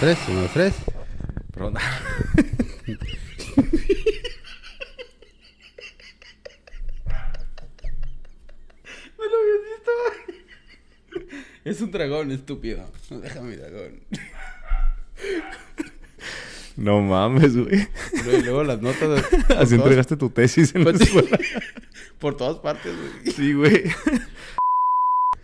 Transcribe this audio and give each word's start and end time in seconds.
tres, 0.00 0.18
uno, 0.28 0.48
tres. 0.52 0.74
Perdón. 1.54 1.74
¿Me 9.18 9.24
lo 9.24 9.36
visto? 9.62 11.32
Es 11.64 11.80
un 11.80 11.90
dragón, 11.90 12.30
estúpido. 12.30 12.88
Déjame 13.10 13.50
mi 13.50 13.56
dragón. 13.56 14.00
No 16.76 17.00
mames, 17.00 17.56
güey. 17.56 17.88
Luego, 18.24 18.42
luego 18.44 18.64
las 18.64 18.80
notas. 18.82 19.24
Así 19.32 19.46
todas- 19.48 19.72
entregaste 19.72 20.16
tu 20.16 20.28
tesis 20.30 20.74
en 20.74 20.84
la 20.84 20.90
Pues 20.92 21.02
escuela. 21.02 21.38
Por 22.18 22.36
todas 22.36 22.58
partes, 22.58 22.92
güey. 22.94 23.34
Sí, 23.34 23.52
güey. 23.54 23.84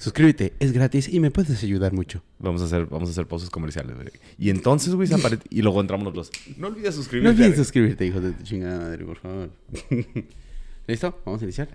Suscríbete, 0.03 0.53
es 0.59 0.73
gratis 0.73 1.09
y 1.09 1.21
me 1.21 1.31
puedes 1.31 1.63
ayudar 1.63 1.93
mucho. 1.93 2.25
Vamos 2.41 2.61
a 2.61 2.65
hacer, 2.65 2.87
vamos 2.87 3.09
a 3.09 3.13
hacer 3.13 3.29
pausas 3.29 3.51
comerciales, 3.51 3.95
güey. 3.95 4.09
Y 4.37 4.51
entonces, 4.51 4.97
güey, 4.97 5.07
se 5.07 5.15
Y 5.49 5.63
luego 5.63 5.81
entramos 5.81 6.05
los 6.07 6.13
dos. 6.13 6.31
No 6.57 6.67
olvides 6.67 6.97
suscribirte. 6.97 7.33
No 7.33 7.39
olvides 7.41 7.57
suscribirte, 7.57 8.05
hijo 8.05 8.21
de 8.21 8.33
tu 8.33 8.43
chingada 8.43 8.81
madre, 8.81 9.05
por 9.05 9.19
favor. 9.19 9.51
¿Listo? 10.89 11.23
Vamos 11.25 11.41
a 11.41 11.45
iniciar. 11.45 11.69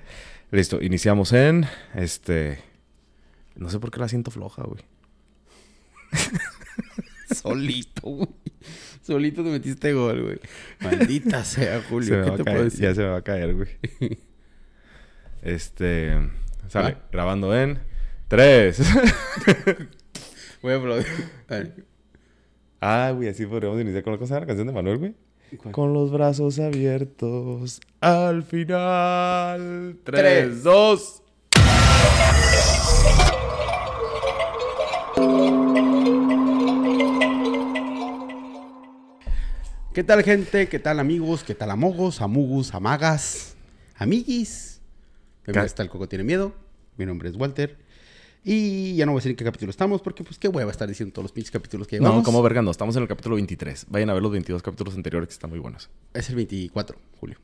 Listo, 0.52 0.82
iniciamos 0.82 1.32
en. 1.32 1.68
Este. 1.96 2.60
No 3.56 3.70
sé 3.70 3.80
por 3.80 3.92
qué 3.92 4.02
la 4.02 4.10
siento 4.10 4.30
floja, 4.30 4.62
güey. 4.64 4.84
Solito, 7.34 8.02
güey. 8.10 8.28
Solito 9.04 9.42
te 9.42 9.52
metiste 9.52 9.94
gol, 9.94 10.22
güey. 10.22 10.40
Maldita 10.82 11.46
sea, 11.46 11.80
Se 11.82 11.88
Julio. 11.88 12.18
me 12.18 12.24
¿Qué 12.26 12.30
va 12.32 12.36
te 12.36 12.44
puedo 12.44 12.64
decir? 12.66 12.82
ya 12.82 12.94
se 12.94 13.04
me 13.04 13.08
va 13.08 13.18
a 13.20 13.22
caer, 13.22 13.56
güey. 13.56 13.70
Este. 15.42 16.30
Sale, 16.68 16.98
grabando 17.10 17.56
en. 17.56 17.80
Tres. 18.28 18.80
Voy 20.62 20.74
a 20.74 20.76
aplaudir. 20.76 21.06
Ah, 22.82 23.12
güey, 23.16 23.30
así 23.30 23.46
podríamos 23.46 23.80
iniciar 23.80 24.04
con 24.04 24.14
la 24.14 24.20
cosa 24.20 24.36
de 24.36 24.42
la 24.42 24.48
canción 24.48 24.68
de 24.68 24.74
Manuel, 24.74 24.98
güey. 24.98 25.16
¿Cuál? 25.58 25.74
Con 25.74 25.94
los 25.94 26.12
brazos 26.12 26.60
abiertos 26.60 27.80
al 28.02 28.44
final. 28.44 29.98
Tres, 30.04 30.22
Tres. 30.22 30.64
dos. 30.64 31.24
¿Qué 39.94 40.04
tal, 40.04 40.24
gente? 40.24 40.68
¿Qué 40.68 40.80
tal, 40.80 41.00
amigos? 41.00 41.44
¿Qué 41.44 41.56
tal, 41.56 41.72
amogos, 41.72 42.22
amugus, 42.22 42.74
amagas, 42.74 43.56
amiguis? 43.96 44.82
Ca 45.44 45.64
está 45.64 45.82
el 45.82 45.90
Coco 45.90 46.08
Tiene 46.08 46.24
Miedo. 46.24 46.54
Mi 46.98 47.06
nombre 47.06 47.30
es 47.30 47.36
Walter. 47.36 47.78
Y 48.50 48.96
ya 48.96 49.06
no 49.06 49.12
voy 49.12 49.18
a 49.18 49.20
decir 49.20 49.32
en 49.32 49.36
qué 49.36 49.44
capítulo 49.44 49.72
estamos, 49.72 50.02
porque 50.02 50.24
pues 50.24 50.40
qué 50.40 50.48
hueva 50.48 50.72
estar 50.72 50.88
diciendo 50.88 51.12
todos 51.12 51.26
los 51.26 51.34
pinches 51.34 51.52
capítulos 51.52 51.86
que 51.86 51.98
llevamos. 51.98 52.20
No, 52.20 52.24
como 52.24 52.42
verga, 52.42 52.62
no. 52.62 52.72
Estamos 52.72 52.96
en 52.96 53.02
el 53.02 53.08
capítulo 53.10 53.36
23. 53.36 53.88
Vayan 53.90 54.10
a 54.10 54.14
ver 54.14 54.24
los 54.24 54.32
22 54.32 54.64
capítulos 54.64 54.96
anteriores 54.96 55.28
que 55.28 55.34
están 55.34 55.50
muy 55.50 55.60
buenos. 55.60 55.90
Es 56.14 56.30
el 56.30 56.38
24, 56.38 56.98
Julio. 57.20 57.38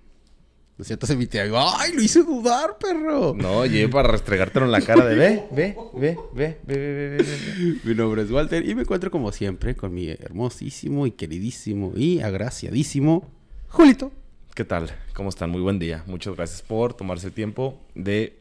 Lo 0.78 0.86
siento, 0.86 1.06
se 1.06 1.18
te 1.28 1.42
¡Ay, 1.42 1.92
lo 1.94 2.02
hice 2.02 2.24
dudar, 2.24 2.78
perro! 2.78 3.36
No, 3.36 3.66
llegué 3.66 3.90
para 3.90 4.08
restregártelo 4.08 4.66
en 4.66 4.72
la 4.72 4.80
cara 4.80 5.06
de 5.06 5.16
ve, 5.16 5.44
ve, 5.52 5.76
ve, 5.94 6.18
ve, 6.34 6.58
ve, 6.66 6.78
ve, 6.78 7.18
ve, 7.18 7.18
ve. 7.18 7.80
Mi 7.84 7.96
nombre 7.96 8.22
es 8.22 8.32
Walter 8.32 8.66
y 8.66 8.74
me 8.74 8.84
encuentro 8.84 9.12
como 9.12 9.34
siempre 9.34 9.76
con 9.76 9.94
mi 9.94 10.08
hermosísimo 10.08 11.06
y 11.06 11.12
queridísimo 11.12 11.92
y 11.98 12.22
agraciadísimo 12.22 13.30
Julito. 13.68 14.14
¿Qué 14.56 14.64
tal? 14.64 14.90
¿Cómo 15.14 15.28
están? 15.28 15.50
Muy 15.50 15.62
buen 15.62 15.80
día. 15.80 16.06
Muchas 16.08 16.34
gracias 16.38 16.62
por 16.62 16.94
tomarse 16.94 17.28
el 17.28 17.34
tiempo 17.34 17.82
de 17.94 18.40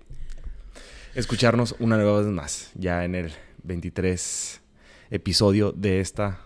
escucharnos 1.14 1.74
una 1.78 1.96
nueva 1.96 2.18
vez 2.20 2.28
más. 2.28 2.70
Ya 2.74 3.04
en 3.04 3.14
el 3.14 3.32
23 3.64 4.60
episodio 5.10 5.72
de 5.72 6.00
esta 6.00 6.40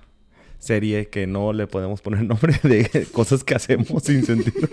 serie 0.59 1.09
que 1.09 1.27
no 1.27 1.53
le 1.53 1.67
podemos 1.67 2.01
poner 2.01 2.25
nombre 2.25 2.59
de 2.63 3.07
cosas 3.13 3.45
que 3.45 3.55
hacemos 3.55 4.03
sin 4.03 4.25
sentido. 4.25 4.69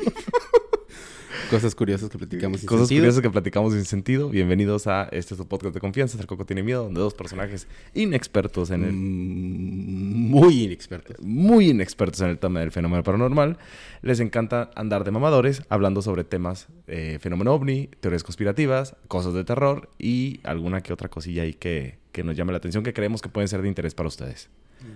Cosas 1.49 1.75
curiosas 1.75 2.09
que 2.09 2.17
platicamos 2.17 2.59
sin 2.61 2.67
cosas 2.67 2.87
sentido. 2.87 3.01
curiosas 3.01 3.21
que 3.21 3.29
platicamos 3.29 3.73
sin 3.73 3.85
sentido. 3.85 4.29
Bienvenidos 4.29 4.87
a 4.87 5.03
este 5.11 5.35
su 5.35 5.47
podcast 5.47 5.73
de 5.73 5.79
confianza, 5.79 6.17
El 6.19 6.25
Coco 6.25 6.45
Tiene 6.45 6.63
Miedo, 6.63 6.83
donde 6.85 6.99
dos 6.99 7.13
personajes 7.13 7.67
inexpertos 7.93 8.71
en 8.71 8.83
el... 8.83 8.91
Mm, 8.93 10.29
Muy 10.31 10.63
inexpertos. 10.63 11.17
muy 11.21 11.69
inexpertos 11.69 12.21
en 12.21 12.29
el 12.29 12.39
tema 12.39 12.59
del 12.61 12.71
fenómeno 12.71 13.03
paranormal, 13.03 13.57
les 14.01 14.19
encanta 14.19 14.71
andar 14.75 15.03
de 15.03 15.11
mamadores 15.11 15.61
hablando 15.69 16.01
sobre 16.01 16.23
temas 16.23 16.67
eh, 16.87 17.19
fenómeno 17.21 17.53
ovni, 17.53 17.87
teorías 17.99 18.23
conspirativas, 18.23 18.95
cosas 19.07 19.33
de 19.33 19.43
terror 19.43 19.89
y 19.99 20.39
alguna 20.43 20.81
que 20.81 20.91
otra 20.93 21.09
cosilla 21.09 21.43
ahí 21.43 21.53
que, 21.53 21.99
que 22.11 22.23
nos 22.23 22.35
llame 22.35 22.51
la 22.51 22.57
atención 22.57 22.83
que 22.83 22.93
creemos 22.93 23.21
que 23.21 23.29
pueden 23.29 23.47
ser 23.47 23.61
de 23.61 23.67
interés 23.67 23.93
para 23.93 24.07
ustedes. 24.07 24.49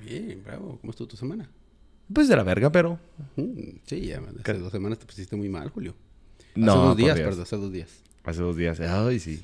Bien, 0.04 0.42
bravo. 0.44 0.78
¿Cómo 0.82 0.92
estuvo 0.92 1.08
tu 1.08 1.18
semana? 1.18 1.50
Pues 2.12 2.28
de 2.28 2.36
la 2.36 2.44
verga, 2.44 2.72
pero... 2.72 3.00
Sí, 3.86 4.02
ya, 4.08 4.22
hace 4.44 4.60
dos 4.60 4.72
semanas 4.72 4.98
te 4.98 5.06
pusiste 5.06 5.36
muy 5.36 5.50
mal, 5.50 5.70
Julio. 5.70 5.94
No, 6.66 6.72
hace 6.74 6.82
dos 6.82 6.98
días, 6.98 7.16
Dios. 7.16 7.26
perdón, 7.28 7.44
hace 7.44 7.56
dos 7.58 7.72
días. 7.72 7.90
Hace 8.24 8.42
dos 8.42 8.58
días. 8.58 8.80
Ay, 8.80 9.20
sí. 9.20 9.44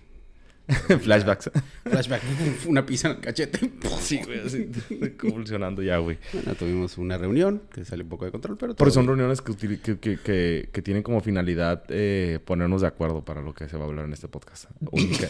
Flashbacks. 1.01 1.51
Flashback, 1.83 2.21
una 2.67 2.85
pizza 2.85 3.09
en 3.09 3.15
el 3.17 3.21
cachete. 3.21 3.69
sí, 3.99 4.21
güey, 4.25 4.39
así. 4.39 4.69
Convulsionando 5.19 5.81
ya, 5.81 5.97
güey. 5.97 6.17
Bueno, 6.31 6.55
tuvimos 6.55 6.97
una 6.97 7.17
reunión 7.17 7.61
que 7.73 7.83
salió 7.83 8.03
un 8.05 8.09
poco 8.09 8.23
de 8.25 8.31
control, 8.31 8.57
pero 8.57 8.73
Porque 8.75 8.91
son 8.93 9.03
bien. 9.03 9.17
reuniones 9.17 9.41
que, 9.41 9.51
utili- 9.51 9.79
que, 9.81 9.99
que, 9.99 10.17
que- 10.19 10.69
que 10.71 10.81
tienen 10.81 11.03
como 11.03 11.19
finalidad 11.21 11.83
eh, 11.89 12.39
ponernos 12.45 12.81
de 12.81 12.87
acuerdo 12.87 13.25
para 13.25 13.41
lo 13.41 13.53
que 13.53 13.67
se 13.67 13.75
va 13.77 13.83
a 13.83 13.87
hablar 13.87 14.05
en 14.05 14.13
este 14.13 14.27
podcast. 14.29 14.65
Única. 14.91 15.27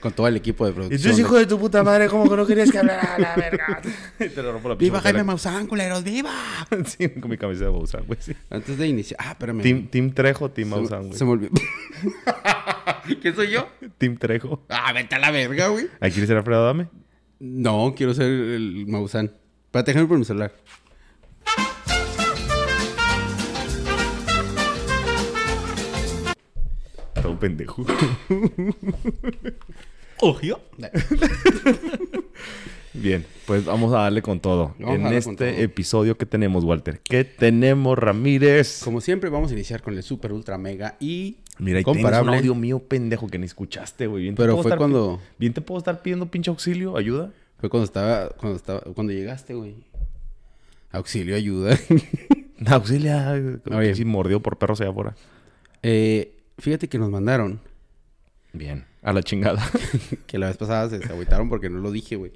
Con 0.00 0.12
todo 0.12 0.26
el 0.28 0.36
equipo 0.36 0.64
de 0.64 0.70
Y 0.70 0.74
producción. 0.74 1.02
tú, 1.02 1.08
es 1.10 1.18
hijo 1.18 1.36
de 1.36 1.46
tu 1.46 1.58
puta 1.58 1.82
madre, 1.82 2.08
¿cómo 2.08 2.28
que 2.28 2.36
no 2.36 2.46
querías 2.46 2.70
que 2.70 2.78
hablara 2.78 3.14
la 3.18 3.36
verga? 3.36 3.80
Te 4.18 4.42
lo 4.42 4.52
rompo 4.52 4.68
la 4.70 4.74
¡Viva 4.76 5.00
Jaime. 5.00 5.22
Maussan, 5.24 5.66
culeros! 5.66 6.02
¡Viva! 6.02 6.32
Sí, 6.86 7.08
con 7.10 7.30
mi 7.30 7.36
camisa 7.36 7.64
de 7.66 7.70
Maussan, 7.70 8.04
güey. 8.06 8.18
Sí. 8.20 8.32
Antes 8.48 8.78
de 8.78 8.88
iniciar... 8.88 9.20
Ah, 9.22 9.32
espérame. 9.32 9.60
Team, 9.62 9.88
team 9.88 10.12
Trejo, 10.12 10.50
Team 10.50 10.68
Maussan, 10.68 11.06
güey. 11.08 11.18
Se 11.18 11.24
me 11.24 11.30
olvidó. 11.32 11.52
¿Qué 13.22 13.32
soy 13.32 13.50
yo? 13.50 13.68
Team 13.98 14.16
Trejo. 14.16 14.64
Ah, 14.68 14.92
vete 14.92 15.14
a 15.14 15.18
la 15.18 15.30
verga, 15.30 15.68
güey. 15.68 15.88
¿Ahí 16.00 16.10
quieres 16.10 16.28
ser 16.28 16.36
Alfredo 16.36 16.64
Dame? 16.64 16.88
No, 17.38 17.94
quiero 17.96 18.14
ser 18.14 18.26
el 18.26 18.86
Maussan. 18.88 19.32
Espérate, 19.66 19.92
déjame 19.92 20.08
por 20.08 20.18
mi 20.18 20.24
celular. 20.24 20.52
Un 27.28 27.36
pendejo. 27.38 27.84
¿Ojo? 30.22 30.60
Bien, 32.92 33.24
pues 33.46 33.64
vamos 33.64 33.92
a 33.94 33.98
darle 33.98 34.20
con 34.20 34.40
todo. 34.40 34.74
Vamos 34.78 34.96
en 34.96 35.06
este 35.14 35.34
todo. 35.52 35.62
episodio 35.62 36.18
que 36.18 36.26
tenemos, 36.26 36.64
Walter. 36.64 37.00
¿Qué 37.02 37.24
tenemos, 37.24 37.96
Ramírez? 37.96 38.80
Como 38.84 39.00
siempre, 39.00 39.30
vamos 39.30 39.50
a 39.50 39.54
iniciar 39.54 39.80
con 39.80 39.94
el 39.96 40.02
super 40.02 40.32
ultra 40.32 40.58
mega 40.58 40.96
y 40.98 41.38
Mira, 41.58 41.78
ahí 41.78 41.84
tienes 41.84 41.86
un 41.86 42.02
comparable. 42.10 42.36
audio 42.38 42.54
mío 42.54 42.80
pendejo 42.80 43.28
que 43.28 43.38
ni 43.38 43.46
escuchaste, 43.46 44.06
güey. 44.08 44.24
Bien 44.24 44.34
te 44.34 44.42
Pero 44.42 44.54
puedo 44.54 44.62
fue 44.64 44.70
estar 44.70 44.78
cuando 44.78 45.20
Bien 45.38 45.52
te 45.54 45.60
puedo 45.60 45.78
estar 45.78 46.02
pidiendo 46.02 46.26
pinche 46.26 46.50
auxilio, 46.50 46.96
ayuda. 46.96 47.30
fue 47.58 47.70
cuando 47.70 47.84
estaba 47.84 48.30
cuando 48.30 48.56
estaba 48.56 48.80
cuando 48.80 49.12
llegaste, 49.12 49.54
güey. 49.54 49.76
Auxilio, 50.90 51.36
ayuda. 51.36 51.78
Auxilia. 52.66 53.40
Oye. 53.72 53.94
Si 53.94 54.04
mordió 54.04 54.40
por 54.40 54.58
perros 54.58 54.80
allá 54.80 54.90
afuera. 54.90 55.14
Eh, 55.84 56.34
fíjate 56.60 56.88
que 56.88 56.98
nos 56.98 57.10
mandaron 57.10 57.60
Bien, 58.52 58.84
a 59.02 59.12
la 59.12 59.22
chingada. 59.22 59.62
que 60.26 60.38
la 60.38 60.48
vez 60.48 60.56
pasada 60.56 60.88
se, 60.90 60.98
se 61.06 61.12
agüitaron 61.12 61.48
porque 61.48 61.70
no 61.70 61.78
lo 61.80 61.90
dije, 61.92 62.16
güey. 62.16 62.32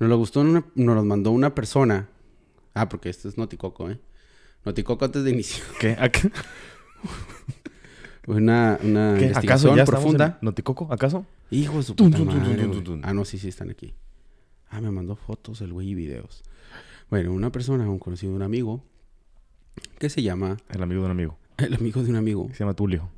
Nos 0.00 0.08
lo 0.08 0.16
gustó, 0.18 0.40
una- 0.40 0.64
nos 0.74 0.94
los 0.96 1.04
mandó 1.04 1.30
una 1.30 1.54
persona. 1.54 2.08
Ah, 2.74 2.88
porque 2.88 3.08
esto 3.08 3.28
es 3.28 3.38
Noticoco, 3.38 3.90
¿eh? 3.90 3.98
Noticoco 4.64 5.04
antes 5.04 5.22
de 5.24 5.30
iniciar. 5.30 5.64
¿Qué? 5.80 5.96
¿A 5.98 6.08
qué? 6.10 6.30
Una, 8.26 8.78
una 8.82 9.14
¿Qué? 9.16 9.22
investigación 9.26 9.72
¿Acaso 9.72 9.76
ya 9.76 9.84
profunda. 9.86 10.38
¿Noticoco? 10.42 10.88
¿Acaso? 10.92 11.24
Hijo 11.50 11.78
de 11.78 11.82
su 11.82 11.96
puta 11.96 12.18
madre. 12.18 12.68
Ah, 13.02 13.14
no, 13.14 13.24
sí, 13.24 13.38
sí, 13.38 13.48
están 13.48 13.70
aquí. 13.70 13.94
Ah, 14.68 14.82
me 14.82 14.90
mandó 14.90 15.16
fotos 15.16 15.62
el 15.62 15.72
güey 15.72 15.88
y 15.90 15.94
videos. 15.94 16.42
Bueno, 17.08 17.32
una 17.32 17.50
persona, 17.50 17.88
un 17.88 17.98
conocido 17.98 18.32
de 18.32 18.36
un 18.36 18.42
amigo, 18.42 18.84
que 19.98 20.10
se 20.10 20.22
llama, 20.22 20.58
El 20.68 20.82
amigo 20.82 21.00
de 21.00 21.04
un 21.06 21.10
amigo. 21.12 21.38
el 21.66 21.74
amigo 21.74 22.02
de 22.02 22.10
un 22.10 22.16
amigo, 22.16 22.48
Se 22.52 22.58
llama 22.60 22.74
Tulio. 22.74 23.08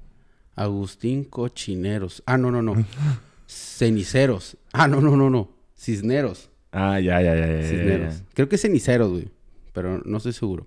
Agustín 0.56 1.24
Cochineros. 1.24 2.22
Ah, 2.26 2.36
no, 2.36 2.50
no, 2.50 2.62
no. 2.62 2.74
Ceniceros. 3.46 4.56
Ah, 4.72 4.88
no, 4.88 5.00
no, 5.00 5.16
no, 5.16 5.30
no. 5.30 5.50
Cisneros. 5.76 6.50
Ah, 6.72 7.00
ya, 7.00 7.20
ya, 7.22 7.34
ya, 7.34 7.46
ya, 7.46 7.68
Cisneros. 7.68 8.18
ya. 8.18 8.24
Creo 8.34 8.48
que 8.48 8.56
es 8.56 8.62
ceniceros, 8.62 9.10
güey. 9.10 9.28
Pero 9.72 10.02
no 10.04 10.16
estoy 10.18 10.32
seguro. 10.32 10.66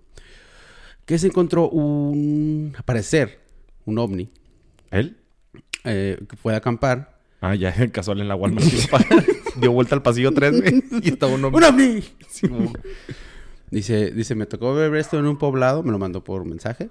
Que 1.05 1.17
se 1.19 1.27
encontró 1.27 1.69
un, 1.69 2.73
al 2.77 2.83
parecer, 2.83 3.39
un 3.85 3.97
ovni, 3.99 4.29
¿Él? 4.89 5.17
eh, 5.83 6.17
que 6.29 6.35
fue 6.37 6.53
a 6.53 6.57
acampar. 6.57 7.19
Ah, 7.41 7.55
ya, 7.55 7.73
casual 7.91 8.21
en 8.21 8.29
la 8.29 8.35
Walmart. 8.35 8.65
Dio 9.57 9.71
vuelta 9.73 9.95
al 9.95 10.01
pasillo 10.01 10.31
3, 10.31 10.61
güey. 10.61 10.83
Y 11.03 11.09
estaba 11.09 11.33
un 11.33 11.43
hombre. 11.43 11.67
¡Un 11.67 11.73
ovni! 11.73 12.03
Sí. 12.29 12.47
Dice, 13.69 14.11
dice, 14.11 14.33
me 14.35 14.45
tocó 14.45 14.73
ver 14.73 14.95
esto 14.95 15.19
en 15.19 15.25
un 15.25 15.37
poblado, 15.37 15.83
me 15.83 15.91
lo 15.91 15.99
mandó 15.99 16.23
por 16.23 16.45
mensaje. 16.45 16.89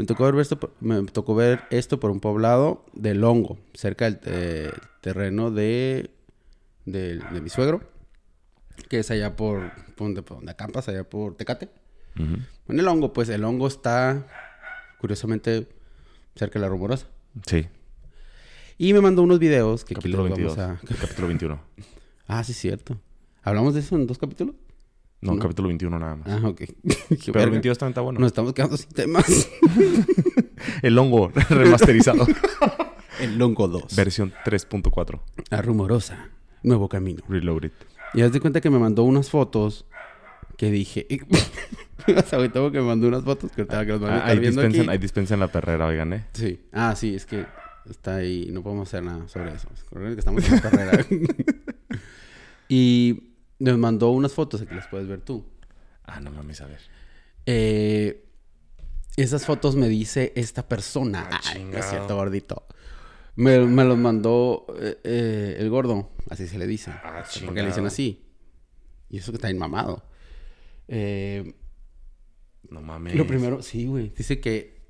Me 0.00 0.06
tocó 0.06 0.24
ver 0.24 0.34
esto, 0.40 0.58
por- 0.58 0.72
me 0.80 1.02
tocó 1.04 1.34
ver 1.34 1.60
esto 1.70 2.00
por 2.00 2.10
un 2.10 2.20
poblado 2.20 2.84
de 2.92 3.14
Longo, 3.14 3.58
cerca 3.74 4.06
del 4.06 4.18
eh, 4.24 4.72
terreno 5.00 5.50
de, 5.50 6.10
de 6.86 7.40
mi 7.42 7.50
suegro. 7.50 7.82
que 8.88 8.98
es 9.00 9.10
allá 9.10 9.36
por, 9.36 9.70
por 9.96 10.06
donde, 10.08 10.22
por 10.22 10.38
donde 10.38 10.52
acampas, 10.52 10.88
allá 10.88 11.04
por 11.04 11.36
Tecate. 11.36 11.68
En 12.16 12.78
el 12.78 12.88
hongo, 12.88 13.12
pues 13.12 13.28
el 13.28 13.44
hongo 13.44 13.66
está, 13.68 14.26
curiosamente, 15.00 15.68
cerca 16.34 16.58
de 16.58 16.64
la 16.64 16.68
rumorosa. 16.68 17.06
Sí. 17.46 17.68
Y 18.78 18.92
me 18.92 19.00
mandó 19.00 19.22
unos 19.22 19.38
videos 19.38 19.84
que 19.84 19.94
Capítulo 19.94 20.24
aquí 20.24 20.42
les 20.42 20.54
22. 20.56 20.56
vamos 20.56 20.82
a... 20.82 20.96
Capítulo 21.00 21.28
21. 21.28 21.60
Ah, 22.32 22.44
sí, 22.44 22.52
cierto. 22.52 22.96
¿Hablamos 23.42 23.74
de 23.74 23.80
eso 23.80 23.96
en 23.96 24.06
dos 24.06 24.16
capítulos? 24.18 24.54
No, 25.22 25.34
No. 25.34 25.38
capítulo 25.38 25.68
21 25.68 25.98
nada 25.98 26.16
más. 26.16 26.28
Ah, 26.28 26.48
ok. 26.48 26.62
Pero 26.82 27.06
el 27.10 27.32
verga. 27.32 27.50
22 27.50 27.78
también 27.78 27.90
está 27.92 28.00
bueno. 28.00 28.20
Nos 28.20 28.28
estamos 28.28 28.52
quedando 28.54 28.76
sin 28.76 28.90
temas. 28.90 29.48
El 30.82 30.98
hongo 30.98 31.30
remasterizado. 31.50 32.26
el 33.20 33.40
hongo 33.40 33.68
2. 33.68 33.96
Versión 33.96 34.32
3.4. 34.44 35.20
La 35.50 35.62
rumorosa. 35.62 36.28
Nuevo 36.62 36.88
camino. 36.88 37.22
Reloaded. 37.28 37.72
Y 38.14 38.22
haz 38.22 38.32
de 38.32 38.40
cuenta 38.40 38.60
que 38.60 38.68
me 38.70 38.78
mandó 38.78 39.04
unas 39.04 39.30
fotos 39.30 39.86
que 40.58 40.70
dije... 40.70 41.06
tengo 42.52 42.70
que 42.72 42.78
me 42.80 42.86
mandó 42.86 43.08
unas 43.08 43.24
fotos 43.24 43.50
que 43.52 43.62
ahorita 43.62 43.86
que 43.86 43.92
van 43.92 44.04
a 44.04 44.14
Ah, 44.14 44.16
estar 44.18 44.30
ahí, 44.30 44.38
viendo 44.38 44.60
dispensen, 44.62 44.82
aquí. 44.82 44.90
ahí 44.90 44.98
dispensen 44.98 45.40
la 45.40 45.48
perrera, 45.48 45.86
oigan, 45.86 46.12
¿eh? 46.12 46.26
Sí. 46.34 46.60
Ah, 46.72 46.94
sí, 46.96 47.14
es 47.14 47.24
que 47.24 47.46
está 47.88 48.16
ahí. 48.16 48.48
No 48.52 48.62
podemos 48.62 48.88
hacer 48.88 49.02
nada 49.02 49.26
sobre 49.28 49.54
eso. 49.54 49.68
Es 49.74 49.84
que 49.84 50.18
estamos 50.18 50.44
en 50.46 50.54
la 50.56 50.60
carrera. 50.60 51.06
y 52.68 53.29
nos 53.60 53.78
mandó 53.78 54.10
unas 54.10 54.32
fotos 54.32 54.62
que 54.62 54.74
las 54.74 54.88
puedes 54.88 55.06
ver 55.06 55.20
tú. 55.20 55.46
Ah, 56.04 56.18
no 56.20 56.30
mames, 56.32 56.60
a 56.60 56.66
ver. 56.66 56.80
Eh, 57.46 58.26
esas 59.16 59.44
fotos 59.46 59.76
me 59.76 59.88
dice 59.88 60.32
esta 60.34 60.66
persona. 60.68 61.28
Ah, 61.30 61.40
Ay, 61.54 61.64
no 61.64 61.78
es 61.78 61.84
cierto, 61.88 62.16
gordito. 62.16 62.66
Me, 63.36 63.58
me 63.60 63.84
los 63.84 63.96
mandó 63.96 64.66
eh, 64.78 64.98
eh, 65.04 65.56
el 65.60 65.70
gordo. 65.70 66.10
Así 66.28 66.46
se 66.48 66.58
le 66.58 66.66
dice. 66.66 66.90
Ah, 66.90 67.24
Porque 67.44 67.62
le 67.62 67.68
dicen 67.68 67.86
así. 67.86 68.24
Y 69.08 69.18
eso 69.18 69.32
que 69.32 69.36
está 69.36 69.48
bien 69.48 69.58
mamado. 69.58 70.04
Eh, 70.88 71.54
No 72.68 72.80
mames. 72.82 73.14
lo 73.14 73.26
primero, 73.26 73.62
sí, 73.62 73.86
güey. 73.86 74.10
Dice 74.16 74.40
que... 74.40 74.80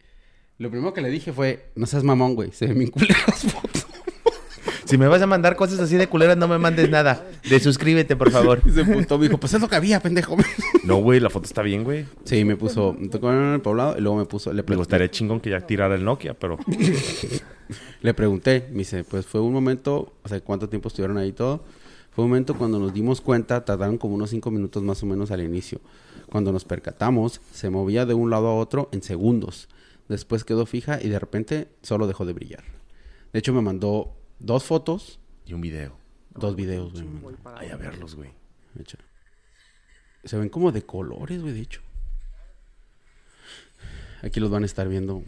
Lo 0.59 0.71
primero 0.71 0.93
que 0.93 1.01
le 1.01 1.09
dije 1.09 1.33
fue... 1.33 1.73
No 1.75 1.87
seas 1.87 2.05
mamón, 2.05 2.35
güey. 2.35 2.53
Se 2.53 2.67
ven 2.67 2.79
bien 2.79 2.91
fotos. 2.93 3.09
Si 4.91 4.99
me 4.99 5.07
vas 5.07 5.23
a 5.23 5.27
mandar 5.29 5.55
cosas 5.55 5.79
así 5.79 5.95
de 5.95 6.09
culeras, 6.09 6.37
no 6.37 6.49
me 6.49 6.59
mandes 6.59 6.91
nada. 6.91 7.25
De 7.49 7.61
suscríbete, 7.61 8.17
por 8.17 8.33
favor. 8.33 8.61
Y 8.67 8.71
se 8.73 8.85
puntó, 8.85 9.19
me 9.19 9.27
dijo, 9.27 9.39
pues 9.39 9.55
es 9.55 9.61
lo 9.61 9.69
que 9.69 9.77
había, 9.77 10.01
pendejo. 10.01 10.37
No, 10.83 10.97
güey, 10.97 11.21
la 11.21 11.31
foto 11.31 11.47
está 11.47 11.63
bien, 11.63 11.85
güey. 11.85 12.07
Sí, 12.25 12.45
me 12.45 12.57
puso, 12.57 12.97
me 12.99 13.07
tocó 13.07 13.31
en 13.31 13.53
el 13.53 13.61
poblado 13.61 13.97
y 13.97 14.01
luego 14.01 14.17
me 14.17 14.25
puso, 14.25 14.53
le, 14.53 14.65
Me 14.65 14.75
gustaría 14.75 15.09
chingón 15.09 15.39
que 15.39 15.51
ya 15.51 15.61
tirara 15.61 15.95
el 15.95 16.05
Nokia, 16.05 16.35
pero... 16.35 16.59
le 18.03 18.15
pregunté, 18.15 18.67
me 18.73 18.79
dice, 18.79 19.05
pues 19.05 19.27
fue 19.27 19.41
un 19.41 19.53
momento, 19.53 20.15
o 20.25 20.29
sea, 20.29 20.41
cuánto 20.41 20.69
tiempo 20.69 20.89
estuvieron 20.89 21.19
ahí 21.19 21.29
y 21.29 21.33
todo. 21.33 21.63
Fue 22.11 22.25
un 22.25 22.31
momento 22.31 22.57
cuando 22.57 22.81
nos 22.81 22.93
dimos 22.93 23.21
cuenta, 23.21 23.65
tardaron 23.65 23.97
como 23.97 24.17
unos 24.17 24.31
cinco 24.31 24.51
minutos 24.51 24.83
más 24.83 25.01
o 25.05 25.07
menos 25.07 25.31
al 25.31 25.43
inicio. 25.43 25.81
Cuando 26.29 26.51
nos 26.51 26.65
percatamos, 26.65 27.41
se 27.53 27.71
movía 27.71 28.07
de 28.07 28.15
un 28.15 28.31
lado 28.31 28.49
a 28.49 28.57
otro 28.57 28.89
en 28.91 29.03
segundos. 29.03 29.69
Después 30.09 30.43
quedó 30.43 30.67
fija 30.67 30.99
y 31.01 31.09
de 31.09 31.21
repente 31.21 31.69
solo 31.83 32.09
dejó 32.09 32.25
de 32.25 32.33
brillar. 32.33 32.65
De 33.33 33.39
hecho, 33.39 33.53
me 33.53 33.63
mandó 33.63 34.17
dos 34.41 34.65
fotos, 34.65 35.21
Y 35.47 35.53
un 35.53 35.61
video. 35.61 35.97
dos 36.31 36.57
videos, 36.57 36.93
güey. 36.93 37.37
Ay, 37.57 37.69
a 37.69 37.77
verlos, 37.77 38.17
güey. 38.17 38.31
Se 40.25 40.37
ven 40.37 40.49
como 40.49 40.73
de 40.73 40.83
colores, 40.83 41.41
güey, 41.41 41.55
de 41.55 41.61
hecho. 41.61 41.81
Aquí 44.23 44.41
los 44.41 44.51
van 44.51 44.65
a 44.65 44.67
estar 44.67 44.89
viendo 44.89 45.23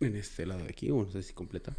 en 0.00 0.16
este 0.16 0.46
lado 0.46 0.62
de 0.62 0.68
aquí, 0.70 0.90
o 0.90 1.04
no 1.04 1.10
sé 1.10 1.22
si 1.22 1.32
completa. 1.32 1.74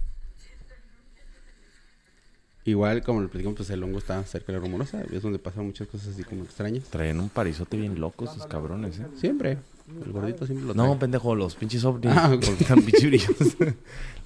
Igual, 2.65 3.01
como 3.01 3.21
le 3.21 3.29
platicamos, 3.29 3.55
pues 3.55 3.69
el 3.69 3.81
hongo 3.81 3.97
está 3.97 4.21
cerca 4.25 4.51
de 4.51 4.57
la 4.57 4.65
rumorosa. 4.65 5.01
Es 5.03 5.21
donde 5.21 5.39
pasan 5.39 5.65
muchas 5.65 5.88
cosas 5.88 6.09
así 6.09 6.25
como 6.25 6.44
extrañas. 6.44 6.83
Traen 6.89 7.19
un 7.21 7.29
parizote 7.29 7.77
bien 7.77 7.97
loco 7.97 8.25
esos 8.25 8.45
cabrones, 8.45 8.99
¿eh? 8.99 9.07
Siempre. 9.15 9.59
El 9.87 10.11
gordito 10.11 10.45
siempre 10.45 10.67
lo 10.67 10.73
trae. 10.73 10.85
No, 10.87 10.99
pendejo, 10.99 11.33
los 11.35 11.55
pinches 11.55 11.85
ovnis. 11.85 12.11
Ah, 12.13 12.37
están 12.41 12.81
pinches 12.81 13.03
brillosos. 13.05 13.55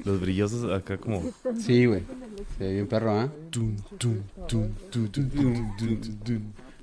los 0.04 0.20
brillosos 0.20 0.72
acá 0.72 0.98
como... 0.98 1.32
Sí, 1.60 1.86
güey. 1.86 2.02
Se 2.58 2.64
ve 2.64 2.74
bien 2.74 2.88
perro, 2.88 3.12
¿ah? 3.12 3.32
¿eh? 3.54 3.76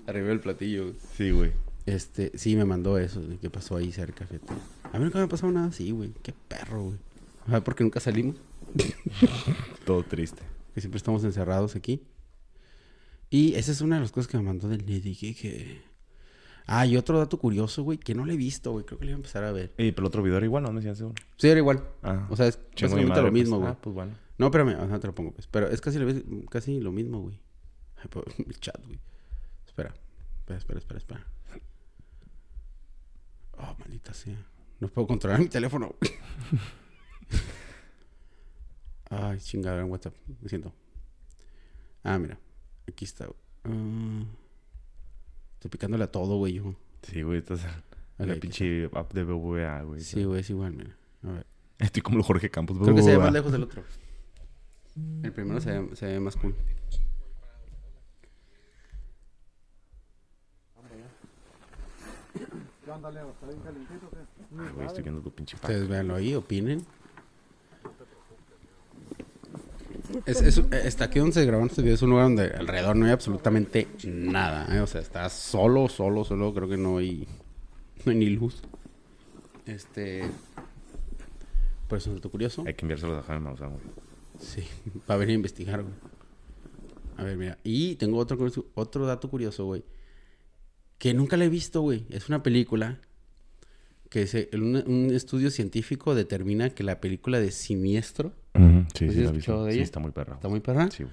Arriba 0.07 0.31
el 0.33 0.41
platillo. 0.41 0.93
Sí, 1.17 1.33
güey. 1.33 1.51
Este, 1.87 2.31
sí, 2.37 2.55
me 2.55 2.65
mandó 2.65 2.99
eso, 2.99 3.21
que 3.41 3.51
pasó 3.51 3.77
ahí 3.77 3.91
cerca, 3.93 4.27
fíjate. 4.27 4.53
A 4.93 4.99
mí 4.99 5.05
nunca 5.05 5.19
me 5.19 5.25
ha 5.25 5.29
pasado 5.29 5.51
nada 5.53 5.67
así, 5.69 5.91
güey. 5.91 6.13
Qué 6.23 6.33
perro, 6.47 6.85
güey. 6.85 6.99
A 7.51 7.65
porque 7.65 7.83
nunca 7.83 7.99
salimos. 7.99 8.37
Todo 9.85 10.05
triste. 10.05 10.43
Que 10.75 10.81
siempre 10.81 10.99
estamos 10.99 11.25
encerrados 11.25 11.75
aquí. 11.77 12.03
Y 13.31 13.55
esa 13.55 13.73
es 13.73 13.81
una 13.81 13.97
de 13.97 14.03
las 14.03 14.13
cosas 14.13 14.31
que 14.31 14.37
me 14.37 14.45
mandó 14.45 14.69
del 14.69 14.87
Niddy, 14.87 15.15
que 15.35 15.81
Ah, 16.71 16.85
y 16.85 16.99
otro 16.99 17.19
dato 17.19 17.39
curioso, 17.39 17.83
güey, 17.83 17.97
que 17.97 18.15
no 18.15 18.27
le 18.27 18.35
he 18.35 18.37
visto, 18.37 18.73
güey. 18.73 18.85
Creo 18.85 18.99
que 18.99 19.07
le 19.07 19.13
voy 19.13 19.15
a 19.15 19.17
empezar 19.17 19.43
a 19.43 19.53
ver. 19.53 19.73
Y 19.79 19.91
pero 19.93 20.03
el 20.03 20.07
otro 20.09 20.23
video 20.23 20.37
era 20.37 20.45
igual, 20.45 20.63
¿no? 20.65 20.71
No 20.73 20.81
decían 20.81 21.03
uno. 21.07 21.15
Sí, 21.39 21.49
era 21.49 21.59
igual. 21.59 21.83
Ah. 22.03 22.27
O 22.31 22.37
sea, 22.37 22.47
es 22.47 22.59
básicamente 22.73 23.09
madre, 23.09 23.23
lo 23.23 23.33
mismo, 23.33 23.57
pues. 23.57 23.61
güey. 23.63 23.73
Ah, 23.73 23.79
pues 23.81 23.95
bueno. 23.95 24.19
No, 24.37 24.47
espérame, 24.47 24.77
ajá, 24.79 25.01
te 25.01 25.07
lo 25.07 25.15
pongo, 25.15 25.33
pues. 25.33 25.47
Pero 25.47 25.67
es 25.69 25.81
casi, 25.81 25.99
lo- 25.99 26.45
casi 26.51 26.79
lo 26.79 26.93
mismo, 26.93 27.23
güey. 27.23 27.41
Ay, 27.97 28.09
el 28.47 28.61
chat, 28.61 28.85
güey. 28.85 29.01
Espera. 29.67 29.95
Espera, 30.41 30.59
espera, 30.59 30.79
espera, 30.79 30.99
espera. 30.99 31.27
Oh, 33.57 33.75
maldita 33.79 34.13
sea. 34.13 34.37
No 34.79 34.89
puedo 34.89 35.07
controlar 35.09 35.41
mi 35.41 35.49
teléfono. 35.49 35.95
Ay, 39.11 39.39
chingada, 39.41 39.81
en 39.81 39.91
WhatsApp. 39.91 40.15
Me 40.43 40.49
siento. 40.51 40.71
Ah, 42.05 42.19
mira. 42.19 42.39
Aquí 42.87 43.07
está. 43.07 43.27
güey. 43.27 43.39
Ah. 45.59 45.65
estoy 45.65 45.71
picándole 45.71 46.05
a 46.05 46.13
todo, 46.13 46.37
güey, 46.37 46.55
yo. 46.55 46.75
Sí, 47.03 47.23
güey. 47.23 47.39
Estás 47.39 47.61
Ok, 48.19 48.27
la 48.27 48.35
pinche 48.37 48.89
app 48.95 49.13
de 49.13 49.25
BBVA, 49.25 49.83
güey. 49.83 50.01
Sí, 50.01 50.25
güey, 50.25 50.41
es 50.41 50.51
igual, 50.51 50.73
mira. 50.73 50.97
A 51.25 51.33
ver. 51.33 51.47
Estoy 51.79 52.03
como 52.03 52.19
el 52.19 52.25
Jorge 52.25 52.51
Campos. 52.51 52.79
Creo 52.79 52.95
que 52.95 53.03
se 53.03 53.11
ve 53.11 53.17
BBVA. 53.17 53.25
más 53.25 53.33
lejos 53.33 53.53
del 53.53 53.63
otro. 53.63 53.83
El 55.23 55.33
primero 55.33 55.61
se 55.61 55.79
ve, 55.79 55.97
se 55.97 56.07
ve 56.07 56.21
más 56.21 56.37
cool. 56.37 56.55
Ay, 64.59 64.73
güey, 64.75 64.87
estoy 64.87 65.03
viendo 65.03 65.21
tu 65.21 65.33
pinche 65.33 65.57
pack. 65.57 65.71
Ustedes 65.71 65.89
véanlo 65.89 66.15
ahí, 66.15 66.35
opinen. 66.35 66.85
Es, 70.27 70.41
es- 70.43 70.59
está 70.73 71.05
aquí 71.05 71.19
donde 71.19 71.35
se 71.35 71.45
grabaron 71.45 71.69
este 71.69 71.83
video. 71.83 71.95
Es 71.95 72.03
un 72.03 72.11
lugar 72.11 72.25
donde 72.27 72.45
alrededor 72.51 72.97
no 72.97 73.07
hay 73.07 73.13
absolutamente 73.13 73.89
nada. 74.05 74.75
¿eh? 74.77 74.81
O 74.81 74.87
sea, 74.87 75.01
está 75.01 75.29
solo, 75.29 75.89
solo, 75.89 76.25
solo. 76.25 76.53
Creo 76.55 76.69
que 76.69 76.77
no 76.77 76.99
hay, 76.99 77.27
no 78.05 78.13
hay 78.13 78.19
ni 78.19 78.31
luz. 78.31 78.63
Este. 79.67 80.23
Por 81.89 81.99
eso 81.99 82.15
es 82.15 82.21
curioso. 82.31 82.65
Hay 82.67 82.75
que 82.75 82.85
enviárselos 82.85 83.19
a 83.19 83.23
Jaime 83.23 83.45
Maussan, 83.45 83.71
güey. 83.71 83.83
Sí, 84.39 84.63
va 85.11 85.15
a 85.15 85.19
venir 85.19 85.33
a 85.33 85.37
investigar, 85.37 85.83
güey. 85.83 85.95
A 87.17 87.25
ver, 87.25 87.37
mira. 87.37 87.59
Y 87.65 87.97
tengo 87.97 88.19
otro, 88.19 88.39
otro 88.75 89.07
dato 89.07 89.29
curioso, 89.29 89.65
güey. 89.65 89.85
Que 90.99 91.15
nunca 91.15 91.37
la 91.37 91.45
he 91.45 91.49
visto, 91.49 91.81
güey. 91.81 92.07
Es 92.11 92.29
una 92.29 92.43
película 92.43 93.01
que 94.11 94.27
se, 94.27 94.49
un, 94.55 94.77
un 94.87 95.11
estudio 95.15 95.51
científico 95.51 96.15
determina 96.15 96.71
que 96.71 96.83
la 96.83 97.01
película 97.01 97.41
de 97.41 97.51
Siniestro, 97.51 98.33
Sí, 98.95 99.07
¿Has 99.07 99.15
sí, 99.15 99.21
la 99.23 99.31
visto. 99.33 99.65
de 99.65 99.73
Sí, 99.73 99.77
ella? 99.79 99.85
está 99.85 100.01
muy 100.01 100.11
perra. 100.11 100.35
está 100.35 100.49
muy 100.49 100.61
perra, 100.61 100.91
Sí, 100.91 101.05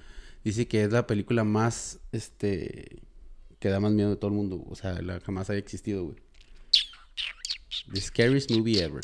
dice 0.44 0.66
que 0.68 0.82
es 0.84 0.92
la 0.92 1.06
película 1.06 1.44
más, 1.44 1.98
este, 2.12 2.98
que 3.58 3.68
da 3.68 3.80
más 3.80 3.92
miedo 3.92 4.10
de 4.10 4.16
todo 4.16 4.30
el 4.30 4.36
mundo. 4.36 4.64
O 4.68 4.74
sea, 4.74 5.00
la 5.02 5.20
jamás 5.20 5.48
haya 5.50 5.58
existido, 5.58 6.04
güey. 6.04 6.16
The 7.92 8.00
scariest 8.00 8.50
movie 8.50 8.82
ever. 8.82 9.02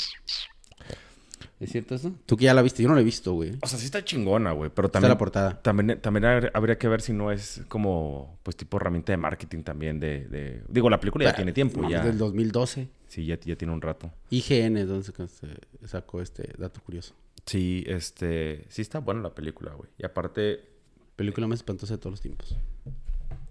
¿Es 1.61 1.71
cierto 1.71 1.95
eso? 1.95 2.13
Tú 2.27 2.37
que 2.37 2.47
ya 2.47 2.55
la 2.55 2.63
viste, 2.63 2.83
yo 2.83 2.89
no 2.89 2.97
la 2.97 3.03
he 3.03 3.05
visto, 3.05 3.35
güey. 3.35 3.53
O 3.63 3.69
sea, 3.69 3.79
sí 3.79 3.85
está 3.85 4.05
chingona, 4.05 4.51
güey. 4.51 4.69
Pero 4.75 4.87
Está 4.87 4.95
también... 4.99 5.11
la 5.11 5.19
portada. 5.19 5.63
También, 5.63 6.01
también 6.01 6.25
habr- 6.25 6.51
habría 6.55 6.77
que 6.77 6.89
ver 6.89 7.01
si 7.03 7.13
no 7.13 7.31
es 7.31 7.63
como, 7.69 8.37
pues, 8.43 8.57
tipo 8.57 8.79
herramienta 8.79 9.13
de 9.13 9.17
marketing 9.17 9.63
también 9.63 10.01
de... 10.01 10.27
de- 10.27 10.63
Digo, 10.69 10.91
la 10.91 10.99
película 10.99 11.25
ya 11.25 11.35
tiene 11.37 11.53
tiempo, 11.53 11.81
Mames, 11.81 11.93
ya. 11.99 12.05
Del 12.05 12.19
2012. 12.19 12.89
Sí, 13.07 13.27
ya, 13.27 13.39
ya 13.39 13.55
tiene 13.55 13.73
un 13.73 13.81
rato. 13.81 14.11
IGN 14.31 14.77
es 14.79 14.89
donde 14.89 15.05
se- 15.05 15.13
se 15.29 15.87
sacó 15.87 16.21
este 16.21 16.51
dato 16.59 16.81
curioso. 16.83 17.15
Sí, 17.47 17.85
este... 17.87 18.67
Sí 18.69 18.83
está 18.83 19.01
buena 19.01 19.21
la 19.23 19.35
película, 19.35 19.73
güey. 19.75 19.91
Y 19.99 20.05
aparte... 20.05 20.69
Película 21.17 21.47
más 21.47 21.59
espantosa 21.61 21.95
de 21.95 21.99
todos 21.99 22.13
los 22.13 22.21
tiempos. 22.21 22.57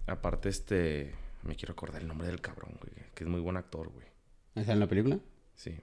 Aparte, 0.06 0.48
este... 0.48 1.14
Me 1.42 1.56
quiero 1.56 1.72
acordar 1.72 2.00
el 2.02 2.08
nombre 2.08 2.26
del 2.28 2.40
cabrón, 2.40 2.72
güey. 2.80 2.92
Que 3.14 3.24
es 3.24 3.30
muy 3.30 3.40
buen 3.40 3.56
actor, 3.56 3.88
güey. 3.90 4.06
¿Está 4.54 4.72
en 4.72 4.80
la 4.80 4.86
película? 4.86 5.18
Sí. 5.54 5.80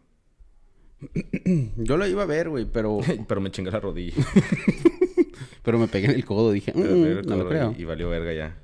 Yo 1.78 1.98
la 1.98 2.08
iba 2.08 2.24
a 2.24 2.26
ver, 2.26 2.50
güey, 2.50 2.66
pero, 2.66 3.00
Pero 3.28 3.42
me 3.42 3.52
chingué 3.52 3.72
la 3.72 3.80
rodilla. 3.80 4.14
pero 5.64 5.78
me 5.78 5.88
pegué 5.88 6.06
en 6.08 6.12
el 6.16 6.26
codo. 6.26 6.52
Dije, 6.52 6.74
"Mm, 6.74 7.28
no 7.28 7.38
lo 7.38 7.48
creo. 7.48 7.74
Y, 7.78 7.82
y 7.82 7.86
valió 7.86 8.10
verga 8.10 8.34
ya. 8.34 8.58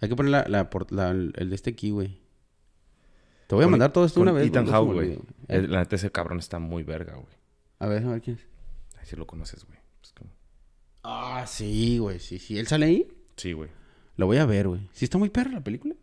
Hay 0.00 0.08
que 0.08 0.16
poner 0.16 0.30
la, 0.30 0.44
la, 0.48 1.10
el 1.10 1.48
de 1.48 1.54
este 1.54 1.70
aquí, 1.70 1.90
güey. 1.90 2.20
Te 3.46 3.54
voy 3.54 3.62
a 3.62 3.66
Con- 3.66 3.72
mandar 3.72 3.92
todo 3.92 4.04
esto 4.04 4.20
una 4.20 4.32
vez. 4.32 4.46
Ethan 4.48 4.64
me 4.66 4.78
güey. 4.92 5.18
Eh, 5.48 5.62
La 5.68 5.80
neta, 5.80 5.96
ese 5.96 6.10
cabrón 6.10 6.38
está 6.38 6.58
muy 6.58 6.82
verga, 6.82 7.14
güey. 7.14 7.34
A 7.78 7.86
ver, 7.86 8.04
a 8.04 8.10
ver 8.10 8.22
quién 8.22 8.36
es. 8.36 8.46
Sí 9.02 9.16
lo 9.16 9.26
conoces, 9.26 9.64
güey. 9.64 9.78
Pues 10.00 10.12
como- 10.12 10.30
Ah, 11.02 11.44
sí, 11.46 11.98
güey. 11.98 12.18
Sí, 12.20 12.38
sí. 12.38 12.58
¿Él 12.58 12.66
sale 12.66 12.86
ahí? 12.86 13.08
Sí, 13.36 13.52
güey. 13.52 13.70
Lo 14.16 14.26
voy 14.26 14.36
a 14.38 14.46
ver, 14.46 14.68
güey. 14.68 14.88
¿Sí 14.92 15.04
está 15.04 15.18
muy 15.18 15.30
perra 15.30 15.50
la 15.50 15.64
película? 15.64 15.94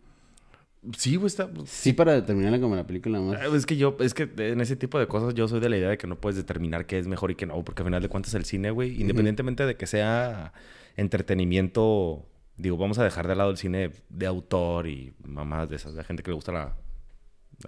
Sí, 0.98 1.16
güey, 1.18 1.28
está... 1.28 1.50
Sí, 1.66 1.92
para 1.94 2.14
determinarla 2.14 2.60
como 2.62 2.76
la 2.76 2.88
película 2.88 3.20
más. 3.20 3.38
Ah, 3.42 3.54
Es 3.56 3.66
que 3.66 3.76
yo, 3.78 3.98
es 4.00 4.14
que 4.14 4.30
en 4.38 4.62
ese 4.62 4.76
tipo 4.78 4.98
de 4.98 5.08
cosas 5.08 5.34
yo 5.34 5.48
soy 5.48 5.60
de 5.60 5.68
la 5.70 5.78
idea 5.78 5.90
de 5.90 5.98
que 5.98 6.08
no 6.08 6.20
puedes 6.20 6.38
determinar 6.38 6.86
qué 6.86 6.98
es 7.00 7.08
mejor 7.08 7.32
y 7.32 7.36
qué 7.36 7.46
no, 7.46 7.62
porque 7.66 7.82
al 7.82 7.88
final 7.88 8.02
de 8.02 8.08
cuentas 8.10 8.34
el 8.34 8.46
cine, 8.46 8.72
güey, 8.72 9.00
independientemente 9.02 9.66
de 9.66 9.76
que 9.76 9.88
sea 9.88 10.54
entretenimiento, 10.96 12.26
digo, 12.56 12.78
vamos 12.78 12.98
a 12.98 13.04
dejar 13.04 13.28
de 13.28 13.36
lado 13.36 13.52
el 13.52 13.58
cine 13.58 13.92
de 14.10 14.26
autor 14.26 14.88
y 14.88 15.14
mamadas 15.24 15.70
de 15.70 15.76
esas, 15.76 15.96
de 15.96 16.04
gente 16.04 16.24
que 16.24 16.32
le 16.32 16.36
gusta 16.36 16.52
la... 16.52 16.76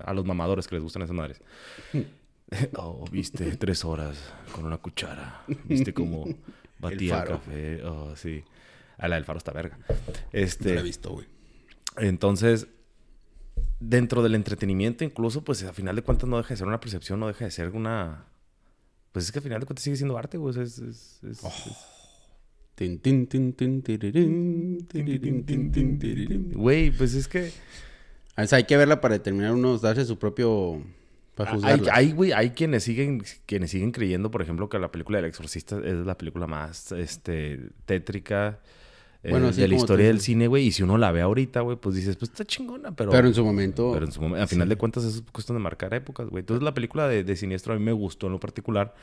A 0.05 0.13
los 0.13 0.25
mamadores 0.25 0.67
que 0.69 0.75
les 0.75 0.83
gustan 0.83 1.01
esas 1.01 1.15
madres. 1.15 1.41
oh, 2.77 3.05
viste, 3.11 3.55
tres 3.57 3.85
horas 3.85 4.17
con 4.53 4.65
una 4.65 4.77
cuchara. 4.77 5.43
Viste 5.65 5.93
cómo 5.93 6.25
batía 6.79 7.21
el, 7.21 7.27
café. 7.27 7.83
Oh, 7.83 8.15
sí. 8.15 8.43
A 8.97 9.07
la 9.07 9.15
del 9.15 9.25
faro 9.25 9.37
está 9.37 9.51
verga. 9.51 9.77
No 9.87 9.95
Este... 10.31 10.75
la 10.75 10.81
he 10.81 10.83
visto, 10.83 11.11
güey. 11.11 11.27
Entonces, 11.97 12.67
dentro 13.79 14.21
del 14.21 14.35
entretenimiento, 14.35 15.03
incluso, 15.03 15.43
pues 15.43 15.63
a 15.63 15.73
final 15.73 15.95
de 15.95 16.03
cuentas 16.03 16.29
no 16.29 16.37
deja 16.37 16.49
de 16.49 16.57
ser 16.57 16.67
una 16.67 16.79
percepción, 16.79 17.19
no 17.19 17.27
deja 17.27 17.45
de 17.45 17.51
ser 17.51 17.69
una. 17.69 18.25
Pues 19.11 19.25
es 19.25 19.31
que 19.31 19.39
a 19.39 19.41
final 19.41 19.59
de 19.59 19.65
cuentas 19.65 19.83
sigue 19.83 19.97
siendo 19.97 20.17
arte, 20.17 20.37
güey. 20.37 20.57
Es, 20.61 20.77
es-. 20.77 21.19
Güey, 26.55 26.91
pues 26.91 27.13
es 27.13 27.27
que. 27.27 27.51
O 28.37 28.45
sea, 28.45 28.57
hay 28.57 28.63
que 28.63 28.77
verla 28.77 29.01
para 29.01 29.15
determinar 29.15 29.53
unos, 29.53 29.81
darse 29.81 30.05
su 30.05 30.17
propio... 30.17 30.81
Para 31.43 31.51
Hay, 31.51 31.55
juzgarla. 31.57 31.93
hay, 31.95 32.11
güey, 32.11 32.31
hay 32.31 32.49
quienes 32.51 32.83
siguen, 32.83 33.23
quienes 33.45 33.71
siguen 33.71 33.91
creyendo, 33.91 34.31
por 34.31 34.41
ejemplo, 34.41 34.69
que 34.69 34.79
la 34.79 34.91
película 34.91 35.17
del 35.17 35.25
exorcista 35.25 35.79
es 35.83 36.05
la 36.05 36.17
película 36.17 36.47
más 36.47 36.91
este, 36.91 37.59
tétrica 37.85 38.59
eh, 39.23 39.29
Bueno, 39.29 39.51
de 39.51 39.67
la 39.67 39.75
historia 39.75 40.07
del 40.07 40.19
cine, 40.19 40.47
güey. 40.47 40.67
Y 40.67 40.71
si 40.71 40.81
uno 40.81 40.97
la 40.97 41.11
ve 41.11 41.21
ahorita, 41.21 41.61
güey, 41.61 41.77
pues 41.77 41.95
dices, 41.95 42.17
pues 42.17 42.31
está 42.31 42.43
chingona, 42.43 42.95
pero. 42.95 43.11
Pero 43.11 43.27
en 43.27 43.33
su 43.33 43.43
momento... 43.43 43.91
Pero 43.93 44.05
en 44.05 44.11
su 44.11 44.21
momento, 44.21 44.43
a 44.43 44.47
final 44.47 44.67
sí. 44.67 44.69
de 44.69 44.75
cuentas, 44.77 45.03
eso 45.03 45.19
es 45.19 45.31
cuestión 45.31 45.57
de 45.57 45.63
marcar 45.63 45.93
épocas, 45.93 46.27
güey. 46.27 46.41
Entonces, 46.41 46.63
la 46.63 46.73
película 46.73 47.07
de, 47.07 47.23
de 47.23 47.35
Siniestro 47.35 47.73
a 47.73 47.77
mí 47.77 47.83
me 47.83 47.91
gustó 47.91 48.27
en 48.27 48.33
lo 48.33 48.39
particular. 48.39 48.95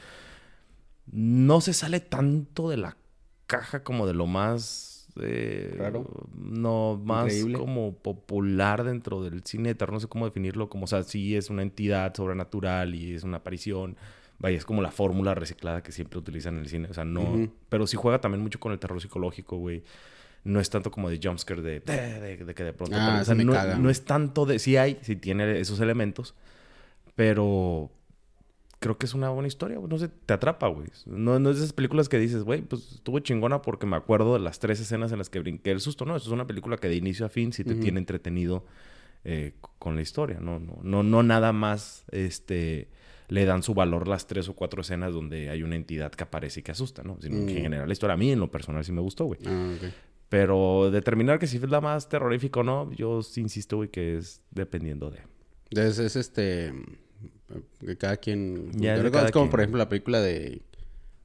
No 1.11 1.61
se 1.61 1.73
sale 1.73 2.01
tanto 2.01 2.69
de 2.69 2.79
la 2.79 2.97
caja 3.47 3.83
como 3.85 4.07
de 4.07 4.15
lo 4.15 4.27
más. 4.27 4.88
Eh, 5.23 5.75
Raro. 5.77 6.07
No, 6.37 7.01
más 7.05 7.27
Increíble. 7.27 7.59
como 7.59 7.95
popular 7.95 8.85
dentro 8.85 9.23
del 9.23 9.43
cine 9.45 9.71
de 9.71 9.75
terror. 9.75 9.93
No 9.95 10.01
sé 10.01 10.09
cómo 10.09 10.25
definirlo. 10.27 10.69
Como, 10.69 10.85
o 10.85 10.87
sea, 10.87 11.03
sí 11.03 11.37
es 11.37 11.51
una 11.51 11.63
entidad 11.63 12.15
sobrenatural 12.15 12.95
y 12.95 13.15
es 13.15 13.23
una 13.25 13.39
aparición. 13.39 13.97
Vaya, 14.39 14.57
es 14.57 14.65
como 14.65 14.83
la 14.83 14.91
fórmula 14.93 15.35
reciclada 15.35 15.83
que 15.83 15.91
siempre 15.93 16.19
utilizan 16.19 16.55
en 16.57 16.61
el 16.61 16.69
cine. 16.69 16.89
O 16.91 16.95
sea, 16.95 17.05
no. 17.05 17.51
Pero 17.69 17.87
sí 17.87 17.97
juega 17.97 18.21
también 18.21 18.43
mucho 18.43 18.61
con 18.61 18.73
el 18.73 18.79
terror 18.79 19.01
psicológico, 19.01 19.57
güey. 19.57 19.83
No 20.45 20.61
es 20.61 20.71
tanto 20.71 20.91
como 20.93 21.11
de 21.11 21.19
jumpscare 21.23 21.61
de, 21.63 21.81
de, 21.81 22.21
de- 22.21 22.37
de 22.45 22.55
que 22.55 22.63
de 22.65 22.73
pronto. 22.73 22.97
Ah, 22.97 23.09
o 23.09 23.13
sea, 23.13 23.21
ese 23.23 23.35
me 23.35 23.45
no, 23.45 23.53
caga. 23.53 23.77
no 23.77 23.91
es 23.91 24.05
tanto 24.05 24.47
de. 24.47 24.59
Sí 24.61 24.77
hay, 24.77 24.99
sí 25.03 25.17
tiene 25.17 25.59
esos 25.61 25.81
elementos. 25.81 26.35
Pero 27.17 27.91
creo 28.81 28.97
que 28.99 29.07
es 29.07 29.15
una 29.15 29.31
buena 29.31 29.49
historia, 29.49 29.79
güey. 29.79 29.89
No 29.91 29.99
sé, 29.99 30.09
te 30.09 30.35
atrapa, 30.35 30.69
güey. 30.69 30.87
No, 31.07 31.39
no 31.39 31.51
es 31.51 31.57
de 31.59 31.63
esas 31.65 31.73
películas 31.73 32.09
que 32.09 32.19
dices, 32.19 32.43
güey, 32.45 32.63
pues 32.63 32.93
estuvo 32.95 33.19
chingona 33.21 33.61
porque 33.63 33.87
me 33.87 33.97
acuerdo 33.97 34.35
de 34.35 34.41
las 34.41 34.59
tres 34.61 34.79
escenas 34.81 35.11
en 35.13 35.19
las 35.19 35.31
que 35.31 35.41
brinqué 35.41 35.71
el 35.71 35.81
susto. 35.81 36.05
No, 36.05 36.17
eso 36.17 36.27
es 36.27 36.33
una 36.33 36.47
película 36.47 36.77
que 36.77 36.89
de 36.89 36.97
inicio 36.97 37.27
a 37.27 37.29
fin 37.29 37.53
sí 37.53 37.65
te 37.65 37.75
tiene 37.75 37.99
entretenido 37.99 38.65
eh, 39.25 39.55
con 39.79 39.97
la 39.97 40.03
historia. 40.03 40.39
No, 40.41 40.59
no, 40.61 40.79
no, 40.83 41.03
no 41.03 41.23
nada 41.23 41.53
más 41.53 42.05
este, 42.13 42.89
le 43.29 43.45
dan 43.45 43.63
su 43.65 43.75
valor 43.75 44.07
las 44.07 44.27
tres 44.27 44.49
o 44.49 44.55
cuatro 44.55 44.83
escenas 44.83 45.13
donde 45.13 45.51
hay 45.51 45.63
una 45.63 45.75
entidad 45.77 46.13
que 46.13 46.23
aparece 46.25 46.61
y 46.61 46.63
que 46.63 46.71
asusta, 46.73 47.03
¿no? 47.03 47.19
Sino 47.21 47.45
que 47.47 47.53
en 47.53 47.59
Mm. 47.59 47.63
general 47.63 47.87
la 47.89 47.93
historia 47.93 48.15
a 48.15 48.17
mí 48.17 48.31
en 48.31 48.39
lo 48.41 48.51
personal 48.51 48.85
sí 48.85 48.93
me 48.93 49.01
gustó, 49.01 49.25
güey. 49.25 49.41
Ah. 49.47 49.75
Pero 50.29 50.91
determinar 50.91 51.39
que 51.39 51.47
si 51.47 51.57
es 51.57 51.69
la 51.71 51.81
más 51.81 52.09
terrorífica 52.09 52.61
o 52.61 52.63
no, 52.63 52.93
yo 52.93 53.23
sí 53.23 53.41
insisto, 53.41 53.77
güey, 53.77 53.89
que 53.89 54.19
es 54.19 54.43
dependiendo 54.51 55.11
de... 55.11 55.21
Es, 55.71 55.99
es 55.99 56.17
este... 56.17 56.73
Que 57.81 57.97
cada 57.97 58.17
quien... 58.17 58.73
Ya 58.79 58.97
yo 58.97 59.03
recuerdo- 59.03 59.27
es 59.27 59.33
como, 59.33 59.45
quien. 59.45 59.51
por 59.51 59.61
ejemplo, 59.61 59.79
la 59.79 59.89
película 59.89 60.21
de... 60.21 60.63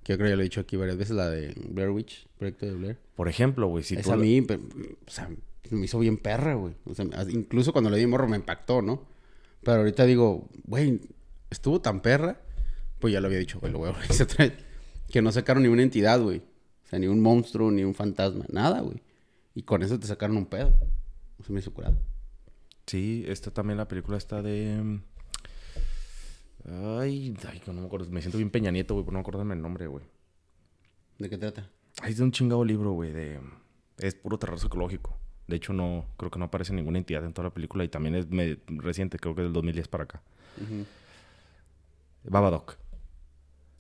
Que 0.04 0.14
yo 0.14 0.18
creo 0.18 0.26
que 0.28 0.30
ya 0.32 0.36
lo 0.36 0.42
he 0.42 0.46
dicho 0.46 0.62
aquí 0.62 0.76
varias 0.76 0.98
veces, 0.98 1.16
la 1.16 1.30
de 1.30 1.54
Blair 1.70 1.90
Witch, 1.90 2.28
Proyecto 2.38 2.66
de 2.66 2.74
Blair. 2.74 2.98
Por 3.16 3.30
ejemplo, 3.30 3.68
güey, 3.68 3.84
si. 3.86 3.96
Esa 3.96 4.16
a 4.16 4.18
mí, 4.18 4.42
o 4.42 5.10
sea, 5.10 5.30
me 5.70 5.86
hizo 5.86 5.98
bien 6.00 6.18
perra, 6.18 6.56
güey. 6.56 6.74
O 6.86 6.94
sea, 6.94 7.06
incluso 7.30 7.72
cuando 7.72 7.90
le 7.90 7.98
di 7.98 8.06
morro 8.06 8.28
me 8.28 8.36
impactó, 8.36 8.82
¿no? 8.82 9.06
Pero 9.64 9.78
ahorita 9.78 10.06
digo, 10.06 10.50
güey, 10.66 11.00
estuvo 11.50 11.80
tan 11.80 12.02
perra. 12.02 12.42
Pues 13.00 13.14
ya 13.14 13.22
lo 13.22 13.28
había 13.28 13.40
dicho, 13.40 13.60
güey, 13.62 13.72
lo 13.72 13.80
voy 13.80 13.90
a 13.90 13.92
volver 13.94 14.22
a 14.22 14.26
traer, 14.28 14.58
Que 15.10 15.22
no 15.22 15.32
sacaron 15.32 15.64
ni 15.64 15.70
una 15.70 15.84
entidad, 15.84 16.22
güey. 16.22 16.40
O 16.86 16.90
sea, 16.90 17.00
ni 17.00 17.08
un 17.08 17.22
monstruo, 17.22 17.72
ni 17.72 17.86
un 17.86 17.96
fantasma, 17.96 18.46
nada, 18.50 18.82
güey. 18.82 19.02
Y 19.56 19.64
con 19.64 19.84
eso 19.84 20.00
te 20.00 20.08
sacaron 20.08 20.36
un 20.36 20.48
pedo. 20.48 20.74
Se 21.46 21.54
me 21.54 21.60
hizo 21.60 21.74
curado. 21.74 21.98
Sí, 22.88 23.24
esta 23.28 23.52
también 23.52 23.78
la 23.78 23.88
película 23.88 24.18
está 24.18 24.42
de... 24.42 25.00
Ay, 26.66 27.36
ay, 27.48 27.62
no 27.68 27.74
me 27.74 27.86
acuerdo. 27.86 28.10
Me 28.10 28.22
siento 28.22 28.38
bien 28.38 28.50
Peña 28.50 28.72
Nieto, 28.72 28.94
güey, 28.94 29.04
por 29.06 29.14
no 29.14 29.20
acordarme 29.20 29.54
el 29.54 29.62
nombre, 29.62 29.88
güey. 29.88 30.06
¿De 31.20 31.30
qué 31.30 31.38
trata? 31.38 31.70
Ay, 32.02 32.12
es 32.12 32.18
de 32.18 32.24
un 32.24 32.32
chingado 32.32 32.64
libro, 32.64 32.92
güey, 32.92 33.12
de... 33.12 33.40
Es 33.98 34.16
puro 34.16 34.38
terror 34.40 34.60
psicológico. 34.60 35.18
De 35.48 35.58
hecho, 35.58 35.74
no... 35.74 36.06
Creo 36.18 36.32
que 36.32 36.40
no 36.40 36.46
aparece 36.46 36.74
ninguna 36.74 36.98
entidad 36.98 37.24
en 37.26 37.34
toda 37.34 37.50
la 37.50 37.54
película 37.54 37.84
y 37.84 37.90
también 37.90 38.16
es 38.16 38.28
reciente, 38.68 39.20
creo 39.20 39.36
que 39.36 39.42
del 39.42 39.54
2010 39.54 39.88
para 39.88 40.06
acá. 40.06 40.22
Ujú. 40.62 40.86
Babadook. 42.24 42.78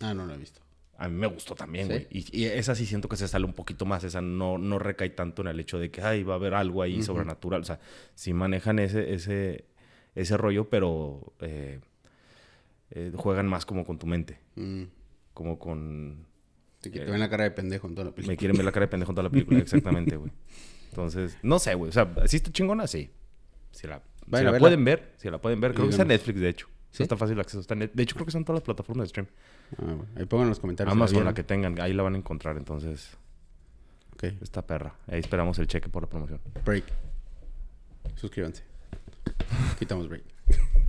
Ah, 0.01 0.13
no 0.13 0.25
lo 0.25 0.33
he 0.33 0.37
visto. 0.37 0.61
A 0.97 1.07
mí 1.07 1.15
me 1.15 1.27
gustó 1.27 1.55
también, 1.55 1.87
¿Sí? 1.87 1.93
güey. 1.93 2.07
Y, 2.11 2.41
y 2.41 2.45
esa 2.45 2.75
sí 2.75 2.85
siento 2.85 3.07
que 3.09 3.15
se 3.15 3.27
sale 3.27 3.45
un 3.45 3.53
poquito 3.53 3.85
más. 3.85 4.03
Esa 4.03 4.21
no, 4.21 4.57
no 4.57 4.77
recae 4.77 5.09
tanto 5.09 5.41
en 5.41 5.47
el 5.47 5.59
hecho 5.59 5.79
de 5.79 5.89
que, 5.89 6.01
ay, 6.01 6.23
va 6.23 6.33
a 6.33 6.37
haber 6.37 6.53
algo 6.53 6.81
ahí 6.81 7.01
sobrenatural. 7.01 7.61
O 7.61 7.65
sea, 7.65 7.79
sí 8.13 8.33
manejan 8.33 8.79
ese, 8.79 9.13
ese, 9.13 9.65
ese 10.15 10.37
rollo, 10.37 10.69
pero 10.69 11.33
eh, 11.39 11.79
eh, 12.95 13.12
juegan 13.15 13.47
más 13.47 13.65
como 13.65 13.85
con 13.85 13.97
tu 14.00 14.05
mente. 14.07 14.39
Mm. 14.55 14.83
Como 15.33 15.57
con... 15.59 16.25
Te, 16.81 16.89
te 16.89 17.01
Eh, 17.01 17.05
ven 17.05 17.19
la 17.19 17.29
cara 17.29 17.43
de 17.45 17.51
pendejo 17.51 17.88
en 17.88 17.95
toda 17.95 18.05
la 18.05 18.12
Me 18.12 18.15
película. 18.15 18.38
quieren 18.38 18.55
ver 18.57 18.65
la 18.65 18.71
cara 18.71 18.85
de 18.85 18.89
pendejo 18.89 19.12
en 19.12 19.15
toda 19.15 19.23
la 19.23 19.29
película. 19.31 19.59
Exactamente, 19.62 20.15
güey. 20.17 20.31
Entonces, 20.89 21.38
no 21.41 21.57
sé, 21.59 21.73
güey. 21.75 21.89
O 21.89 21.91
sea, 21.91 22.13
¿sí 22.27 22.38
está 22.38 22.51
chingona? 22.51 22.85
Sí. 22.88 23.09
Si 23.71 23.88
la, 23.88 24.01
si 24.31 24.43
la 24.43 24.59
pueden 24.59 24.83
ver, 24.85 25.13
si 25.17 25.29
la 25.29 25.39
pueden 25.41 25.59
ver. 25.59 25.73
Creo 25.73 25.85
que 25.85 25.91
está 25.91 26.03
en. 26.03 26.09
Netflix, 26.09 26.39
de 26.39 26.50
hecho. 26.50 26.67
¿Sí? 26.91 27.01
Está 27.01 27.17
fácil 27.17 27.39
acceso. 27.39 27.59
Está 27.62 27.73
en 27.73 27.79
Net- 27.79 27.91
de 27.93 28.03
hecho, 28.03 28.13
creo 28.13 28.25
que 28.27 28.29
están 28.29 28.45
todas 28.45 28.57
las 28.59 28.63
plataformas 28.63 29.05
de 29.05 29.09
stream. 29.09 29.27
Ah, 29.77 29.83
bueno. 29.85 30.05
Ahí 30.15 30.25
pongan 30.25 30.43
en 30.45 30.50
los 30.50 30.59
comentarios. 30.59 30.91
Amazon, 30.91 31.15
la 31.15 31.21
vieron. 31.21 31.33
que 31.33 31.43
tengan. 31.43 31.81
Ahí 31.81 31.93
la 31.93 32.03
van 32.03 32.13
a 32.13 32.17
encontrar. 32.19 32.55
Entonces, 32.57 33.17
Ok. 34.13 34.25
esta 34.41 34.62
perra. 34.67 34.95
Ahí 35.07 35.19
esperamos 35.19 35.57
el 35.57 35.65
cheque 35.65 35.89
por 35.89 36.03
la 36.03 36.09
promoción. 36.09 36.39
Break. 36.63 36.83
Suscríbanse. 38.15 38.63
Quitamos 39.79 40.07
break. 40.07 40.23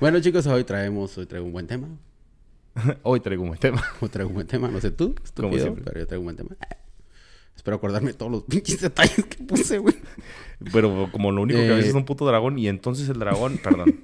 bueno, 0.00 0.20
chicos, 0.20 0.46
hoy 0.46 0.64
traemos, 0.64 1.16
hoy 1.18 1.26
traigo 1.26 1.46
un 1.46 1.52
buen 1.52 1.66
tema. 1.66 1.88
Hoy 3.02 3.20
traigo 3.20 3.42
un 3.42 3.48
buen 3.48 3.60
tema. 3.60 3.82
Hoy 4.02 4.08
traigo 4.10 4.28
un 4.28 4.34
buen 4.34 4.46
tema. 4.46 4.68
No 4.68 4.80
sé 4.82 4.90
tú, 4.90 5.14
estúpido, 5.24 5.62
siempre. 5.62 5.82
pero 5.84 6.00
yo 6.00 6.06
traigo 6.06 6.20
un 6.20 6.26
buen 6.26 6.36
tema. 6.36 6.50
Espero 7.56 7.78
acordarme 7.78 8.08
de 8.08 8.14
todos 8.18 8.30
los 8.30 8.42
pinches 8.42 8.82
detalles 8.82 9.24
que 9.24 9.42
puse, 9.44 9.78
güey. 9.78 9.94
Pero 10.72 11.08
como 11.10 11.32
lo 11.32 11.40
único 11.40 11.58
que 11.58 11.66
a 11.68 11.70
veces 11.70 11.86
Eh. 11.86 11.88
es 11.88 11.94
un 11.94 12.04
puto 12.04 12.26
dragón 12.26 12.58
y 12.58 12.68
entonces 12.68 13.08
el 13.08 13.18
dragón, 13.18 13.56
perdón. 13.58 13.98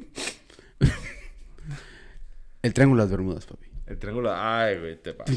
El 2.63 2.73
Triángulo 2.75 3.03
de 3.03 3.07
las 3.07 3.11
Bermudas, 3.11 3.45
papi. 3.45 3.67
El 3.93 3.99
triángulo, 3.99 4.33
ay, 4.35 4.79
güey, 4.79 4.97
te 5.03 5.13
pasó. 5.13 5.31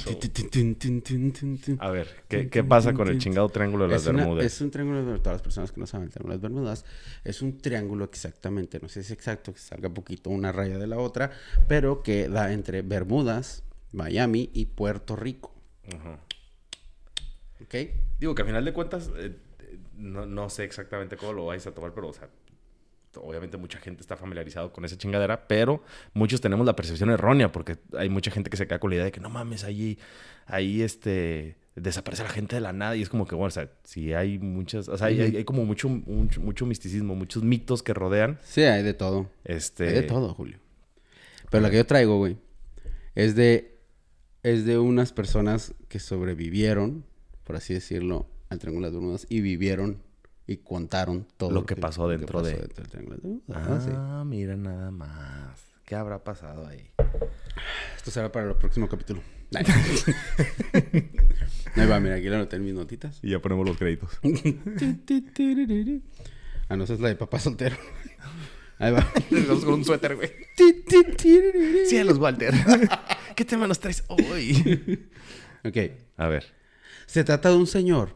A 1.81 1.89
ver, 1.91 2.07
¿qué, 2.29 2.49
qué 2.49 2.63
pasa 2.63 2.93
con 2.93 3.09
el 3.09 3.17
chingado 3.17 3.49
triángulo 3.49 3.83
de 3.85 3.91
las 3.91 4.03
Es, 4.03 4.07
una- 4.07 4.19
Bermudas? 4.19 4.45
es 4.45 4.61
un 4.61 4.71
triángulo 4.71 5.05
de 5.05 5.19
todas 5.19 5.33
las 5.35 5.41
personas 5.41 5.71
que 5.73 5.79
no 5.81 5.85
saben 5.87 6.07
el 6.07 6.13
triángulo 6.13 6.31
de 6.31 6.37
las 6.37 6.41
Bermudas. 6.41 6.85
Es 7.25 7.41
un 7.41 7.57
triángulo 7.57 8.05
exactamente, 8.05 8.79
no 8.81 8.87
sé 8.87 9.03
si 9.03 9.07
es 9.07 9.11
exacto, 9.11 9.51
que 9.53 9.59
salga 9.59 9.89
poquito 9.89 10.29
una 10.29 10.53
raya 10.53 10.77
de 10.77 10.87
la 10.87 10.97
otra, 10.97 11.31
pero 11.67 12.01
que 12.01 12.29
da 12.29 12.53
entre 12.53 12.81
Bermudas, 12.81 13.63
Miami 13.91 14.49
y 14.53 14.67
Puerto 14.67 15.17
Rico. 15.17 15.53
Ajá. 15.93 16.17
¿Ok? 17.61 17.75
Digo 18.19 18.35
que 18.35 18.41
a 18.41 18.45
final 18.45 18.63
de 18.63 18.71
cuentas, 18.73 19.11
eh, 19.17 19.35
eh, 19.59 19.77
no, 19.97 20.25
no 20.25 20.49
sé 20.49 20.63
exactamente 20.63 21.17
cómo 21.17 21.33
lo 21.33 21.45
vais 21.47 21.67
a 21.67 21.73
tomar, 21.73 21.93
pero, 21.93 22.07
o 22.07 22.13
sea, 22.13 22.29
obviamente 23.17 23.57
mucha 23.57 23.79
gente 23.79 24.01
está 24.01 24.15
familiarizado 24.17 24.71
con 24.73 24.85
esa 24.85 24.97
chingadera, 24.97 25.47
pero 25.47 25.83
muchos 26.13 26.41
tenemos 26.41 26.65
la 26.65 26.75
percepción 26.75 27.09
errónea, 27.09 27.51
porque 27.51 27.77
hay 27.97 28.09
mucha 28.09 28.31
gente 28.31 28.49
que 28.49 28.57
se 28.57 28.67
queda 28.67 28.79
con 28.79 28.89
la 28.89 28.95
idea 28.97 29.05
de 29.05 29.11
que 29.11 29.19
no 29.19 29.29
mames, 29.29 29.63
ahí, 29.63 29.97
ahí, 30.45 30.81
este, 30.81 31.57
desaparece 31.75 32.23
la 32.23 32.29
gente 32.29 32.55
de 32.55 32.61
la 32.61 32.73
nada, 32.73 32.95
y 32.95 33.01
es 33.01 33.09
como 33.09 33.27
que, 33.27 33.35
bueno, 33.35 33.47
o 33.47 33.51
sea, 33.51 33.69
si 33.83 34.13
hay 34.13 34.39
muchas, 34.39 34.87
o 34.87 34.97
sea, 34.97 35.07
hay, 35.07 35.19
hay- 35.21 35.35
hay 35.37 35.43
como 35.43 35.65
mucho, 35.65 35.89
mucho, 35.89 36.39
mucho 36.41 36.65
misticismo, 36.65 37.15
muchos 37.15 37.43
mitos 37.43 37.83
que 37.83 37.93
rodean, 37.93 38.39
Sí, 38.43 38.61
hay 38.61 38.83
de 38.83 38.93
todo. 38.93 39.29
este... 39.43 39.87
Hay 39.89 39.93
de 39.95 40.03
todo, 40.03 40.33
Julio. 40.33 40.59
Pero 41.51 41.61
la 41.61 41.69
que 41.69 41.77
yo 41.77 41.85
traigo, 41.85 42.17
güey, 42.17 42.37
es 43.13 43.35
de, 43.35 43.77
es 44.43 44.65
de 44.65 44.77
unas 44.77 45.13
personas 45.13 45.73
que 45.87 45.99
sobrevivieron, 45.99 47.05
por 47.43 47.55
así 47.55 47.73
decirlo, 47.73 48.27
al 48.49 48.59
Triángulo 48.59 48.87
de 48.87 48.91
las 48.93 48.99
Bermudas 48.99 49.25
y 49.29 49.41
vivieron 49.41 50.01
y 50.47 50.57
contaron 50.57 51.25
todo 51.37 51.51
Lo 51.51 51.65
que 51.65 51.75
pasó 51.75 52.07
dentro 52.07 52.41
de- 52.41 52.53
del 52.53 52.87
Triángulo 52.87 53.17
de 53.17 53.23
las 53.47 53.67
Bermudas. 53.67 53.87
Ah, 53.87 54.19
Ah, 54.19 54.21
sí. 54.23 54.27
mira 54.29 54.55
nada 54.55 54.91
más. 54.91 55.59
¿Qué 55.85 55.95
habrá 55.95 56.23
pasado 56.23 56.67
ahí? 56.67 56.89
Esto 57.95 58.11
será 58.11 58.31
para 58.31 58.47
el 58.49 58.55
próximo 58.55 58.87
capítulo. 58.89 59.21
Ahí 61.75 61.87
va, 61.87 61.99
mira, 61.99 62.15
aquí 62.15 62.27
lo 62.29 62.35
anoté 62.35 62.55
en 62.55 62.65
mis 62.65 62.73
notitas. 62.73 63.19
Y 63.21 63.29
ya 63.31 63.39
ponemos 63.39 63.65
los 63.67 63.77
créditos. 63.77 64.09
Ah, 66.67 66.75
no, 66.75 66.85
esa 66.85 66.95
es 66.95 66.99
la 66.99 67.09
de 67.09 67.15
papá 67.15 67.37
soltero. 67.39 67.75
Ahí 68.79 68.91
va. 68.91 69.07
Con 69.63 69.73
un 69.75 69.85
suéter, 69.85 70.15
güey. 70.15 70.31
Cielos, 71.85 72.17
Walter. 72.17 72.55
¿Qué 73.35 73.45
tema 73.45 73.67
nos 73.67 73.79
traes 73.79 74.03
hoy? 74.07 75.07
ok. 75.63 75.77
A 76.17 76.27
ver, 76.27 76.43
Se 77.05 77.23
trata 77.23 77.49
de 77.51 77.55
un 77.57 77.67
señor, 77.67 78.15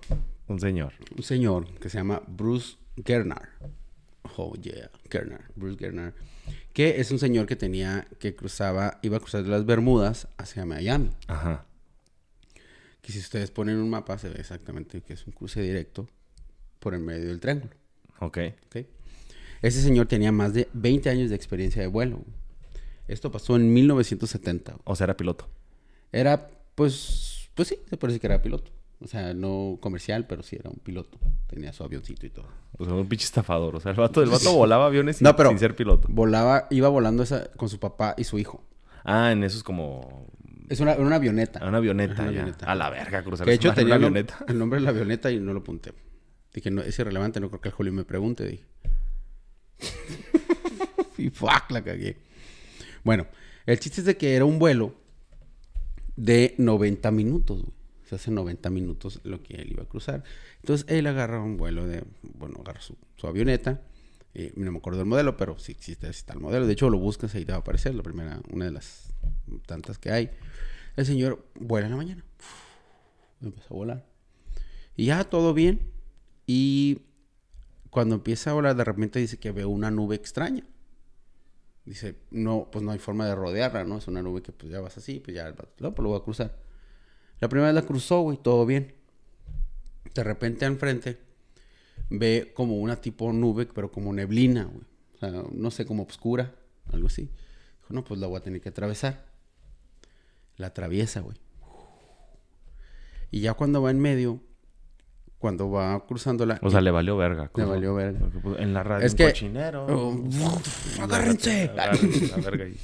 un 0.50 0.60
señor. 0.60 0.94
un 1.16 1.24
señor 1.24 1.68
que 1.80 1.90
se 1.90 1.98
llama 1.98 2.22
Bruce 2.28 2.78
Gernard. 3.06 3.50
Oh, 4.38 4.54
yeah, 4.56 4.90
Gernard, 5.10 5.46
Bruce 5.56 5.78
Gernard. 5.78 6.14
Que 6.74 7.00
es 7.00 7.12
un 7.12 7.20
señor 7.20 7.46
que 7.46 7.56
tenía, 7.56 8.08
que 8.20 8.36
cruzaba, 8.36 9.00
iba 9.02 9.18
a 9.18 9.20
cruzar 9.20 9.44
de 9.44 9.50
las 9.50 9.66
Bermudas 9.66 10.28
hacia 10.38 10.66
Miami. 10.66 11.12
Ajá. 11.28 11.66
Que 13.02 13.12
si 13.12 13.20
ustedes 13.20 13.52
ponen 13.52 13.78
un 13.78 13.90
mapa, 13.90 14.18
se 14.18 14.30
ve 14.30 14.40
exactamente 14.40 15.02
que 15.02 15.14
es 15.14 15.26
un 15.26 15.34
cruce 15.34 15.62
directo 15.62 16.08
por 16.80 16.94
el 16.94 17.02
medio 17.02 17.30
del 17.30 17.40
triángulo. 17.40 17.74
Ok. 18.20 18.38
¿ok? 18.68 18.86
Ese 19.62 19.82
señor 19.82 20.08
tenía 20.08 20.32
más 20.32 20.54
de 20.54 20.70
20 20.74 21.10
años 21.10 21.30
de 21.30 21.36
experiencia 21.36 21.82
de 21.82 21.88
vuelo. 21.88 22.24
Esto 23.08 23.32
pasó 23.32 23.56
en 23.56 23.74
1970. 23.74 24.72
güey. 24.72 24.82
O 24.86 24.96
sea, 24.96 25.06
era 25.06 25.18
piloto. 25.18 25.50
Era, 26.12 26.50
pues, 26.76 27.50
pues 27.56 27.68
sí, 27.68 27.78
se 27.90 27.98
parece 27.98 28.20
que 28.20 28.28
era 28.28 28.42
piloto. 28.42 28.72
O 29.02 29.08
sea, 29.08 29.34
no 29.34 29.78
comercial, 29.80 30.28
pero 30.28 30.44
sí 30.44 30.58
era 30.58 30.70
un 30.70 30.78
piloto. 30.80 31.18
Tenía 31.48 31.72
su 31.72 31.84
avioncito 31.84 32.26
y 32.26 32.30
todo. 32.30 32.48
O 32.78 32.84
sea, 32.86 32.94
un 32.94 33.08
pinche 33.08 33.26
estafador. 33.26 33.76
O 33.76 33.80
sea, 33.80 33.92
el 33.92 33.98
vato, 33.98 34.22
el 34.22 34.30
vato 34.30 34.54
volaba 34.54 34.86
aviones 34.88 35.18
sin, 35.18 35.26
No, 35.26 35.36
pero- 35.36 35.50
sin 35.50 35.60
ser 35.60 35.76
piloto. 35.76 36.08
Volaba, 36.12 36.68
iba 36.70 36.90
volando 36.90 37.24
esa, 37.24 37.50
con 37.54 37.70
su 37.70 37.80
papá 37.80 38.14
y 38.18 38.26
su 38.26 38.38
hijo. 38.40 38.64
Ah, 39.06 39.32
en 39.32 39.44
eso 39.44 39.58
es 39.58 39.64
como... 39.64 40.28
Es 40.68 40.82
una, 40.82 40.94
una 40.96 41.16
avioneta. 41.16 41.66
Una 41.66 41.78
avioneta, 41.78 42.14
una 42.14 42.24
ya. 42.24 42.28
avioneta. 42.42 42.66
A 42.72 42.76
la 42.76 42.90
verga, 42.90 43.24
cruzar 43.24 43.46
Que 43.46 43.52
de 43.52 43.56
hecho 43.56 43.74
tenía 43.74 43.96
una 43.96 44.08
avioneta. 44.08 44.46
el 44.48 44.60
nombre 44.60 44.80
de 44.80 44.84
la 44.86 44.90
avioneta 44.94 45.32
y 45.32 45.40
no 45.40 45.54
lo 45.54 45.60
apunté. 45.62 45.94
Dije, 46.54 46.70
no, 46.70 46.82
es 46.82 47.00
irrelevante, 47.00 47.40
no 47.40 47.48
creo 47.50 47.62
que 47.62 47.70
el 47.70 47.76
Julio 47.76 47.94
me 47.94 48.04
pregunte. 48.04 48.46
Dije. 48.46 48.66
y 51.18 51.30
fuck, 51.30 51.70
la 51.72 51.82
cagué. 51.84 52.18
Bueno, 53.04 53.28
el 53.66 53.80
chiste 53.80 54.02
es 54.02 54.06
de 54.06 54.18
que 54.18 54.36
era 54.36 54.46
un 54.46 54.60
vuelo 54.60 54.94
de 56.16 56.54
90 56.58 57.12
minutos, 57.12 57.62
güey. 57.64 57.79
Hace 58.16 58.32
90 58.32 58.70
minutos 58.70 59.20
lo 59.24 59.44
que 59.44 59.56
él 59.56 59.72
iba 59.72 59.84
a 59.84 59.88
cruzar. 59.88 60.24
Entonces 60.58 60.86
él 60.90 61.08
agarra 61.08 61.42
un 61.42 61.58
vuelo 61.58 61.86
de, 61.88 62.04
bueno, 62.22 62.60
agarra 62.62 62.82
su, 62.82 62.98
avioneta. 63.24 63.82
eh, 64.34 64.54
no 64.56 64.72
me 64.72 64.78
acuerdo 64.78 65.00
del 65.00 65.08
modelo, 65.08 65.38
pero 65.38 65.58
sí 65.60 65.72
existe, 65.72 66.12
sí 66.14 66.20
está 66.20 66.34
el 66.34 66.40
modelo. 66.40 66.68
De 66.68 66.74
hecho, 66.74 66.90
lo 66.90 67.00
buscas 67.00 67.34
ahí 67.36 67.46
te 67.46 67.52
va 67.52 67.58
a 67.58 67.62
aparecer, 67.62 67.96
la 67.96 68.04
primera, 68.04 68.42
una 68.52 68.66
de 68.66 68.72
las 68.72 69.14
tantas 69.66 69.98
que 69.98 70.12
hay. 70.12 70.32
El 70.96 71.06
señor 71.06 71.46
vuela 71.56 71.88
en 71.88 71.92
la 71.92 71.98
mañana. 71.98 72.26
Empezó 73.42 73.74
a 73.74 73.78
volar. 73.78 74.06
Y 74.96 75.06
ya 75.06 75.24
todo 75.24 75.54
bien. 75.54 75.92
Y 76.46 77.04
cuando 77.90 78.16
empieza 78.16 78.52
a 78.52 78.54
volar, 78.54 78.76
de 78.76 78.84
repente 78.84 79.20
dice 79.20 79.38
que 79.40 79.52
ve 79.52 79.66
una 79.66 79.92
nube 79.92 80.16
extraña. 80.16 80.66
Dice, 81.86 82.16
no, 82.32 82.70
pues 82.72 82.84
no 82.84 82.92
hay 82.92 83.00
forma 83.00 83.26
de 83.26 83.34
rodearla, 83.34 83.84
¿no? 83.84 83.98
Es 83.98 84.08
una 84.08 84.22
nube 84.22 84.42
que 84.42 84.52
pues 84.52 84.72
ya 84.72 84.80
vas 84.80 84.98
así, 84.98 85.20
pues 85.20 85.36
ya 85.36 85.50
no, 85.80 85.96
pues 85.96 86.04
lo 86.04 86.10
voy 86.10 86.20
a 86.20 86.24
cruzar. 86.24 86.69
La 87.40 87.48
primera 87.50 87.72
vez 87.72 87.76
la 87.76 87.88
cruzó, 87.88 88.22
güey, 88.22 88.38
todo 88.38 88.66
bien. 88.66 88.94
De 90.14 90.24
repente 90.24 90.66
al 90.66 90.78
frente 90.78 91.18
ve 92.10 92.52
como 92.56 92.78
una 92.78 92.96
tipo 92.98 93.32
nube, 93.32 93.66
pero 93.68 93.92
como 93.92 94.12
neblina, 94.14 94.66
güey. 94.66 94.84
O 95.16 95.18
sea, 95.20 95.44
no 95.52 95.72
sé, 95.72 95.86
como 95.86 96.04
oscura, 96.04 96.54
algo 96.92 97.08
así. 97.08 97.24
Dijo, 97.24 97.94
no, 97.94 98.04
pues 98.04 98.20
la 98.20 98.28
voy 98.28 98.38
a 98.38 98.44
tener 98.44 98.62
que 98.62 98.70
atravesar. 98.70 99.26
La 100.58 100.68
atraviesa, 100.68 101.22
güey. 101.22 101.38
Y 103.32 103.42
ya 103.42 103.54
cuando 103.54 103.82
va 103.82 103.92
en 103.92 104.00
medio, 104.00 104.42
cuando 105.38 105.70
va 105.70 106.06
cruzándola. 106.08 106.60
O 106.64 106.70
sea, 106.70 106.82
le 106.82 106.92
valió 106.92 107.16
verga. 107.16 107.52
Le 107.56 107.64
valió 107.66 107.94
verga. 107.96 108.28
Pues, 108.42 108.60
En 108.60 108.74
la 108.74 108.84
radio 108.84 109.06
Es 109.06 109.14
un 109.14 109.18
que- 109.18 109.26
cochinero. 109.26 109.86
Oh, 109.88 110.24
¡Agárrense! 111.02 111.72
La 111.76 111.92
verga 112.44 112.66
ahí. 112.66 112.76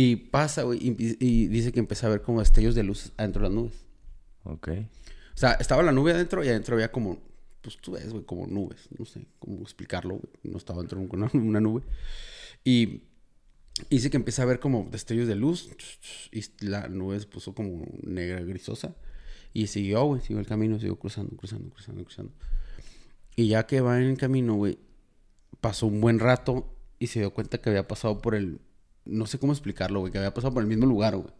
Y 0.00 0.14
pasa, 0.14 0.62
güey, 0.62 0.78
y, 0.80 1.16
y 1.18 1.48
dice 1.48 1.72
que 1.72 1.80
empezó 1.80 2.06
a 2.06 2.10
ver 2.10 2.22
como 2.22 2.38
destellos 2.38 2.76
de 2.76 2.84
luz 2.84 3.10
adentro 3.16 3.42
de 3.42 3.48
las 3.48 3.56
nubes. 3.56 3.74
Ok. 4.44 4.68
O 4.68 5.36
sea, 5.36 5.54
estaba 5.54 5.82
la 5.82 5.90
nube 5.90 6.12
adentro 6.12 6.44
y 6.44 6.48
adentro 6.48 6.76
había 6.76 6.92
como, 6.92 7.18
pues 7.62 7.78
tú 7.78 7.90
ves, 7.90 8.08
güey, 8.12 8.22
como 8.22 8.46
nubes. 8.46 8.88
No 8.96 9.04
sé 9.04 9.26
cómo 9.40 9.60
explicarlo, 9.62 10.18
güey. 10.18 10.32
No 10.44 10.56
estaba 10.56 10.78
dentro 10.82 11.00
de 11.00 11.08
una, 11.10 11.28
una 11.34 11.60
nube. 11.60 11.82
Y 12.62 13.02
dice 13.90 14.08
que 14.08 14.18
empieza 14.18 14.42
a 14.42 14.46
ver 14.46 14.60
como 14.60 14.86
destellos 14.88 15.26
de 15.26 15.34
luz 15.34 15.68
y 16.30 16.44
la 16.64 16.86
nube 16.86 17.18
se 17.18 17.26
puso 17.26 17.52
como 17.52 17.84
negra, 18.04 18.40
grisosa. 18.42 18.94
Y 19.52 19.66
siguió, 19.66 20.04
güey, 20.04 20.20
siguió 20.20 20.38
el 20.38 20.46
camino, 20.46 20.78
siguió 20.78 20.96
cruzando, 20.96 21.36
cruzando, 21.36 21.70
cruzando, 21.70 22.04
cruzando. 22.04 22.32
Y 23.34 23.48
ya 23.48 23.66
que 23.66 23.80
va 23.80 23.98
en 23.98 24.10
el 24.10 24.16
camino, 24.16 24.54
güey, 24.54 24.78
pasó 25.60 25.88
un 25.88 26.00
buen 26.00 26.20
rato 26.20 26.72
y 27.00 27.08
se 27.08 27.18
dio 27.18 27.34
cuenta 27.34 27.60
que 27.60 27.70
había 27.70 27.88
pasado 27.88 28.20
por 28.20 28.36
el... 28.36 28.60
No 29.08 29.26
sé 29.26 29.38
cómo 29.38 29.52
explicarlo, 29.52 30.00
güey, 30.00 30.12
que 30.12 30.18
había 30.18 30.32
pasado 30.34 30.54
por 30.54 30.62
el 30.62 30.68
mismo 30.68 30.86
lugar, 30.86 31.16
güey. 31.16 31.32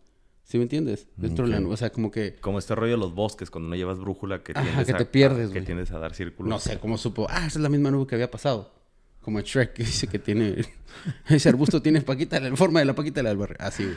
¿Sí 0.45 0.57
me 0.57 0.63
entiendes? 0.63 1.07
Dentro 1.17 1.47
de 1.47 1.61
la 1.61 1.69
o 1.69 1.77
sea, 1.77 1.91
como 1.93 2.11
que... 2.11 2.37
Como 2.37 2.59
este 2.59 2.75
rollo 2.75 2.93
de 2.93 2.99
los 2.99 3.15
bosques, 3.15 3.51
cuando 3.51 3.69
no 3.69 3.77
llevas 3.77 3.99
brújula, 3.99 4.43
que 4.43 4.53
Ajá, 4.53 4.63
tiendes 4.63 4.87
que 4.87 4.93
a, 4.95 4.97
te 4.97 5.05
pierdes, 5.05 5.49
Que 5.49 5.53
güey. 5.59 5.65
tiendes 5.67 5.91
a 5.91 5.99
dar 5.99 6.15
círculos. 6.15 6.49
No 6.49 6.59
sé 6.59 6.79
cómo 6.79 6.97
supo. 6.97 7.27
Ah, 7.29 7.41
esa 7.47 7.59
es 7.59 7.61
la 7.61 7.69
misma 7.69 7.91
nube 7.91 8.07
que 8.07 8.15
había 8.15 8.31
pasado. 8.31 8.73
Como 9.21 9.41
Shrek 9.41 9.75
que 9.75 9.85
dice 9.85 10.07
que 10.07 10.19
tiene. 10.19 10.65
Ese 11.29 11.51
arbusto 11.51 11.83
tiene 11.83 12.01
paquita, 12.01 12.41
la 12.41 12.57
forma 12.57 12.79
de 12.81 12.87
la 12.87 12.95
paquita 12.95 13.23
del 13.23 13.37
barrio. 13.37 13.59
Así, 13.61 13.85
güey. 13.85 13.97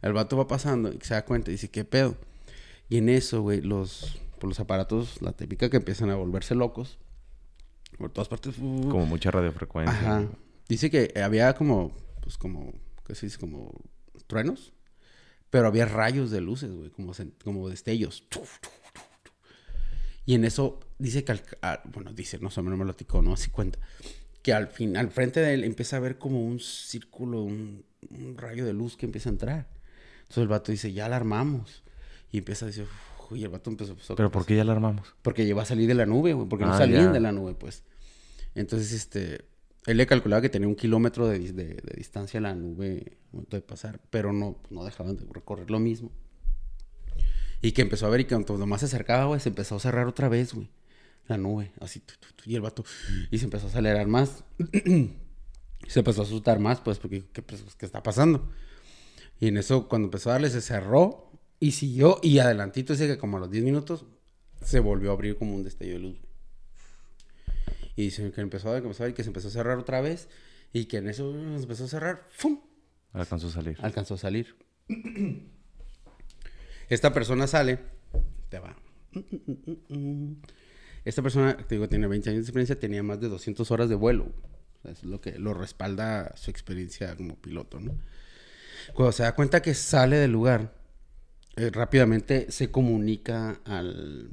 El 0.00 0.14
vato 0.14 0.38
va 0.38 0.46
pasando 0.48 0.90
y 0.90 0.98
se 1.02 1.12
da 1.12 1.24
cuenta 1.26 1.50
y 1.50 1.54
dice, 1.54 1.68
¿qué 1.68 1.84
pedo? 1.84 2.16
Y 2.88 2.96
en 2.96 3.10
eso, 3.10 3.42
güey, 3.42 3.60
los, 3.60 4.18
pues, 4.38 4.48
los 4.48 4.60
aparatos, 4.60 5.20
la 5.20 5.32
típica 5.32 5.68
que 5.68 5.76
empiezan 5.76 6.08
a 6.08 6.14
volverse 6.16 6.54
locos. 6.54 6.98
Por 7.98 8.10
todas 8.10 8.28
partes. 8.28 8.56
uh, 8.58 8.88
Como 8.88 9.04
mucha 9.04 9.30
radiofrecuencia. 9.30 9.94
Ajá. 9.98 10.26
Dice 10.66 10.90
que 10.90 11.12
había 11.22 11.52
como, 11.54 11.92
pues 12.22 12.38
como, 12.38 12.72
¿qué 13.06 13.14
se 13.14 13.26
dice? 13.26 13.38
Como 13.38 13.72
truenos. 14.26 14.72
Pero 15.50 15.66
había 15.68 15.84
rayos 15.86 16.30
de 16.30 16.40
luces, 16.40 16.70
güey, 16.72 16.90
como, 16.90 17.12
como 17.44 17.68
destellos. 17.68 18.24
Y 20.26 20.34
en 20.34 20.44
eso 20.44 20.80
dice 20.98 21.22
que, 21.24 21.32
al, 21.32 21.42
a- 21.62 21.82
bueno, 21.84 22.12
dice, 22.12 22.38
no 22.38 22.50
sé, 22.50 22.62
no 22.62 22.76
me 22.76 22.84
lo 22.84 22.94
ticó, 22.94 23.20
no 23.22 23.34
así 23.34 23.50
cuenta, 23.50 23.78
que 24.42 24.52
al 24.52 24.68
fin, 24.68 24.96
al 24.96 25.10
frente 25.10 25.40
de 25.40 25.54
él 25.54 25.64
empieza 25.64 25.96
a 25.96 26.00
ver 26.00 26.18
como 26.18 26.44
un 26.44 26.60
círculo, 26.60 27.42
un, 27.42 27.84
un 28.10 28.36
rayo 28.38 28.64
de 28.64 28.72
luz 28.72 28.96
que 28.96 29.06
empieza 29.06 29.28
a 29.28 29.32
entrar. 29.32 29.68
Entonces 30.22 30.38
el 30.42 30.48
vato 30.48 30.72
dice, 30.72 30.92
ya 30.92 31.08
la 31.08 31.16
armamos. 31.16 31.82
Y 32.32 32.38
empieza 32.38 32.64
a 32.64 32.68
decir, 32.68 32.84
"Uf", 33.30 33.36
y 33.36 33.42
el 33.44 33.50
vato 33.50 33.70
empezó, 33.70 33.92
empezó- 33.92 34.16
Pero 34.16 34.30
¿por 34.30 34.44
qué 34.46 34.56
ya 34.56 34.64
la 34.64 34.72
armamos? 34.72 35.14
porque 35.22 35.44
iba 35.44 35.62
a 35.62 35.66
salir 35.66 35.86
de 35.86 35.94
la 35.94 36.06
nube, 36.06 36.32
güey, 36.32 36.48
porque 36.48 36.64
no 36.64 36.72
Ah, 36.74 36.78
salían 36.78 37.04
ya. 37.06 37.12
de 37.12 37.20
la 37.20 37.30
nube, 37.32 37.54
pues. 37.54 37.84
Entonces, 38.54 38.92
este, 38.92 39.44
él 39.86 39.96
le 39.98 40.06
calculaba 40.06 40.42
que 40.42 40.48
tenía 40.48 40.68
un 40.68 40.76
kilómetro 40.76 41.26
de, 41.28 41.38
de- 41.52 41.82
distancia 41.96 42.40
la 42.40 42.54
nube 42.54 43.18
de 43.32 43.60
pasar, 43.60 44.00
pero 44.10 44.32
no, 44.32 44.58
no 44.70 44.84
dejaban 44.84 45.16
de 45.16 45.26
recorrer 45.32 45.70
lo 45.70 45.78
mismo. 45.78 46.10
Y 47.62 47.72
que 47.72 47.82
empezó 47.82 48.06
a 48.06 48.10
ver 48.10 48.20
y 48.20 48.24
que 48.24 48.34
cuanto 48.34 48.56
más 48.66 48.80
se 48.80 48.86
acercaba, 48.86 49.24
güey, 49.26 49.40
se 49.40 49.48
empezó 49.48 49.76
a 49.76 49.80
cerrar 49.80 50.06
otra 50.06 50.28
vez, 50.28 50.52
güey. 50.54 50.68
La 51.26 51.38
nube, 51.38 51.72
así, 51.80 52.02
y 52.44 52.54
el 52.54 52.60
vato, 52.60 52.84
y 53.30 53.38
se 53.38 53.44
empezó 53.46 53.66
a 53.66 53.70
acelerar 53.70 54.06
más. 54.06 54.44
se 55.88 55.98
empezó 56.00 56.20
a 56.20 56.24
asustar 56.24 56.58
más, 56.60 56.80
pues, 56.80 56.98
porque, 56.98 57.24
¿qué, 57.32 57.40
pues, 57.40 57.62
¿qué 57.78 57.86
está 57.86 58.02
pasando? 58.02 58.50
Y 59.40 59.48
en 59.48 59.56
eso, 59.56 59.88
cuando 59.88 60.06
empezó 60.06 60.30
a 60.30 60.34
darle, 60.34 60.50
se 60.50 60.60
cerró 60.60 61.30
y 61.60 61.72
siguió. 61.72 62.18
Y 62.22 62.38
adelantito, 62.40 62.92
dice 62.92 63.06
que 63.06 63.18
como 63.18 63.38
a 63.38 63.40
los 63.40 63.50
10 63.50 63.64
minutos, 63.64 64.04
se 64.62 64.80
volvió 64.80 65.10
a 65.10 65.14
abrir 65.14 65.36
como 65.38 65.54
un 65.54 65.64
destello 65.64 65.94
de 65.94 65.98
luz. 66.00 66.20
güey. 66.20 66.33
Y 67.96 68.04
dice 68.04 68.30
que 68.32 68.40
empezó 68.40 68.72
a 68.72 68.78
y 69.08 69.12
que 69.12 69.22
se 69.22 69.28
empezó 69.30 69.48
a 69.48 69.50
cerrar 69.50 69.78
otra 69.78 70.00
vez. 70.00 70.28
Y 70.72 70.86
que 70.86 70.96
en 70.98 71.08
eso 71.08 71.32
se 71.32 71.62
empezó 71.62 71.84
a 71.84 71.88
cerrar, 71.88 72.24
¡fum! 72.32 72.60
Alcanzó 73.12 73.46
a 73.46 73.50
salir. 73.50 73.76
Alcanzó 73.80 74.14
a 74.14 74.18
salir. 74.18 74.56
Esta 76.88 77.12
persona 77.12 77.46
sale, 77.46 77.78
te 78.48 78.58
va. 78.58 78.76
Esta 81.04 81.22
persona, 81.22 81.56
te 81.56 81.76
digo, 81.76 81.88
tiene 81.88 82.06
20 82.06 82.30
años 82.30 82.44
de 82.44 82.48
experiencia, 82.48 82.78
tenía 82.78 83.02
más 83.02 83.20
de 83.20 83.28
200 83.28 83.70
horas 83.70 83.88
de 83.88 83.94
vuelo. 83.94 84.24
O 84.24 84.82
sea, 84.82 84.90
es 84.92 85.04
lo 85.04 85.20
que 85.20 85.38
lo 85.38 85.54
respalda 85.54 86.34
su 86.36 86.50
experiencia 86.50 87.14
como 87.16 87.36
piloto, 87.36 87.78
¿no? 87.80 87.96
Cuando 88.94 89.12
se 89.12 89.22
da 89.22 89.34
cuenta 89.34 89.62
que 89.62 89.74
sale 89.74 90.16
del 90.16 90.32
lugar, 90.32 90.74
eh, 91.56 91.70
rápidamente 91.70 92.50
se 92.50 92.70
comunica 92.70 93.60
Al- 93.64 94.30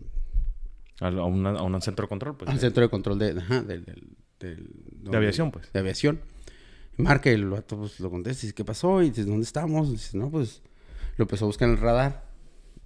A, 1.01 1.09
una- 1.25 1.49
a 1.51 1.63
un 1.63 1.81
centro 1.81 2.05
de 2.05 2.09
control, 2.09 2.37
pues. 2.37 2.49
al 2.49 2.59
centro 2.59 2.83
de 2.83 2.89
control 2.89 3.19
de, 3.19 3.31
ajá, 3.31 3.61
del, 3.63 3.83
del- 3.83 4.07
del- 4.39 4.69
De 5.11 5.17
aviación, 5.17 5.51
pues. 5.51 5.71
de 5.73 5.79
aviación. 5.79 6.21
Marca 6.97 7.29
y 7.29 7.33
el 7.33 7.49
vato 7.49 7.77
pues, 7.77 7.99
lo 7.99 8.09
contesta 8.09 8.45
y 8.45 8.47
dice, 8.47 8.55
¿qué 8.55 8.63
pasó? 8.63 9.01
Y 9.01 9.09
dice, 9.09 9.25
¿dónde 9.25 9.43
estamos? 9.43 9.89
Y 9.89 9.93
dice, 9.93 10.17
no, 10.17 10.29
pues 10.31 10.61
lo 11.17 11.23
empezó 11.23 11.45
a 11.45 11.47
buscar 11.47 11.67
en 11.67 11.75
el 11.75 11.81
radar 11.81 12.29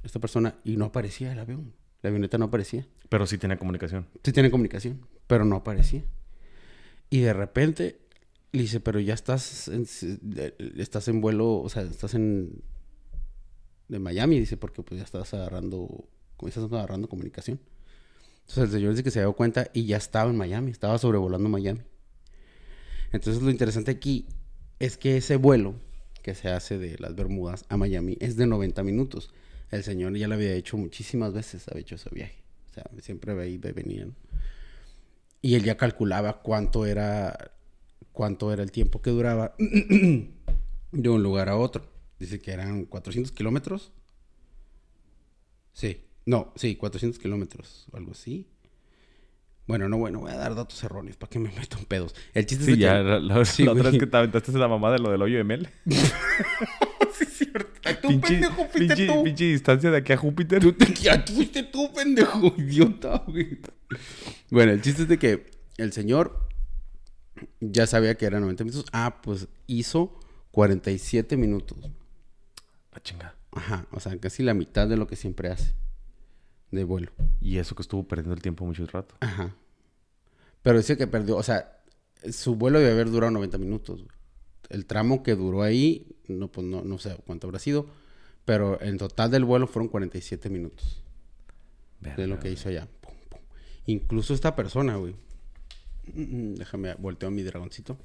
esta 0.04 0.19
persona 0.19 0.56
y 0.63 0.78
no 0.78 0.86
aparecía 0.86 1.32
el 1.34 1.39
avión. 1.39 1.73
La 2.01 2.10
avioneta 2.10 2.38
no 2.38 2.45
aparecía. 2.45 2.88
Pero 3.10 3.25
sí 3.28 3.38
tenía 3.38 3.58
comunicación. 3.58 4.08
Sí 4.23 4.32
tiene 4.32 4.49
comunicación, 4.51 5.01
pero 5.28 5.43
no 5.45 5.58
aparecía. 5.58 6.04
Y 7.10 7.19
de 7.21 7.34
repente 7.34 7.99
le 8.51 8.62
dice, 8.62 8.80
pero 8.80 8.99
ya 8.99 9.13
estás 9.13 9.67
en, 9.67 9.86
estás 10.78 11.08
en 11.08 11.19
vuelo, 11.21 11.58
o 11.58 11.67
sea, 11.69 11.82
estás 11.84 12.13
en 12.13 12.62
de 13.88 13.99
Miami, 13.99 14.39
dice, 14.39 14.58
porque 14.58 14.82
pues 14.82 14.99
ya 14.99 15.04
estás 15.04 15.34
agarrando, 15.34 16.06
estás 16.47 16.63
agarrando 16.63 17.08
comunicación. 17.10 17.60
Entonces 18.47 18.65
el 18.65 18.79
señor 18.79 18.91
dice 18.91 19.03
que 19.03 19.12
se 19.12 19.19
dio 19.19 19.34
cuenta 19.34 19.69
y 19.73 19.86
ya 19.86 19.97
estaba 19.97 20.29
en 20.29 20.38
Miami, 20.38 20.71
estaba 20.71 20.97
sobrevolando 20.97 21.49
Miami. 21.49 21.81
Entonces 23.12 23.41
lo 23.41 23.49
interesante 23.49 23.91
aquí 23.91 24.27
es 24.79 24.97
que 24.97 25.17
ese 25.17 25.38
vuelo 25.38 25.75
que 26.21 26.36
se 26.36 26.49
hace 26.49 26.77
de 26.77 26.97
las 26.99 27.15
Bermudas 27.15 27.65
a 27.69 27.77
Miami 27.77 28.17
es 28.19 28.36
de 28.36 28.45
90 28.45 28.84
minutos. 28.84 29.34
El 29.71 29.84
señor 29.84 30.15
ya 30.15 30.27
lo 30.27 30.36
había 30.36 30.53
hecho 30.53 30.77
muchísimas 30.77 31.34
veces, 31.34 31.67
había 31.67 31.81
hecho 31.81 31.95
ese 31.95 32.10
viaje. 32.12 32.43
O 32.69 32.73
sea, 32.73 32.84
siempre 33.01 33.31
iba 33.34 33.45
y 33.45 33.58
venía. 33.73 34.08
Y 35.41 35.55
él 35.55 35.63
ya 35.63 35.77
calculaba 35.77 36.41
cuánto 36.41 36.86
era, 36.86 37.51
cuánto 38.12 38.53
era 38.53 38.62
el 38.63 38.71
tiempo 38.71 39.01
que 39.01 39.10
duraba 39.10 39.55
de 40.91 41.10
un 41.10 41.23
lugar 41.23 41.49
a 41.49 41.58
otro. 41.58 41.88
Dice 42.19 42.39
que 42.39 42.51
eran 42.51 42.86
400 42.86 43.31
kilómetros. 43.31 43.91
Sí, 45.73 46.05
no, 46.25 46.51
sí, 46.55 46.75
400 46.75 47.19
kilómetros 47.19 47.88
o 47.91 47.97
algo 47.97 48.11
así. 48.11 48.47
Bueno, 49.67 49.89
no, 49.89 49.97
bueno, 49.97 50.19
voy 50.19 50.31
a 50.31 50.35
dar 50.38 50.53
datos 50.53 50.83
erróneos 50.83 51.17
para 51.17 51.29
que 51.31 51.39
me 51.39 51.49
metan 51.51 51.85
pedos. 51.85 52.13
El 52.33 52.45
chiste 52.45 52.65
Sí, 52.65 52.71
es 52.73 52.77
de 52.77 52.83
ya, 52.83 52.97
que... 52.97 53.03
la, 53.03 53.19
la- 53.19 53.45
Sí, 53.45 53.63
la 53.63 53.71
otra 53.71 53.89
vez 53.89 53.99
que 53.99 54.05
te 54.07 54.15
aventaste 54.17 54.51
la 54.53 54.67
mamá 54.67 54.91
de 54.91 54.99
lo 54.99 55.09
del 55.09 55.21
hoyo 55.23 55.38
de 55.38 55.43
Mel. 55.43 55.69
sí, 55.88 57.23
es 57.23 57.29
cierto. 57.38 57.65
Tú, 58.01 58.07
Pinche, 58.09 58.27
pendejo, 58.33 58.55
fuiste 58.67 58.79
pinche, 58.95 59.07
tú. 59.07 59.23
pinche 59.23 59.43
distancia 59.45 59.89
de 59.91 59.97
aquí 59.97 60.13
a 60.13 60.17
Júpiter. 60.17 60.61
Tú 60.61 60.73
te- 60.73 60.93
ya 60.93 61.23
fuiste 61.27 61.63
tú, 61.63 61.91
pendejo, 61.93 62.53
idiota, 62.57 63.23
güey. 63.27 63.59
Bueno, 64.51 64.71
el 64.71 64.81
chiste 64.81 65.03
es 65.03 65.07
de 65.07 65.17
que 65.17 65.45
el 65.77 65.93
señor 65.93 66.47
ya 67.59 67.88
sabía 67.88 68.15
que 68.15 68.25
eran 68.25 68.41
90 68.41 68.63
minutos. 68.65 68.85
Ah, 68.91 69.19
pues 69.23 69.47
hizo 69.67 70.19
47 70.51 71.38
minutos. 71.38 71.77
Ah, 72.91 72.99
chinga. 73.01 73.35
Ajá, 73.51 73.88
o 73.91 73.99
sea, 73.99 74.15
casi 74.19 74.43
la 74.43 74.53
mitad 74.53 74.88
de 74.88 74.97
lo 74.97 75.07
que 75.07 75.15
siempre 75.15 75.49
hace 75.49 75.73
de 76.71 76.84
vuelo. 76.84 77.12
Y 77.41 77.58
eso 77.58 77.75
que 77.75 77.82
estuvo 77.82 78.08
perdiendo 78.08 78.34
el 78.34 78.41
tiempo 78.41 78.65
mucho 78.65 78.86
rato. 78.88 79.15
Ajá. 79.19 79.56
Pero 80.62 80.78
dice 80.78 80.97
que 80.97 81.08
perdió, 81.08 81.38
o 81.38 81.43
sea, 81.43 81.80
su 82.32 82.56
vuelo 82.56 82.80
debe 82.80 82.91
haber 82.91 83.10
durado 83.10 83.32
90 83.32 83.58
minutos. 83.58 84.04
El 84.69 84.86
tramo 84.86 85.21
que 85.21 85.36
duró 85.36 85.62
ahí, 85.62 86.08
no, 86.28 86.51
pues 86.51 86.65
no, 86.65 86.84
no 86.84 86.97
sé 86.97 87.15
cuánto 87.25 87.47
habrá 87.47 87.60
sido, 87.60 87.88
pero 88.45 88.82
en 88.82 88.97
total 88.97 89.30
del 89.32 89.45
vuelo 89.45 89.67
fueron 89.67 89.89
47 89.89 90.49
minutos 90.49 91.04
de 91.99 92.28
lo 92.28 92.39
que 92.39 92.51
hizo 92.51 92.69
allá. 92.69 92.88
Pum, 93.01 93.13
pum. 93.30 93.39
Incluso 93.86 94.34
esta 94.34 94.56
persona, 94.56 94.95
güey. 94.95 95.15
Mm, 96.13 96.21
mm, 96.21 96.56
Déjame, 96.56 96.93
volteo 96.95 97.30
a 97.30 97.32
mi 97.32 97.43
dragoncito. 97.43 97.97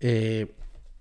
Eh, 0.00 0.54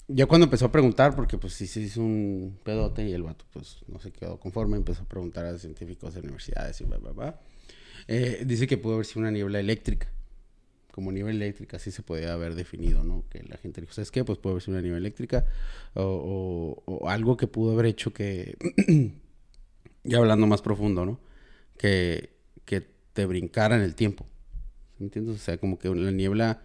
ya 0.07 0.25
cuando 0.25 0.45
empezó 0.45 0.65
a 0.65 0.71
preguntar, 0.71 1.15
porque 1.15 1.37
pues 1.37 1.53
sí 1.53 1.67
se 1.67 1.81
hizo 1.81 2.01
un 2.01 2.57
pedote 2.63 3.07
y 3.07 3.13
el 3.13 3.23
vato 3.23 3.45
pues 3.51 3.79
no 3.87 3.99
se 3.99 4.11
quedó 4.11 4.39
conforme, 4.39 4.77
empezó 4.77 5.03
a 5.03 5.05
preguntar 5.05 5.45
a 5.45 5.57
científicos 5.57 6.13
de 6.13 6.21
universidades 6.21 6.79
y 6.81 6.85
bla, 6.85 6.97
bla, 6.97 7.11
bla. 7.11 7.39
Eh, 8.07 8.43
dice 8.45 8.67
que 8.67 8.77
pudo 8.77 8.93
haber 8.95 9.05
sido 9.05 9.21
una 9.21 9.31
niebla 9.31 9.59
eléctrica. 9.59 10.07
Como 10.91 11.11
niebla 11.11 11.31
eléctrica 11.31 11.77
así 11.77 11.91
se 11.91 12.01
podía 12.01 12.33
haber 12.33 12.55
definido, 12.55 13.03
¿no? 13.03 13.25
Que 13.29 13.43
la 13.43 13.57
gente 13.57 13.81
dijo, 13.81 13.93
¿sabes 13.93 14.09
qué? 14.09 14.23
Pues 14.23 14.39
puede 14.39 14.53
haber 14.53 14.63
sido 14.63 14.75
una 14.75 14.81
niebla 14.81 14.97
eléctrica 14.97 15.45
o, 15.93 17.03
algo 17.07 17.37
que 17.37 17.47
pudo 17.47 17.73
haber 17.73 17.87
hecho 17.87 18.13
que, 18.13 18.57
ya 20.03 20.17
hablando 20.17 20.47
más 20.47 20.61
profundo, 20.61 21.05
¿no? 21.05 21.19
Que, 21.77 22.31
que 22.65 22.81
te 23.13 23.25
brincara 23.25 23.75
en 23.75 23.81
el 23.81 23.93
tiempo. 23.93 24.25
¿Me 24.97 25.05
entiendes? 25.05 25.35
O 25.35 25.39
sea, 25.39 25.57
como 25.57 25.77
que 25.77 25.93
la 25.93 26.11
niebla 26.11 26.61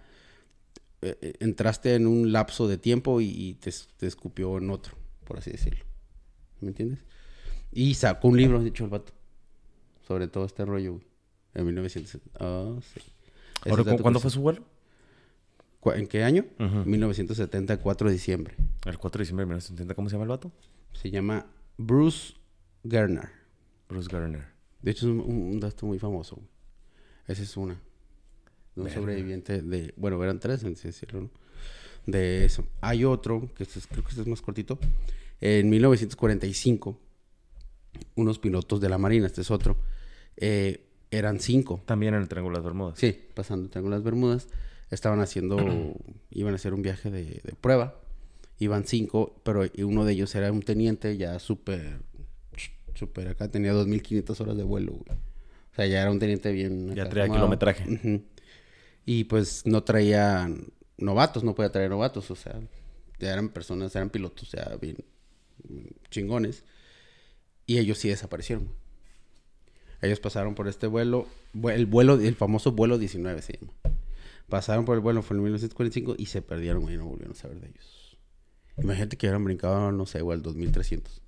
eh, 1.03 1.19
eh, 1.21 1.33
entraste 1.41 1.95
en 1.95 2.07
un 2.07 2.33
lapso 2.33 2.69
de 2.69 2.79
tiempo 2.79 3.21
y, 3.21 3.27
y 3.29 3.55
te, 3.55 3.71
es- 3.71 3.89
te 3.97 4.07
escupió 4.07 4.57
en 4.59 4.71
otro, 4.71 4.97
por 5.25 5.39
así 5.39 5.51
decirlo. 5.51 5.85
¿Me 6.61 6.69
entiendes? 6.69 7.01
Y 7.73 7.95
sacó 7.95 8.29
un 8.29 8.37
libro, 8.37 8.63
de 8.63 8.69
hecho, 8.69 8.85
el 8.85 8.91
vato, 8.91 9.13
sobre 10.07 10.29
todo 10.29 10.45
este 10.45 10.65
rollo, 10.65 10.93
güey. 10.95 11.07
En 11.55 11.67
1970. 11.67 12.39
Ah, 12.41 12.79
sí. 12.95 13.01
Ahora, 13.69 13.85
¿Cuándo 13.99 14.21
fue 14.21 14.31
su 14.31 14.41
vuelo? 14.41 14.65
¿Cu- 15.81 15.93
¿En 15.93 16.07
qué 16.07 16.23
año? 16.25 16.45
Ujú. 16.59 16.85
1974 16.89 18.07
de 18.09 18.13
diciembre. 18.13 18.55
El 18.87 18.99
4 18.99 19.19
de 19.19 19.23
diciembre 19.25 19.43
de 19.43 19.47
1970. 19.49 19.95
¿Cómo 19.95 20.09
se 20.09 20.15
llama 20.15 20.25
el 20.25 20.29
vato? 20.31 20.53
Se 20.93 21.11
llama 21.11 21.47
Bruce 21.77 22.35
Gerner. 22.89 23.29
Bruce 23.89 24.09
Garner. 24.11 24.47
De 24.81 24.91
hecho, 24.93 25.07
es 25.07 25.13
un, 25.13 25.21
un- 25.21 25.61
dato 25.61 25.87
muy 25.87 25.99
famoso. 25.99 26.39
Esa 27.27 27.43
es 27.43 27.57
una. 27.57 27.81
De 28.75 28.81
un 28.81 28.85
Verga. 28.87 29.01
sobreviviente 29.01 29.63
de... 29.63 29.93
Bueno, 29.97 30.23
eran 30.23 30.39
tres, 30.41 30.63
en 30.65 30.77
sí 30.77 30.89
decirlo, 30.89 31.23
¿no? 31.23 31.31
De 32.07 32.45
eso. 32.45 32.65
Hay 32.81 33.05
otro, 33.05 33.49
que 33.55 33.63
este 33.63 33.79
es- 33.79 33.87
creo 33.87 34.03
que 34.03 34.11
este 34.11 34.23
es 34.23 34.27
más 34.27 34.41
cortito. 34.43 34.79
En 35.41 35.69
1945, 35.71 36.99
unos 38.17 38.39
pilotos 38.39 38.81
de 38.81 38.89
la 38.89 38.99
Marina, 38.99 39.27
este 39.27 39.41
es 39.43 39.51
otro, 39.51 39.77
eh, 40.37 40.85
eran 41.11 41.41
cinco. 41.41 41.83
También 41.87 42.15
en 42.15 42.23
el 42.23 42.29
Triángulo 42.29 42.55
de 42.57 42.61
las 42.61 42.65
Bermudas. 42.65 42.99
Sí, 42.99 43.17
pasando 43.35 43.65
el 43.65 43.71
Triángulo 43.71 43.97
de 43.97 44.01
las 44.01 44.05
Bermudas. 44.05 44.49
Estaban 44.91 45.21
haciendo... 45.21 45.57
iban 46.31 46.53
a 46.53 46.57
hacer 46.57 46.75
un 46.75 46.83
viaje 46.83 47.11
de, 47.11 47.25
de 47.25 47.55
prueba. 47.61 47.99
Iban 48.59 48.85
cinco, 48.87 49.35
pero 49.43 49.65
uno 49.79 50.05
de 50.05 50.13
ellos 50.13 50.35
era 50.35 50.51
un 50.53 50.63
teniente 50.63 51.17
ya 51.17 51.39
súper... 51.39 51.99
Súper 52.95 53.29
acá, 53.29 53.49
tenía 53.49 53.73
2.500 53.73 54.41
horas 54.41 54.57
de 54.57 54.63
vuelo, 54.65 54.93
güey. 54.93 55.19
O 55.73 55.75
sea, 55.75 55.87
ya 55.87 56.03
era 56.03 56.11
un 56.11 56.19
teniente 56.19 56.53
bien... 56.53 56.95
Ya 56.95 57.09
traía 57.09 57.33
kilometraje. 57.33 57.91
Ujú. 57.91 58.23
Y 59.05 59.25
pues 59.25 59.67
no 59.67 59.83
traían 59.83 60.69
novatos, 60.99 61.43
no 61.45 61.55
podía 61.55 61.73
traer 61.73 61.91
novatos, 61.91 62.31
o 62.31 62.37
sea, 62.37 62.61
eran 63.19 63.49
personas, 63.49 63.95
eran 63.97 64.11
pilotos 64.11 64.51
ya 64.53 64.77
bien 64.81 64.97
chingones. 66.11 66.65
Y 67.67 67.79
ellos 67.79 67.99
sí 67.99 68.09
desaparecieron. 68.09 68.69
Ellos 70.01 70.19
pasaron 70.21 70.55
por 70.55 70.67
este 70.69 70.87
vuelo, 70.89 71.29
vue- 71.55 71.75
el 71.75 71.87
vuelo, 71.87 72.15
el 72.15 72.35
famoso 72.35 72.73
vuelo 72.73 72.99
19 72.99 73.41
se 73.43 73.53
llama. 73.59 73.73
Pasaron 74.49 74.85
por 74.85 74.97
el 74.97 75.01
vuelo, 75.01 75.23
fue 75.23 75.37
en 75.37 75.45
1945 75.45 76.17
y 76.19 76.27
se 76.27 76.43
perdieron, 76.43 76.83
güey, 76.83 76.97
no 76.97 77.07
volvieron 77.07 77.33
a 77.35 77.39
saber 77.39 77.61
de 77.61 77.69
ellos. 77.69 78.19
Imagínate 78.79 79.17
que 79.17 79.27
hubieran 79.27 79.45
brincado, 79.45 79.93
no 79.93 80.07
sé, 80.07 80.21
güey, 80.23 80.37
al 80.37 80.43
2300. 80.43 81.23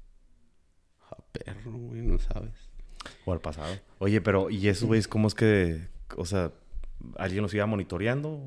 Ah, 1.11 1.17
perro, 1.33 1.73
güey, 1.73 2.03
no 2.03 2.19
sabes. 2.19 2.53
O 3.25 3.33
al 3.33 3.41
pasado. 3.41 3.75
Oye, 3.99 4.21
pero 4.21 4.51
¿y 4.51 4.67
esos 4.69 4.85
güeyes 4.89 5.07
cómo 5.09 5.29
es 5.29 5.35
que... 5.35 5.87
O 6.17 6.25
sea, 6.27 6.53
¿alguien 7.19 7.43
los 7.43 7.53
iba 7.55 7.67
monitoreando? 7.67 8.43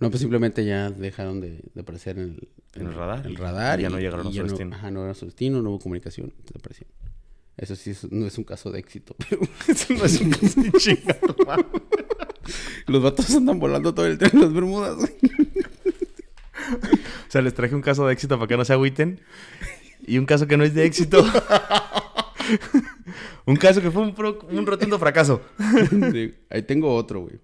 No, 0.00 0.10
pues 0.10 0.20
simplemente 0.20 0.64
ya 0.64 0.90
dejaron 0.90 1.40
de, 1.40 1.60
de 1.74 1.80
aparecer 1.80 2.18
en 2.18 2.24
el, 2.24 2.48
¿En 2.74 2.86
el 2.88 2.94
radar? 2.94 3.24
el 3.26 3.36
radar 3.36 3.78
Y 3.78 3.84
ya 3.84 3.90
no 3.90 3.98
llegaron 4.00 4.26
a 4.26 4.30
su 4.32 4.38
no- 4.38 4.44
destino. 4.44 4.74
ajá, 4.76 4.90
no 4.90 5.04
era 5.04 5.14
su 5.14 5.26
destino, 5.26 5.62
no 5.62 5.70
hubo 5.70 5.78
comunicación, 5.78 6.32
desaparecieron. 6.44 6.92
Eso 7.56 7.76
sí 7.76 7.90
es- 7.90 8.10
no 8.10 8.26
es 8.26 8.36
un 8.38 8.44
caso 8.44 8.70
de 8.72 8.80
éxito. 8.80 9.14
Eso 9.68 9.94
no 9.94 10.04
es 10.04 10.20
un 10.20 10.30
caso 10.30 10.60
de 10.60 10.72
chinga 10.72 11.14
tu 11.20 11.36
madre. 11.46 11.66
Los 12.86 13.02
vatos 13.02 13.32
andan 13.34 13.58
volando 13.60 13.94
todo 13.94 14.06
el 14.06 14.18
tren 14.18 14.30
en 14.34 14.40
las 14.40 14.52
Bermudas. 14.52 14.96
O 17.28 17.30
sea, 17.30 17.42
les 17.42 17.54
traje 17.54 17.74
un 17.74 17.82
caso 17.82 18.06
de 18.06 18.12
éxito 18.14 18.36
para 18.38 18.48
que 18.48 18.56
no 18.56 18.64
se 18.64 18.72
agüiten. 18.72 19.20
Y 20.06 20.18
un 20.18 20.26
caso 20.26 20.46
que 20.48 20.56
no 20.56 20.64
es 20.64 20.74
de 20.74 20.84
éxito. 20.84 21.24
un 23.46 23.56
caso 23.56 23.80
que 23.80 23.90
fue 23.90 24.02
un, 24.02 24.14
pro- 24.14 24.40
un 24.50 24.66
rotundo 24.66 24.98
fracaso. 24.98 25.42
Ahí 26.50 26.62
tengo 26.62 26.94
otro, 26.94 27.22
güey. 27.22 27.38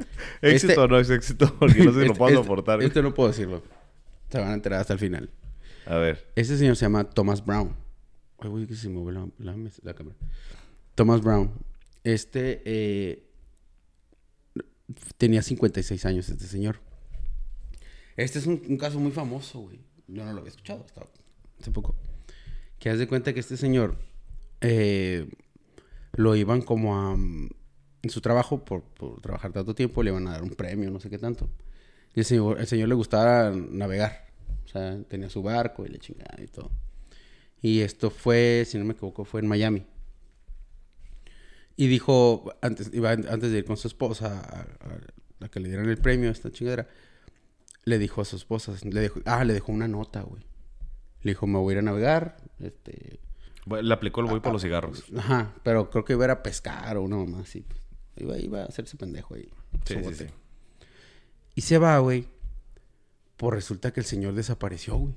¿Éxito 0.42 0.72
Este- 0.72 0.80
o 0.80 0.88
no 0.88 0.98
es 0.98 1.10
éxito? 1.10 1.54
Porque 1.58 1.84
no 1.84 1.92
sé 1.92 2.00
si 2.00 2.06
lo 2.06 2.12
Este- 2.12 2.18
puedo 2.18 2.30
este- 2.34 2.42
soportar. 2.42 2.82
Este 2.82 3.02
no 3.02 3.14
puedo 3.14 3.28
decirlo. 3.28 3.62
Se 4.30 4.38
van 4.38 4.50
a 4.50 4.54
enterar 4.54 4.80
hasta 4.80 4.92
el 4.92 4.98
final. 4.98 5.30
A 5.86 5.96
ver. 5.96 6.30
Este 6.36 6.56
señor 6.56 6.76
se 6.76 6.84
llama 6.84 7.04
Thomas 7.04 7.44
Brown. 7.44 7.74
Ay, 8.38 8.48
güey, 8.48 8.66
que 8.66 8.74
se 8.74 8.88
movió 8.88 9.28
la, 9.38 9.56
la 9.82 9.94
cámara. 9.94 10.16
Thomas 10.94 11.20
Brown. 11.22 11.50
Este 12.04 12.62
eh, 12.64 13.24
tenía 15.18 15.42
56 15.42 16.04
años, 16.06 16.28
este 16.28 16.46
señor. 16.46 16.80
Este 18.16 18.38
es 18.38 18.46
un, 18.46 18.62
un 18.68 18.76
caso 18.76 18.98
muy 18.98 19.12
famoso, 19.12 19.60
güey. 19.60 19.80
Yo 20.08 20.24
no 20.24 20.32
lo 20.32 20.38
había 20.40 20.50
escuchado 20.50 20.84
hasta 20.84 21.02
hace 21.60 21.70
poco. 21.70 21.94
Que 22.78 22.90
haz 22.90 22.98
de 22.98 23.06
cuenta 23.06 23.32
que 23.32 23.40
este 23.40 23.56
señor 23.56 23.96
eh, 24.60 25.28
lo 26.14 26.34
iban 26.36 26.62
como 26.62 26.96
a... 26.98 27.16
En 28.02 28.10
su 28.10 28.20
trabajo, 28.20 28.64
por, 28.64 28.82
por 28.82 29.20
trabajar 29.20 29.52
tanto 29.52 29.74
tiempo, 29.74 30.02
le 30.02 30.10
iban 30.10 30.26
a 30.28 30.32
dar 30.32 30.42
un 30.42 30.50
premio, 30.50 30.90
no 30.90 31.00
sé 31.00 31.10
qué 31.10 31.18
tanto. 31.18 31.48
Y 32.14 32.20
el 32.20 32.24
señor, 32.26 32.58
el 32.60 32.66
señor 32.66 32.88
le 32.88 32.94
gustaba 32.94 33.50
navegar. 33.50 34.26
O 34.64 34.68
sea, 34.68 34.98
tenía 35.08 35.28
su 35.28 35.42
barco 35.42 35.84
y 35.84 35.88
le 35.90 35.98
chingada 35.98 36.42
y 36.42 36.46
todo. 36.46 36.70
Y 37.60 37.80
esto 37.80 38.10
fue, 38.10 38.64
si 38.66 38.78
no 38.78 38.84
me 38.84 38.92
equivoco, 38.92 39.24
fue 39.24 39.40
en 39.40 39.48
Miami. 39.48 39.84
Y 41.76 41.86
dijo, 41.88 42.52
antes, 42.62 42.90
iba, 42.92 43.10
antes 43.10 43.50
de 43.52 43.58
ir 43.58 43.64
con 43.64 43.76
su 43.76 43.88
esposa 43.88 44.38
a, 44.40 44.60
a- 44.60 45.44
a 45.44 45.48
que 45.48 45.60
le 45.60 45.68
dieran 45.68 45.88
el 45.88 45.96
premio 45.98 46.28
a 46.28 46.32
esta 46.32 46.50
chingadera, 46.50 46.86
le 47.84 47.98
dijo 47.98 48.20
a 48.20 48.24
su 48.26 48.36
esposa, 48.36 48.74
le 48.82 49.00
dejó, 49.00 49.20
ah, 49.24 49.42
le 49.44 49.54
dejó 49.54 49.72
una 49.72 49.88
nota, 49.88 50.20
güey. 50.22 50.42
Le 51.22 51.30
dijo, 51.32 51.46
me 51.46 51.58
voy 51.58 51.72
a 51.72 51.74
ir 51.74 51.78
a 51.78 51.82
navegar, 51.82 52.36
este, 52.60 53.20
Le 53.82 53.94
aplicó 53.94 54.20
el 54.20 54.26
voy 54.26 54.40
por 54.40 54.52
los 54.52 54.62
cigarros. 54.62 55.04
ajá, 55.16 55.54
pero 55.62 55.88
creo 55.90 56.04
que 56.04 56.12
iba 56.12 56.24
a 56.24 56.26
ir 56.26 56.30
a 56.32 56.42
pescar 56.42 56.96
o 56.98 57.02
una 57.02 57.16
mamá 57.16 57.40
así. 57.40 57.60
pues. 57.62 57.80
Iba, 58.20 58.38
iba 58.38 58.62
a 58.62 58.66
hacerse 58.66 58.96
pendejo 58.96 59.34
ahí. 59.34 59.48
Sí, 59.84 59.96
sí. 60.14 60.26
Y 61.54 61.60
se 61.62 61.78
va, 61.78 61.98
güey. 61.98 62.26
Pues 63.36 63.54
resulta 63.54 63.92
que 63.92 64.00
el 64.00 64.06
señor 64.06 64.34
desapareció, 64.34 64.96
güey. 64.96 65.14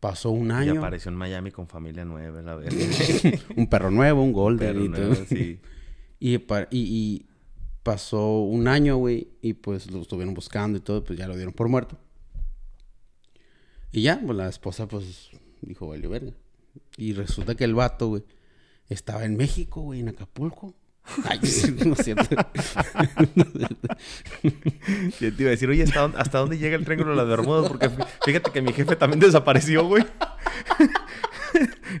Pasó 0.00 0.30
un 0.30 0.48
Y 0.48 0.52
año. 0.52 0.78
apareció 0.78 1.10
en 1.10 1.16
Miami 1.16 1.50
con 1.50 1.66
familia 1.68 2.04
nueva, 2.04 2.42
la 2.42 2.54
verga. 2.54 2.76
un 3.56 3.66
perro 3.68 3.90
nuevo, 3.90 4.22
un 4.22 4.32
golden 4.32 4.84
y 4.84 4.88
todo. 4.90 5.14
sí. 5.26 5.58
Y, 6.20 6.38
pa- 6.38 6.68
y, 6.70 6.80
y 6.80 7.26
pasó 7.82 8.40
un 8.40 8.68
año, 8.68 8.96
güey, 8.96 9.28
y 9.42 9.54
pues 9.54 9.90
lo 9.90 10.02
estuvieron 10.02 10.34
buscando 10.34 10.78
y 10.78 10.80
todo, 10.80 11.02
pues 11.04 11.18
ya 11.18 11.26
lo 11.26 11.34
dieron 11.34 11.54
por 11.54 11.68
muerto. 11.68 11.98
Y 13.92 14.02
ya, 14.02 14.20
pues 14.24 14.36
la 14.36 14.48
esposa, 14.48 14.86
pues, 14.86 15.30
dijo, 15.62 15.88
valió 15.88 16.10
verga. 16.10 16.32
Y 16.98 17.14
resulta 17.14 17.54
que 17.54 17.64
el 17.64 17.74
vato, 17.74 18.08
güey, 18.08 18.24
estaba 18.88 19.24
en 19.24 19.36
México, 19.36 19.80
güey, 19.80 20.00
en 20.00 20.10
Acapulco. 20.10 20.74
Ay, 21.24 21.38
no 21.84 21.92
es 21.94 22.04
cierto. 22.04 22.36
Yo 25.20 25.32
te 25.34 25.42
iba 25.42 25.48
a 25.48 25.50
decir, 25.50 25.68
oye, 25.68 25.82
¿hasta 25.82 26.00
dónde, 26.00 26.18
hasta 26.18 26.38
dónde 26.38 26.58
llega 26.58 26.76
el 26.76 26.84
triángulo 26.84 27.10
de 27.10 27.16
las 27.16 27.28
Bermudas? 27.28 27.68
Porque 27.68 27.90
fí- 27.90 28.06
fíjate 28.24 28.50
que 28.50 28.62
mi 28.62 28.72
jefe 28.72 28.96
también 28.96 29.20
desapareció, 29.20 29.84
güey. 29.86 30.04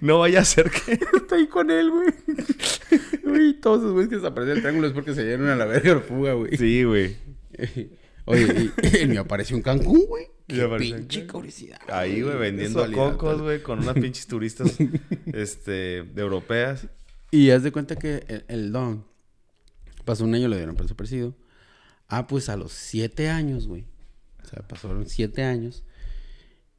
No 0.00 0.18
vaya 0.18 0.40
a 0.40 0.44
ser 0.44 0.70
que... 0.70 0.98
Ahí 1.34 1.46
con 1.48 1.70
él, 1.70 1.90
güey. 1.90 2.08
Uy, 3.24 3.54
todos 3.60 3.78
esos 3.80 3.92
güeyes 3.92 4.08
que 4.10 4.16
desaparecieron 4.16 4.56
del 4.56 4.62
triángulo 4.62 4.86
es 4.88 4.92
porque 4.92 5.14
se 5.14 5.24
dieron 5.24 5.48
a 5.48 5.56
la 5.56 5.64
verga 5.66 5.94
la 5.94 6.00
fuga, 6.00 6.32
güey. 6.34 6.56
Sí, 6.56 6.84
güey. 6.84 7.16
Oye, 8.26 8.70
y 8.82 8.96
el 8.98 9.08
mío 9.08 9.20
apareció 9.22 9.56
en 9.56 9.62
Cancún, 9.62 10.04
güey. 10.06 10.26
Qué 10.48 10.64
pinche 10.78 11.26
curiosidad. 11.26 11.80
Ahí, 11.88 12.22
güey, 12.22 12.36
vendiendo 12.38 12.90
cocos, 12.92 13.42
güey, 13.42 13.62
con 13.62 13.80
unas 13.80 13.94
pinches 13.94 14.26
turistas 14.26 14.76
este, 15.32 16.02
de 16.04 16.22
europeas. 16.22 16.86
Y 17.36 17.50
haz 17.50 17.62
de 17.62 17.70
cuenta 17.70 17.96
que 17.96 18.24
el, 18.28 18.46
el 18.48 18.72
don 18.72 19.04
pasó 20.06 20.24
un 20.24 20.34
año, 20.34 20.48
le 20.48 20.56
dieron 20.56 20.74
por 20.74 20.86
desaparecido. 20.86 21.36
Ah, 22.08 22.26
pues 22.26 22.48
a 22.48 22.56
los 22.56 22.72
siete 22.72 23.28
años, 23.28 23.66
güey. 23.66 23.84
O 24.42 24.48
sea, 24.48 24.66
pasaron 24.66 25.06
siete 25.06 25.44
años. 25.44 25.84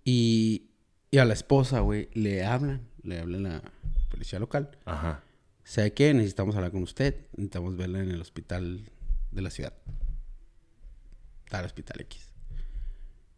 Y, 0.04 0.72
y 1.12 1.20
a 1.20 1.26
la 1.26 1.36
esposa, 1.36 1.82
güey, 1.82 2.10
le 2.14 2.44
hablan. 2.44 2.90
Le 3.04 3.20
hablan 3.20 3.46
a 3.46 3.50
la 3.50 3.72
policía 4.10 4.40
local. 4.40 4.80
Ajá. 4.86 5.24
¿Sabe 5.64 5.94
qué? 5.94 6.12
Necesitamos 6.16 6.56
hablar 6.56 6.72
con 6.72 6.82
usted. 6.82 7.28
Necesitamos 7.34 7.78
verla 7.78 8.00
en 8.00 8.10
el 8.10 8.20
hospital 8.20 8.90
de 9.30 9.42
la 9.44 9.52
ciudad. 9.52 9.74
Está 11.46 11.60
el 11.60 11.68
hospital 11.68 12.02
X. 12.02 12.32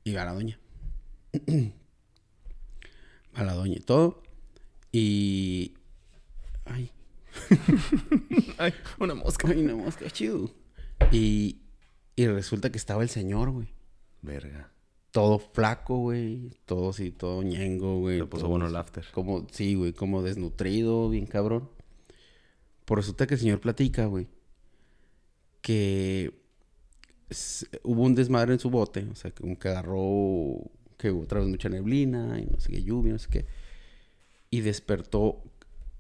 Y 0.06 0.14
va 0.14 0.24
la 0.24 0.32
doña. 0.32 0.58
va 3.38 3.44
la 3.44 3.56
doña 3.56 3.76
y 3.76 3.82
todo. 3.82 4.24
Y. 4.94 5.74
Ay. 6.64 6.94
Ay, 8.58 8.74
una 9.00 9.16
mosca. 9.16 9.48
Ay, 9.50 9.62
no, 9.62 9.78
mosca, 9.78 10.10
chido. 10.10 10.52
Y, 11.12 11.62
y 12.16 12.28
resulta 12.28 12.72
que 12.72 12.78
estaba 12.78 13.04
el 13.04 13.10
señor, 13.10 13.52
güey. 13.52 13.68
Verga. 14.22 14.72
Todo 15.12 15.40
flaco, 15.40 15.98
güey. 15.98 16.52
Todo 16.66 16.90
así, 16.90 17.12
todo 17.12 17.42
ñengo, 17.42 18.00
güey. 18.00 18.20
Le 18.20 18.26
puso 18.26 18.42
todo 18.42 18.52
bueno 18.52 18.68
el 18.68 18.76
after. 18.76 19.06
Como, 19.12 19.48
sí, 19.52 19.76
güey, 19.76 19.94
como 19.94 20.22
desnutrido, 20.22 21.10
bien 21.10 21.26
cabrón. 21.26 21.70
Por 22.86 22.98
resulta 22.98 23.28
que 23.28 23.36
el 23.36 23.40
señor 23.40 23.60
platica, 23.60 24.06
güey, 24.06 24.28
que 25.62 26.34
hubo 27.84 28.04
un 28.04 28.16
desmadre 28.16 28.54
en 28.54 28.60
su 28.60 28.70
bote. 28.70 29.08
O 29.12 29.16
sea, 29.16 29.32
que 29.32 29.42
como 29.42 29.58
que 29.58 29.70
agarró, 29.70 30.72
que 30.98 31.12
hubo 31.12 31.24
otra 31.24 31.40
vez 31.40 31.50
mucha 31.50 31.70
neblina 31.70 32.40
y 32.40 32.46
no 32.46 32.60
sé 32.60 32.72
qué, 32.72 32.84
lluvia, 32.84 33.14
no 33.14 33.20
sé 33.20 33.30
qué. 33.30 33.46
Y 34.52 34.62
despertó, 34.62 35.44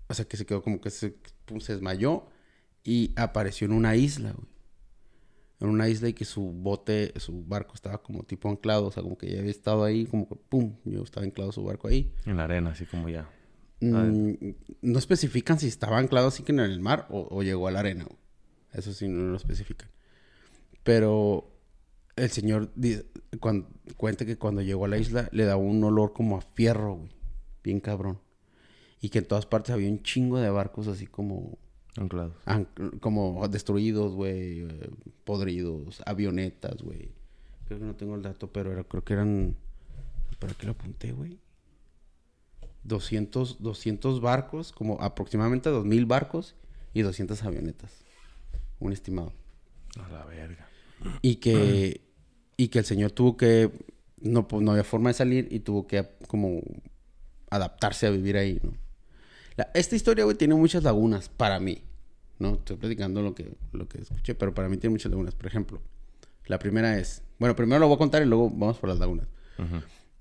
o 0.10 0.14
sea, 0.14 0.26
que 0.26 0.36
se 0.38 0.46
quedó 0.46 0.62
como 0.62 0.82
que 0.82 0.90
se, 0.90 1.16
pum, 1.46 1.60
se 1.62 1.74
desmayó 1.74 2.26
y 2.84 3.14
apareció 3.16 3.66
en 3.66 3.74
una 3.74 3.96
isla, 3.96 4.32
güey. 4.34 4.48
En 5.62 5.68
una 5.70 5.90
isla 5.90 6.08
y 6.08 6.14
que 6.14 6.24
su 6.26 6.42
bote, 6.42 7.12
su 7.20 7.44
barco 7.46 7.74
estaba 7.76 8.02
como 8.02 8.24
tipo 8.24 8.50
anclado, 8.50 8.88
o 8.88 8.92
sea, 8.92 9.04
como 9.04 9.18
que 9.18 9.30
ya 9.32 9.40
había 9.40 9.52
estado 9.52 9.84
ahí, 9.84 10.06
como 10.06 10.28
que 10.30 10.36
pum, 10.36 10.76
yo 10.86 11.04
estaba 11.04 11.26
anclado 11.26 11.52
su 11.52 11.64
barco 11.64 11.88
ahí. 11.90 12.14
En 12.26 12.38
la 12.38 12.46
arena, 12.46 12.72
así 12.72 12.86
como 12.86 13.10
ya. 13.10 13.30
Mm, 13.82 14.34
no 14.82 15.00
especifican 15.00 15.60
si 15.60 15.68
estaba 15.68 15.98
anclado 16.00 16.28
así 16.30 16.44
que 16.44 16.52
en 16.54 16.60
el 16.60 16.80
mar 16.80 17.08
o, 17.10 17.28
o 17.30 17.44
llegó 17.44 17.68
a 17.68 17.72
la 17.72 17.80
arena. 17.82 18.06
güey. 18.06 18.18
Eso 18.74 18.94
sí 18.94 19.08
no 19.10 19.26
lo 19.32 19.36
especifican. 19.38 19.90
Pero 20.84 21.52
el 22.16 22.30
señor 22.30 22.72
dice- 22.76 23.06
cuenta 23.98 24.26
que 24.26 24.38
cuando 24.38 24.62
llegó 24.62 24.86
a 24.86 24.88
la 24.90 24.98
isla 24.98 25.30
le 25.32 25.44
daba 25.46 25.62
un 25.62 25.84
olor 25.84 26.14
como 26.14 26.38
a 26.38 26.42
fierro, 26.42 26.96
güey. 26.96 27.10
Bien 27.64 27.80
cabrón. 27.80 28.20
Y 29.02 29.10
que 29.10 29.20
en 29.20 29.26
todas 29.28 29.46
partes 29.46 29.72
había 29.74 29.90
un 29.90 30.04
chingo 30.04 30.40
de 30.40 30.50
barcos 30.50 30.88
así 30.88 31.08
como, 31.08 31.58
Anclados. 31.98 32.36
an- 32.46 32.68
como 33.00 33.48
destruidos, 33.48 34.14
güey. 34.14 34.62
eh, 34.62 34.90
podridos, 35.24 36.02
avionetas, 36.06 36.82
güey. 36.82 37.12
Creo 37.68 37.80
que 37.80 37.86
no 37.86 37.96
tengo 37.96 38.16
el 38.16 38.22
dato, 38.24 38.52
pero 38.52 38.72
era, 38.72 38.84
creo 38.84 39.04
que 39.04 39.14
eran... 39.14 39.56
¿Para 40.40 40.54
qué 40.54 40.66
lo 40.66 40.72
apunté, 40.74 41.12
güey? 41.12 41.38
200, 42.84 43.62
200 43.62 44.22
barcos, 44.22 44.72
como 44.72 45.02
aproximadamente 45.02 45.70
2000 45.70 46.06
barcos 46.06 46.56
y 46.94 47.02
200 47.02 47.44
avionetas. 47.44 47.92
Un 48.80 48.94
estimado. 48.94 49.34
A 50.00 50.10
la 50.10 50.26
verga. 50.26 50.68
Y 51.22 51.36
que, 51.36 52.02
y 52.58 52.70
que 52.70 52.80
el 52.80 52.86
señor 52.86 53.12
tuvo 53.12 53.38
que, 53.38 53.72
no, 54.22 54.48
pues, 54.48 54.64
no 54.64 54.72
había 54.72 54.84
forma 54.84 55.10
de 55.10 55.14
salir 55.14 55.48
y 55.52 55.60
tuvo 55.60 55.88
que 55.88 56.08
como 56.28 56.62
adaptarse 57.50 58.08
a 58.08 58.12
vivir 58.12 58.38
ahí, 58.38 58.60
¿no? 58.64 58.74
La- 59.60 59.72
esta 59.74 59.96
historia, 59.96 60.24
güey, 60.24 60.38
tiene 60.38 60.56
muchas 60.56 60.84
lagunas 60.84 61.28
para 61.28 61.60
mí, 61.60 61.82
¿no? 62.40 62.54
Estoy 62.54 62.78
platicando 62.78 63.22
lo 63.22 63.36
que, 63.36 63.52
lo 63.74 63.88
que 63.90 64.02
escuché, 64.02 64.34
pero 64.36 64.54
para 64.54 64.70
mí 64.70 64.78
tiene 64.78 64.94
muchas 64.94 65.12
lagunas. 65.12 65.36
Por 65.36 65.48
ejemplo, 65.48 65.82
la 66.46 66.60
primera 66.60 66.98
es, 66.98 67.24
bueno, 67.40 67.56
primero 67.58 67.80
lo 67.80 67.88
voy 67.88 67.96
a 67.96 67.98
contar 67.98 68.22
y 68.22 68.26
luego 68.26 68.50
vamos 68.50 68.78
por 68.78 68.90
las 68.90 69.00
lagunas. 69.00 69.28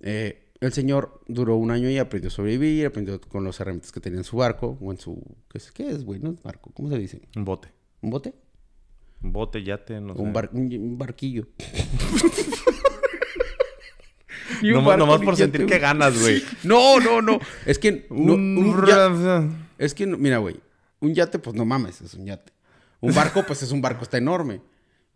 Eh, 0.00 0.50
el 0.60 0.72
señor 0.72 1.20
duró 1.28 1.54
un 1.56 1.70
año 1.70 1.88
y 1.88 1.98
aprendió 1.98 2.26
a 2.28 2.30
sobrevivir, 2.32 2.86
aprendió 2.86 3.20
con 3.20 3.44
las 3.44 3.60
herramientas 3.60 3.92
que 3.92 4.00
tenía 4.00 4.18
en 4.18 4.24
su 4.24 4.36
barco 4.38 4.76
o 4.80 4.90
en 4.90 4.98
su... 4.98 5.22
¿Qué 5.48 5.58
es, 5.58 5.70
qué 5.70 5.88
es 5.88 6.04
güey? 6.04 6.18
No 6.18 6.30
es 6.32 6.42
barco, 6.42 6.72
¿cómo 6.74 6.88
se 6.88 6.98
dice? 6.98 7.20
Un 7.36 7.44
bote. 7.44 7.68
¿Un 8.02 8.10
bote? 8.10 8.34
Un 9.22 9.32
bote, 9.32 9.62
yate, 9.62 10.00
no 10.00 10.16
sé. 10.16 10.20
Un, 10.20 10.32
bar- 10.32 10.50
un, 10.52 10.62
un 10.76 10.98
barquillo. 10.98 11.46
Nomás, 14.62 14.98
nomás 14.98 15.20
por 15.20 15.36
sentir 15.36 15.66
que 15.66 15.78
ganas, 15.78 16.20
güey. 16.20 16.42
No, 16.64 17.00
no, 17.00 17.20
no. 17.22 17.38
Es 17.66 17.78
que... 17.78 18.06
no, 18.10 18.34
Un... 18.34 18.58
un 18.58 19.58
es 19.78 19.94
que, 19.94 20.06
mira, 20.06 20.38
güey. 20.38 20.56
Un 21.00 21.14
yate, 21.14 21.38
pues 21.38 21.54
no 21.54 21.64
mames, 21.64 22.00
es 22.00 22.14
un 22.14 22.26
yate. 22.26 22.52
Un 23.00 23.14
barco, 23.14 23.44
pues 23.46 23.62
es 23.62 23.70
un 23.70 23.80
barco, 23.80 24.02
está 24.02 24.18
enorme. 24.18 24.60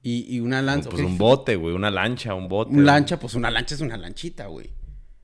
Y, 0.02 0.36
y 0.36 0.40
una 0.40 0.62
lanza... 0.62 0.88
Pues 0.90 1.02
un 1.02 1.18
bote, 1.18 1.56
güey. 1.56 1.74
Una 1.74 1.90
lancha, 1.90 2.34
un 2.34 2.48
bote. 2.48 2.72
Un 2.72 2.84
lancha, 2.84 3.18
pues 3.18 3.34
una 3.34 3.50
lancha 3.50 3.74
es 3.74 3.80
una 3.80 3.96
lanchita, 3.96 4.46
güey. 4.46 4.70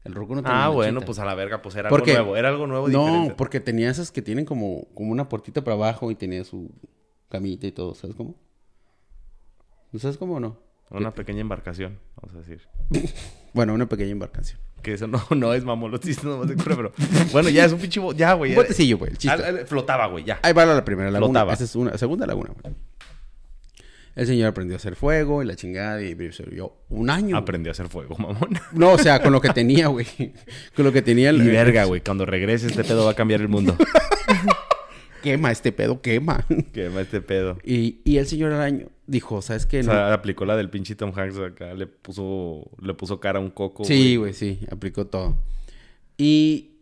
El 0.04 0.14
roco 0.14 0.34
no 0.34 0.42
tiene 0.42 0.56
Ah, 0.58 0.68
bueno, 0.68 1.00
pues 1.02 1.18
a 1.18 1.24
la 1.24 1.34
verga, 1.34 1.60
pues 1.62 1.74
era 1.76 1.88
Porque- 1.88 2.12
algo 2.12 2.22
nuevo. 2.24 2.36
Era 2.36 2.48
algo 2.48 2.66
nuevo 2.66 2.88
No, 2.88 3.04
diferente. 3.06 3.34
porque 3.34 3.60
tenía 3.60 3.90
esas 3.90 4.10
que 4.10 4.22
tienen 4.22 4.44
como, 4.44 4.86
como 4.94 5.12
una 5.12 5.28
puertita 5.28 5.62
para 5.62 5.74
abajo 5.74 6.10
y 6.10 6.14
tenía 6.14 6.44
su 6.44 6.70
camita 7.28 7.66
y 7.66 7.72
todo, 7.72 7.94
¿sabes 7.94 8.16
cómo? 8.16 8.36
¿No 9.92 9.98
sabes 9.98 10.16
cómo 10.16 10.34
o 10.36 10.40
no? 10.40 10.58
Una 10.90 11.12
pequeña 11.14 11.40
embarcación, 11.42 11.98
vamos 12.16 12.34
a 12.36 12.38
decir. 12.38 12.62
Bueno, 13.58 13.74
una 13.74 13.88
pequeña 13.88 14.12
embarcación. 14.12 14.60
Que 14.82 14.92
eso 14.94 15.08
no, 15.08 15.20
no 15.34 15.52
es 15.52 15.64
mamolotista, 15.64 16.28
nomás 16.28 16.46
de 16.46 16.54
cura, 16.54 16.76
pero... 16.76 16.92
Bueno, 17.32 17.48
ya 17.48 17.64
es 17.64 17.72
un 17.72 17.80
pinche... 17.80 18.00
Ya, 18.14 18.34
güey. 18.34 18.52
Un 18.52 18.56
botecillo, 18.58 18.98
güey, 18.98 19.10
Flotaba, 19.66 20.06
güey, 20.06 20.22
ya. 20.22 20.38
Ahí 20.44 20.52
va 20.52 20.64
la 20.64 20.84
primera 20.84 21.10
laguna. 21.10 21.40
Flotaba. 21.40 21.54
Esa 21.54 21.64
es 21.64 21.74
una 21.74 21.98
segunda 21.98 22.24
laguna, 22.24 22.50
güey. 22.62 22.72
El 24.14 24.28
señor 24.28 24.46
aprendió 24.50 24.76
a 24.76 24.78
hacer 24.78 24.94
fuego 24.94 25.42
y 25.42 25.46
la 25.46 25.56
chingada 25.56 26.00
y 26.00 26.14
vivió 26.14 26.72
un 26.88 27.10
año. 27.10 27.36
Aprendí 27.36 27.68
a 27.68 27.72
hacer 27.72 27.88
fuego, 27.88 28.16
mamón. 28.16 28.60
No, 28.70 28.92
o 28.92 28.98
sea, 28.98 29.20
con 29.20 29.32
lo 29.32 29.40
que 29.40 29.48
tenía, 29.48 29.88
güey. 29.88 30.06
Con 30.76 30.84
lo 30.84 30.92
que 30.92 31.02
tenía. 31.02 31.30
el- 31.30 31.42
Y 31.44 31.48
verga, 31.50 31.82
güey. 31.82 32.00
Cuando 32.00 32.26
regrese 32.26 32.68
este 32.68 32.84
pedo 32.84 33.06
va 33.06 33.10
a 33.10 33.14
cambiar 33.14 33.40
el 33.40 33.48
mundo. 33.48 33.76
Quema, 35.22 35.50
este 35.50 35.72
pedo 35.72 36.00
quema. 36.00 36.44
que 36.72 36.88
va 36.88 37.00
este 37.02 37.20
pedo. 37.20 37.58
Y, 37.64 38.00
y 38.04 38.18
el 38.18 38.26
señor 38.26 38.52
al 38.52 38.60
año 38.60 38.88
dijo, 39.06 39.42
¿sabes 39.42 39.66
qué? 39.66 39.80
O 39.80 39.82
No- 39.84 39.92
sea, 39.92 40.12
aplicó 40.12 40.44
la 40.44 40.56
del 40.56 40.70
pinche 40.70 40.94
Tom 40.94 41.12
Hanks 41.14 41.38
acá. 41.38 41.74
Le 41.74 41.86
puso, 41.86 42.70
le 42.80 42.94
puso 42.94 43.20
cara 43.20 43.38
a 43.38 43.42
un 43.42 43.50
coco. 43.50 43.84
Sí, 43.84 44.16
güey, 44.16 44.32
sí, 44.34 44.60
aplicó 44.70 45.06
todo. 45.06 45.36
Y 46.16 46.72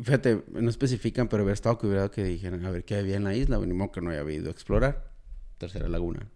fíjate, 0.00 0.42
no 0.52 0.68
especifican, 0.70 1.28
pero 1.28 1.42
hubiera 1.42 1.54
estado 1.54 1.78
hubiera 1.82 2.10
que 2.10 2.24
dijeran, 2.24 2.64
a 2.64 2.70
ver 2.70 2.84
qué 2.84 2.96
había 2.96 3.16
en 3.16 3.24
la 3.24 3.34
isla, 3.34 3.58
venimos 3.58 3.90
que 3.90 4.00
no 4.00 4.10
había 4.10 4.34
ido 4.34 4.48
a 4.48 4.52
explorar. 4.52 5.10
Tercera 5.58 5.88
laguna. 5.88 6.28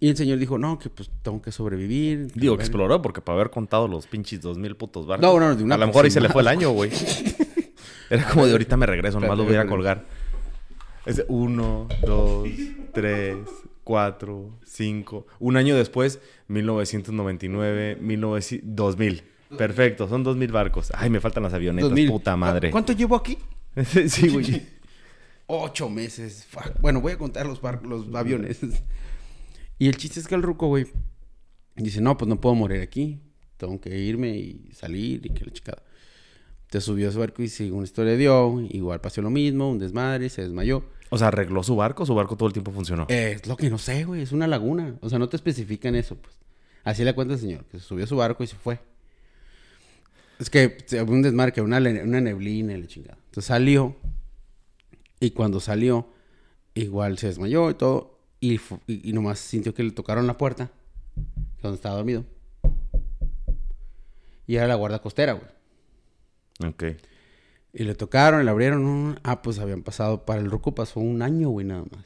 Y 0.00 0.08
el 0.08 0.16
señor 0.16 0.38
dijo, 0.38 0.58
no, 0.58 0.78
que 0.78 0.90
pues 0.90 1.10
tengo 1.22 1.40
que 1.40 1.50
sobrevivir. 1.50 2.30
Digo, 2.34 2.56
que 2.56 2.62
exploró 2.64 3.00
porque 3.00 3.20
para 3.22 3.36
haber 3.36 3.50
contado 3.50 3.88
los 3.88 4.06
pinches 4.06 4.40
dos 4.40 4.58
mil 4.58 4.76
putos 4.76 5.06
barcos. 5.06 5.26
No, 5.26 5.38
no, 5.40 5.54
de 5.56 5.64
una 5.64 5.76
A 5.76 5.78
lo 5.78 5.86
mejor 5.86 6.04
ahí 6.04 6.10
se 6.10 6.20
le 6.20 6.28
fue 6.28 6.42
el 6.42 6.48
año, 6.48 6.70
güey. 6.70 6.90
Era 8.10 8.28
como 8.28 8.44
de 8.46 8.52
ahorita 8.52 8.76
me 8.76 8.86
regreso, 8.86 9.18
nomás 9.18 9.38
lo 9.38 9.44
voy 9.44 9.56
a 9.56 9.66
colgar. 9.66 10.04
Es 11.06 11.16
de 11.16 11.26
uno, 11.28 11.86
dos, 12.06 12.48
tres, 12.92 13.36
cuatro, 13.84 14.58
cinco. 14.64 15.26
Un 15.38 15.56
año 15.56 15.76
después, 15.76 16.20
1999, 16.48 17.98
1900, 18.00 18.74
2000. 18.74 19.22
Perfecto, 19.58 20.08
son 20.08 20.22
2000 20.22 20.50
barcos. 20.50 20.90
Ay, 20.94 21.10
me 21.10 21.20
faltan 21.20 21.42
las 21.42 21.52
avionetas, 21.52 21.90
2000. 21.90 22.08
puta 22.08 22.36
madre. 22.36 22.70
¿Cuánto 22.70 22.92
llevo 22.92 23.16
aquí? 23.16 23.38
sí, 24.08 24.28
güey. 24.28 24.62
Ocho 25.46 25.90
meses. 25.90 26.46
Fuck. 26.48 26.80
Bueno, 26.80 27.00
voy 27.00 27.12
a 27.12 27.18
contar 27.18 27.46
los, 27.46 27.60
los 27.82 28.14
aviones. 28.14 28.60
y 29.78 29.88
el 29.88 29.96
chiste 29.96 30.20
es 30.20 30.26
que 30.26 30.34
el 30.34 30.42
ruco, 30.42 30.68
güey, 30.68 30.86
dice, 31.76 32.00
no, 32.00 32.16
pues 32.16 32.28
no 32.28 32.40
puedo 32.40 32.54
morir 32.54 32.80
aquí. 32.80 33.20
Tengo 33.58 33.80
que 33.80 33.96
irme 33.96 34.36
y 34.36 34.70
salir 34.72 35.24
y 35.26 35.30
que 35.30 35.44
la 35.44 35.52
chicada. 35.52 35.82
Te 36.74 36.80
subió 36.80 37.08
a 37.08 37.12
su 37.12 37.20
barco 37.20 37.40
y 37.40 37.46
según 37.48 37.82
la 37.82 37.84
historia 37.84 38.16
dio, 38.16 38.60
igual 38.68 39.00
pasó 39.00 39.22
lo 39.22 39.30
mismo, 39.30 39.70
un 39.70 39.78
desmadre, 39.78 40.28
se 40.28 40.42
desmayó. 40.42 40.82
O 41.08 41.16
sea, 41.16 41.28
arregló 41.28 41.62
su 41.62 41.76
barco, 41.76 42.04
su 42.04 42.16
barco 42.16 42.36
todo 42.36 42.48
el 42.48 42.52
tiempo 42.52 42.72
funcionó. 42.72 43.06
Eh, 43.10 43.36
es 43.40 43.46
lo 43.46 43.56
que 43.56 43.70
no 43.70 43.78
sé, 43.78 44.02
güey. 44.04 44.22
Es 44.22 44.32
una 44.32 44.48
laguna. 44.48 44.96
O 45.00 45.08
sea, 45.08 45.20
no 45.20 45.28
te 45.28 45.36
especifican 45.36 45.94
eso, 45.94 46.16
pues. 46.16 46.34
Así 46.82 47.04
le 47.04 47.14
cuenta 47.14 47.34
el 47.34 47.38
señor, 47.38 47.64
que 47.66 47.78
se 47.78 47.84
subió 47.84 48.02
a 48.02 48.08
su 48.08 48.16
barco 48.16 48.42
y 48.42 48.48
se 48.48 48.56
fue. 48.56 48.80
Es 50.40 50.50
que 50.50 50.78
se- 50.86 51.00
un 51.00 51.22
desmarque, 51.22 51.60
una, 51.60 51.78
le- 51.78 52.02
una 52.02 52.20
neblina 52.20 52.72
y 52.72 52.80
la 52.82 52.88
chingada. 52.88 53.18
Entonces 53.26 53.44
salió. 53.46 53.94
Y 55.20 55.30
cuando 55.30 55.60
salió, 55.60 56.08
igual 56.74 57.18
se 57.18 57.28
desmayó 57.28 57.70
y 57.70 57.74
todo. 57.74 58.18
Y, 58.40 58.54
y, 58.88 59.10
y 59.10 59.12
nomás 59.12 59.38
sintió 59.38 59.74
que 59.74 59.84
le 59.84 59.92
tocaron 59.92 60.26
la 60.26 60.36
puerta, 60.36 60.72
donde 61.62 61.76
estaba 61.76 61.94
dormido. 61.94 62.24
Y 64.48 64.56
era 64.56 64.66
la 64.66 64.74
guarda 64.74 65.00
costera, 65.00 65.34
güey. 65.34 65.53
Ok. 66.66 66.84
Y 67.72 67.84
le 67.84 67.94
tocaron, 67.94 68.40
y 68.40 68.44
le 68.44 68.50
abrieron. 68.50 69.18
Ah, 69.24 69.42
pues 69.42 69.58
habían 69.58 69.82
pasado, 69.82 70.24
para 70.24 70.40
el 70.40 70.50
Ruco 70.50 70.74
pasó 70.74 71.00
un 71.00 71.22
año, 71.22 71.48
güey, 71.48 71.66
nada 71.66 71.84
más. 71.90 72.04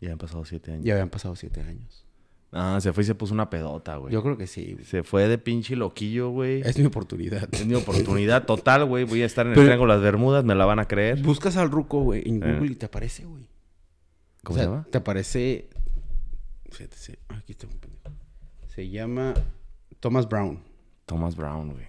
Ya 0.00 0.12
han 0.12 0.18
pasado 0.18 0.44
siete 0.44 0.72
años. 0.72 0.84
Ya 0.84 0.94
habían 0.94 1.10
pasado 1.10 1.36
siete 1.36 1.60
años. 1.60 2.06
Ah, 2.54 2.78
se 2.82 2.92
fue 2.92 3.02
y 3.02 3.06
se 3.06 3.14
puso 3.14 3.32
una 3.32 3.48
pedota, 3.48 3.96
güey. 3.96 4.12
Yo 4.12 4.22
creo 4.22 4.36
que 4.36 4.46
sí, 4.46 4.72
güey. 4.74 4.84
Se 4.84 5.02
fue 5.02 5.26
de 5.28 5.38
pinche 5.38 5.74
loquillo, 5.76 6.30
güey. 6.30 6.60
Es 6.62 6.78
mi 6.78 6.84
oportunidad. 6.86 7.48
Es 7.52 7.64
mi 7.66 7.74
oportunidad 7.74 8.44
total, 8.46 8.84
güey. 8.86 9.04
Voy 9.04 9.22
a 9.22 9.26
estar 9.26 9.46
en 9.46 9.52
el 9.52 9.54
Pero- 9.56 9.66
Triángulo 9.66 9.92
de 9.92 9.98
las 9.98 10.04
Bermudas, 10.04 10.44
me 10.44 10.54
la 10.54 10.64
van 10.66 10.78
a 10.78 10.86
creer. 10.86 11.22
Buscas 11.22 11.56
al 11.56 11.70
Ruco, 11.70 12.00
güey, 12.02 12.28
en 12.28 12.42
Eh. 12.42 12.54
Google 12.54 12.72
y 12.72 12.76
te 12.76 12.86
aparece, 12.86 13.24
güey. 13.24 13.46
¿Cómo 14.44 14.54
O 14.54 14.58
sea, 14.58 14.64
se 14.64 14.70
llama? 14.70 14.86
Te 14.90 14.98
aparece. 14.98 15.68
Fíjate, 16.70 16.96
sí. 16.96 17.14
Aquí 17.28 17.52
está 17.52 17.66
un 17.66 17.78
pendejo. 17.78 18.10
Se 18.68 18.88
llama 18.88 19.34
Thomas 20.00 20.28
Brown. 20.28 20.58
Thomas 21.06 21.36
Brown, 21.36 21.72
güey. 21.72 21.86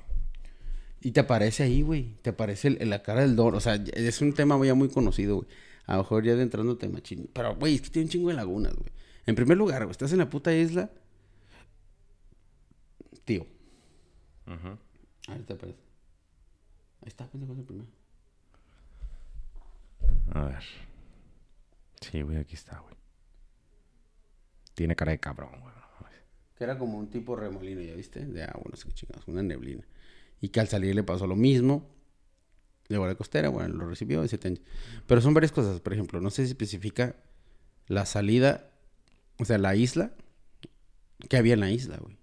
Y 1.06 1.12
te 1.12 1.20
aparece 1.20 1.63
ahí, 1.63 1.82
güey. 1.82 2.16
Te 2.22 2.30
aparece 2.30 2.70
el- 2.70 2.82
en 2.82 2.89
la 2.89 3.04
cara 3.04 3.22
del 3.22 3.36
don. 3.36 3.54
O 3.56 3.60
sea, 3.60 3.76
es 3.76 4.22
un 4.22 4.34
tema 4.34 4.58
ya 4.66 4.74
muy 4.74 4.88
conocido, 4.89 5.36
güey. 5.38 5.48
A 5.86 5.94
lo 5.98 6.04
mejor 6.04 6.24
ya 6.24 6.34
de 6.36 6.44
entrando 6.44 6.78
te 6.78 6.88
machín. 6.88 7.30
Pero, 7.34 7.56
güey, 7.58 7.76
es 7.76 7.82
que 7.82 7.89
tiene 7.89 8.06
un 8.06 8.10
chingo 8.10 8.30
de 8.30 8.36
lagunas, 8.36 8.74
güey. 8.74 8.89
En 9.26 9.36
primer 9.36 9.58
lugar, 9.58 9.84
güey, 9.84 9.92
estás 9.92 10.12
en 10.13 10.20
la 10.20 10.30
puta 10.30 10.54
isla. 10.54 10.89
Tío. 13.26 13.46
Ujú. 14.48 14.78
Ahí 15.28 15.39
te 15.46 15.54
aparece. 15.54 15.80
Ahí 17.02 17.08
está, 17.08 17.28
pendejo, 17.28 17.54
el 17.54 17.63
primero. 17.63 17.88
A 20.34 20.46
ver. 20.46 20.63
Sí, 22.02 22.22
güey, 22.22 22.38
aquí 22.38 22.56
está, 22.56 22.80
güey. 22.80 22.96
Tiene 24.74 24.96
cara 24.96 25.12
de 25.12 25.20
cabrón, 25.20 25.52
güey. 25.60 25.74
Que 26.58 26.63
era 26.63 26.78
como 26.78 26.98
un 27.00 27.10
tipo 27.10 27.36
remolino, 27.36 27.82
¿ya 27.82 27.96
viste? 27.96 28.24
De 28.26 28.44
agua, 28.44 28.63
no 28.70 28.76
sé 28.78 28.88
qué 28.88 28.94
chingados, 28.94 29.28
una 29.28 29.42
neblina. 29.42 29.84
Y 30.43 30.49
que 30.49 30.60
al 30.60 30.67
salir 30.67 30.93
le 30.93 31.03
pasó 31.03 31.25
lo 31.25 31.38
mismo. 31.38 31.89
De 32.89 32.97
guardia 32.97 33.15
costera, 33.15 33.47
bueno, 33.47 33.75
lo 33.75 33.88
recibió 33.88 34.27
siete 34.27 34.49
años. 34.49 34.60
Pero 35.08 35.21
son 35.21 35.34
varias 35.34 35.53
cosas. 35.53 35.79
Por 35.79 35.93
ejemplo, 35.93 36.19
no 36.19 36.29
sé 36.32 36.43
si 36.43 36.49
especifica 36.49 37.15
la 37.88 38.06
salida, 38.06 38.69
o 39.39 39.45
sea, 39.45 39.58
la 39.58 39.73
isla. 39.77 40.12
¿Qué 41.29 41.38
había 41.38 41.53
en 41.53 41.62
la 41.62 41.71
isla, 41.71 41.95
güey? 41.95 42.17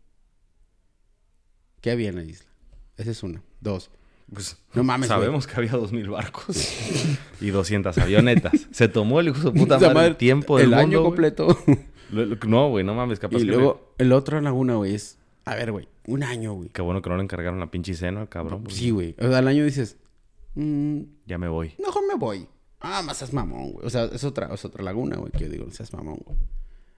¿Qué 1.81 1.91
había 1.91 2.11
en 2.11 2.17
la 2.17 2.25
isla? 2.25 2.51
Esa 2.99 3.11
es 3.11 3.23
una. 3.23 3.43
Dos. 3.63 3.91
Pues 4.31 4.59
No 4.75 4.85
mames, 4.85 5.09
güey. 5.09 5.19
Sabemos 5.19 5.47
que 5.47 5.55
había 5.57 5.73
dos 5.73 5.91
mil 5.91 6.11
barcos 6.11 6.47
y 7.41 7.49
200 7.49 7.97
avionetas. 7.97 8.69
Se 8.71 8.89
tomó 8.89 9.21
el 9.21 9.29
hijo 9.29 9.51
de 9.51 9.59
puta 9.59 9.79
madre, 9.95 10.09
el 10.09 10.17
tiempo 10.17 10.59
el 10.59 10.69
del 10.71 10.79
año 10.79 11.01
mundo, 11.03 11.17
güey. 11.17 11.35
completo. 11.35 11.59
No, 12.47 12.69
güey, 12.69 12.85
no 12.85 12.95
mames, 12.95 13.19
capaz 13.19 13.39
y 13.39 13.47
que 13.47 13.47
luego, 13.47 13.95
el 13.97 14.13
otro 14.13 14.39
laguna, 14.43 14.75
güey, 14.75 14.95
es... 14.95 15.17
A 15.45 15.55
ver, 15.55 15.73
güey, 15.73 15.89
un 16.07 16.23
año, 16.23 16.53
güey. 16.55 16.69
Qué 16.69 16.83
bueno 16.83 17.01
que 17.03 17.11
no 17.11 17.17
le 17.17 17.23
encargaron 17.23 17.59
la 17.61 17.71
pinche 17.71 17.95
cena 17.95 18.27
cabrón. 18.27 18.63
porque 18.63 18.77
Sí, 18.77 18.91
güey. 18.91 19.15
O 19.19 19.29
sea, 19.29 19.39
al 19.39 19.49
año 19.49 19.65
dices... 19.65 19.97
mm, 20.55 21.01
Ya 21.27 21.39
me 21.39 21.49
voy. 21.49 21.75
Mejor 21.79 22.03
me 22.07 22.15
voy. 22.15 22.47
Ah, 22.81 23.03
más 23.03 23.19
seas 23.19 23.33
mamón, 23.33 23.73
güey. 23.73 23.87
O 23.87 23.91
sea, 23.91 24.05
es 24.05 24.25
otra, 24.25 24.53
es 24.55 24.65
otra 24.65 24.83
laguna, 24.85 25.17
güey, 25.17 25.33
que 25.33 25.41
yo 25.45 25.49
digo, 25.51 25.71
seas 25.71 25.93
mamón, 25.93 26.19
güey. 26.25 26.39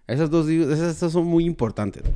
Esas 0.07 0.31
dos, 0.31 0.49
esas, 0.49 0.97
esas 0.97 1.13
son 1.13 1.27
muy 1.27 1.45
importantes, 1.45 2.03
güey. 2.03 2.15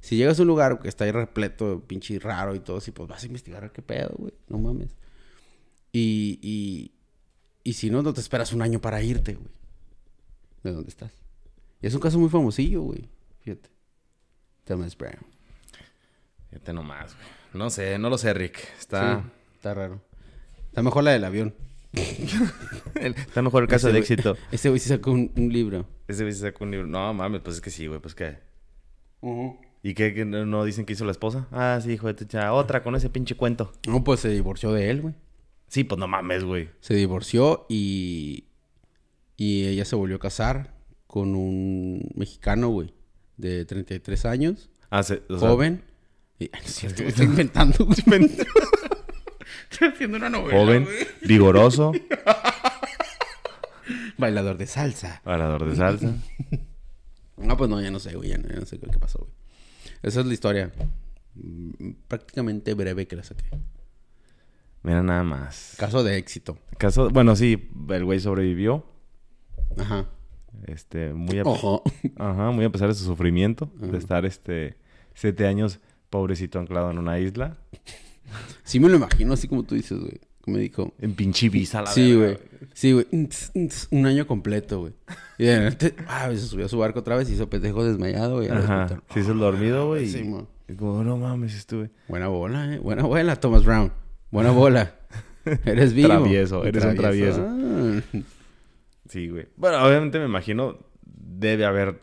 Si 0.00 0.16
llegas 0.16 0.38
a 0.38 0.42
un 0.42 0.48
lugar 0.48 0.80
que 0.80 0.88
está 0.88 1.04
ahí 1.04 1.12
repleto, 1.12 1.82
pinche 1.86 2.18
raro 2.18 2.54
y 2.54 2.60
todo 2.60 2.76
así, 2.76 2.90
pues 2.90 3.08
vas 3.08 3.22
a 3.22 3.26
investigar 3.26 3.72
qué 3.72 3.82
pedo, 3.82 4.14
güey. 4.18 4.34
No 4.48 4.58
mames. 4.58 4.94
Y, 5.92 6.38
y, 6.42 6.92
y 7.62 7.72
si 7.74 7.88
no, 7.90 8.02
no 8.02 8.12
te 8.12 8.20
esperas 8.20 8.52
un 8.52 8.62
año 8.62 8.80
para 8.80 9.02
irte, 9.02 9.34
güey. 9.34 9.48
¿De 10.62 10.72
dónde 10.72 10.88
estás? 10.90 11.12
Y 11.80 11.86
es 11.86 11.94
un 11.94 12.00
caso 12.00 12.18
muy 12.18 12.28
famosillo, 12.28 12.82
güey. 12.82 13.08
Fíjate. 13.40 13.70
Thomas 14.64 14.96
Brown. 14.96 15.24
Fíjate 16.54 16.72
nomás, 16.72 17.14
güey. 17.16 17.26
No 17.52 17.68
sé, 17.68 17.98
no 17.98 18.08
lo 18.10 18.16
sé, 18.16 18.32
Rick. 18.32 18.58
Está, 18.78 19.20
Sí, 19.22 19.28
está 19.56 19.74
raro. 19.74 20.00
Está 20.68 20.82
mejor 20.84 21.02
la 21.02 21.10
del 21.10 21.24
avión. 21.24 21.52
está 22.94 23.42
mejor 23.42 23.64
el 23.64 23.68
caso 23.68 23.88
Ese 23.88 23.94
de 23.94 24.00
güey- 24.00 24.02
éxito. 24.02 24.36
Ese 24.52 24.68
güey 24.68 24.78
sí 24.80 24.88
sacó 24.88 25.10
un, 25.10 25.32
un 25.36 25.52
libro. 25.52 25.84
Ese 26.08 26.22
güey 26.22 26.32
se 26.32 26.40
sacó 26.40 26.62
un 26.64 26.70
libro. 26.70 26.86
No, 26.86 27.12
mames, 27.12 27.40
pues 27.42 27.56
es 27.56 27.60
que 27.62 27.70
sí, 27.70 27.86
güey, 27.88 28.00
pues 28.00 28.14
qué. 28.14 28.38
¿Y 29.82 29.94
qué, 29.94 30.12
qué 30.14 30.24
no 30.24 30.64
dicen 30.64 30.84
que 30.84 30.92
hizo 30.92 31.04
la 31.04 31.10
esposa? 31.12 31.48
Ah, 31.50 31.80
sí, 31.82 31.92
hijo 31.92 32.06
de 32.06 32.14
tu 32.14 32.24
cha- 32.26 32.52
Otra 32.52 32.82
con 32.82 32.94
ese 32.94 33.10
pinche 33.10 33.34
cuento. 33.36 33.72
No, 33.88 34.04
pues 34.04 34.20
se 34.20 34.28
divorció 34.28 34.72
de 34.72 34.90
él, 34.90 35.00
güey. 35.02 35.14
Sí, 35.68 35.82
pues 35.84 35.98
no 35.98 36.06
mames, 36.06 36.44
güey. 36.44 36.68
Se 36.80 36.94
divorció 36.94 37.66
y. 37.68 38.44
Y 39.36 39.64
ella 39.66 39.84
se 39.84 39.96
volvió 39.96 40.16
a 40.16 40.20
casar 40.20 40.74
con 41.06 41.34
un 41.34 42.08
mexicano, 42.14 42.68
güey. 42.68 42.94
De 43.36 43.64
33 43.64 44.24
años. 44.26 44.70
Ah, 44.90 45.02
se- 45.02 45.22
o 45.28 45.38
sea, 45.38 45.48
joven. 45.48 45.82
Y, 46.38 46.44
es 46.64 46.74
cierto, 46.74 47.02
estoy 47.02 47.26
inventando. 47.26 47.86
estoy 49.70 49.88
haciendo 49.88 50.16
una 50.16 50.30
novela. 50.30 50.58
joven, 50.58 50.84
güey. 50.84 51.06
vigoroso, 51.22 51.92
Bailador 54.16 54.56
de 54.56 54.66
salsa. 54.66 55.20
bailador 55.24 55.68
de 55.68 55.76
salsa. 55.76 56.14
No, 57.36 57.56
pues 57.56 57.68
no, 57.68 57.80
ya 57.82 57.90
no 57.90 57.98
sé, 57.98 58.14
güey. 58.14 58.30
Ya 58.30 58.38
no, 58.38 58.48
ya 58.48 58.60
no 58.60 58.66
sé 58.66 58.78
qué 58.78 58.98
pasó, 58.98 59.18
güey. 59.18 59.32
Esa 60.02 60.20
es 60.20 60.26
la 60.26 60.32
historia. 60.32 60.72
mm, 61.34 61.90
Prácticamente 62.08 62.74
breve 62.74 63.06
que 63.06 63.16
la 63.16 63.24
saqué. 63.24 63.44
Mira 64.82 65.02
nada 65.02 65.24
más. 65.24 65.74
Caso 65.78 66.02
de 66.04 66.16
éxito. 66.16 66.58
Caso, 66.78 67.10
bueno, 67.10 67.34
sí, 67.36 67.70
el 67.90 68.04
güey 68.04 68.20
sobrevivió. 68.20 68.86
Ajá. 69.78 70.06
Este, 70.66 71.12
muy 71.12 71.38
a, 71.40 71.42
Ojo. 71.42 71.82
ajá, 72.16 72.50
muy 72.52 72.64
a 72.64 72.70
pesar 72.70 72.88
de 72.88 72.94
su 72.94 73.04
sufrimiento, 73.04 73.70
Ajá. 73.78 73.86
de 73.88 73.98
estar 73.98 74.24
este 74.24 74.76
siete 75.14 75.46
años 75.46 75.80
pobrecito 76.14 76.60
anclado 76.60 76.92
en 76.92 76.98
una 76.98 77.18
isla. 77.18 77.56
Sí 78.62 78.78
me 78.78 78.88
lo 78.88 78.94
imagino 78.94 79.34
así 79.34 79.48
como 79.48 79.64
tú 79.64 79.74
dices, 79.74 79.98
güey. 79.98 80.20
Como 80.40 80.58
me 80.58 80.62
dijo. 80.62 80.94
En 81.00 81.14
pinche 81.14 81.48
visa, 81.48 81.82
la 81.82 81.88
Sí, 81.90 82.14
güey. 82.14 82.38
Sí, 82.72 82.92
güey. 82.92 83.06
Un 83.90 84.06
año 84.06 84.24
completo, 84.24 84.78
güey. 84.78 84.92
Y 85.38 85.46
de 85.46 85.58
repente, 85.70 85.96
ah, 86.06 86.28
se 86.30 86.38
subió 86.38 86.66
a 86.66 86.68
su 86.68 86.78
barco 86.78 87.00
otra 87.00 87.16
vez 87.16 87.28
y 87.30 87.32
hizo 87.32 87.50
pendejo 87.50 87.84
desmayado, 87.84 88.36
güey. 88.36 88.48
Ajá. 88.48 89.02
Se 89.12 89.20
hizo 89.20 89.32
el 89.32 89.40
dormido, 89.40 89.88
güey. 89.88 90.06
Sí, 90.08 90.22
mo. 90.22 90.46
y 90.68 90.74
como, 90.74 91.02
no 91.02 91.16
mames, 91.16 91.56
estuve. 91.56 91.90
Buena 92.06 92.28
bola, 92.28 92.74
eh. 92.74 92.78
Buena 92.78 93.02
bola, 93.02 93.34
Thomas 93.34 93.64
Brown. 93.64 93.92
Buena 94.30 94.52
bola. 94.52 94.94
Eres 95.64 95.94
vivo. 95.94 96.08
Travieso, 96.10 96.64
eres 96.64 96.84
un 96.84 98.04
Ah. 98.14 98.18
Sí, 99.08 99.28
güey. 99.28 99.48
Bueno, 99.56 99.84
obviamente 99.84 100.20
me 100.20 100.26
imagino 100.26 100.78
debe 101.02 101.64
haber 101.64 102.00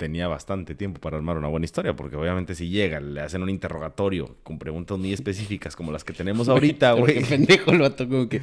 tenía 0.00 0.26
bastante 0.28 0.74
tiempo 0.74 0.98
para 0.98 1.18
armar 1.18 1.36
una 1.36 1.48
buena 1.48 1.66
historia, 1.66 1.94
porque 1.94 2.16
obviamente 2.16 2.54
si 2.54 2.70
llega, 2.70 3.00
le 3.00 3.20
hacen 3.20 3.42
un 3.42 3.50
interrogatorio 3.50 4.38
con 4.42 4.58
preguntas 4.58 4.98
muy 4.98 5.12
específicas 5.12 5.76
como 5.76 5.92
las 5.92 6.04
que 6.04 6.14
tenemos 6.14 6.48
ahorita, 6.48 6.92
güey. 6.94 7.22
Pendejo 7.22 7.78
vato, 7.78 8.08
como 8.08 8.26
que. 8.26 8.40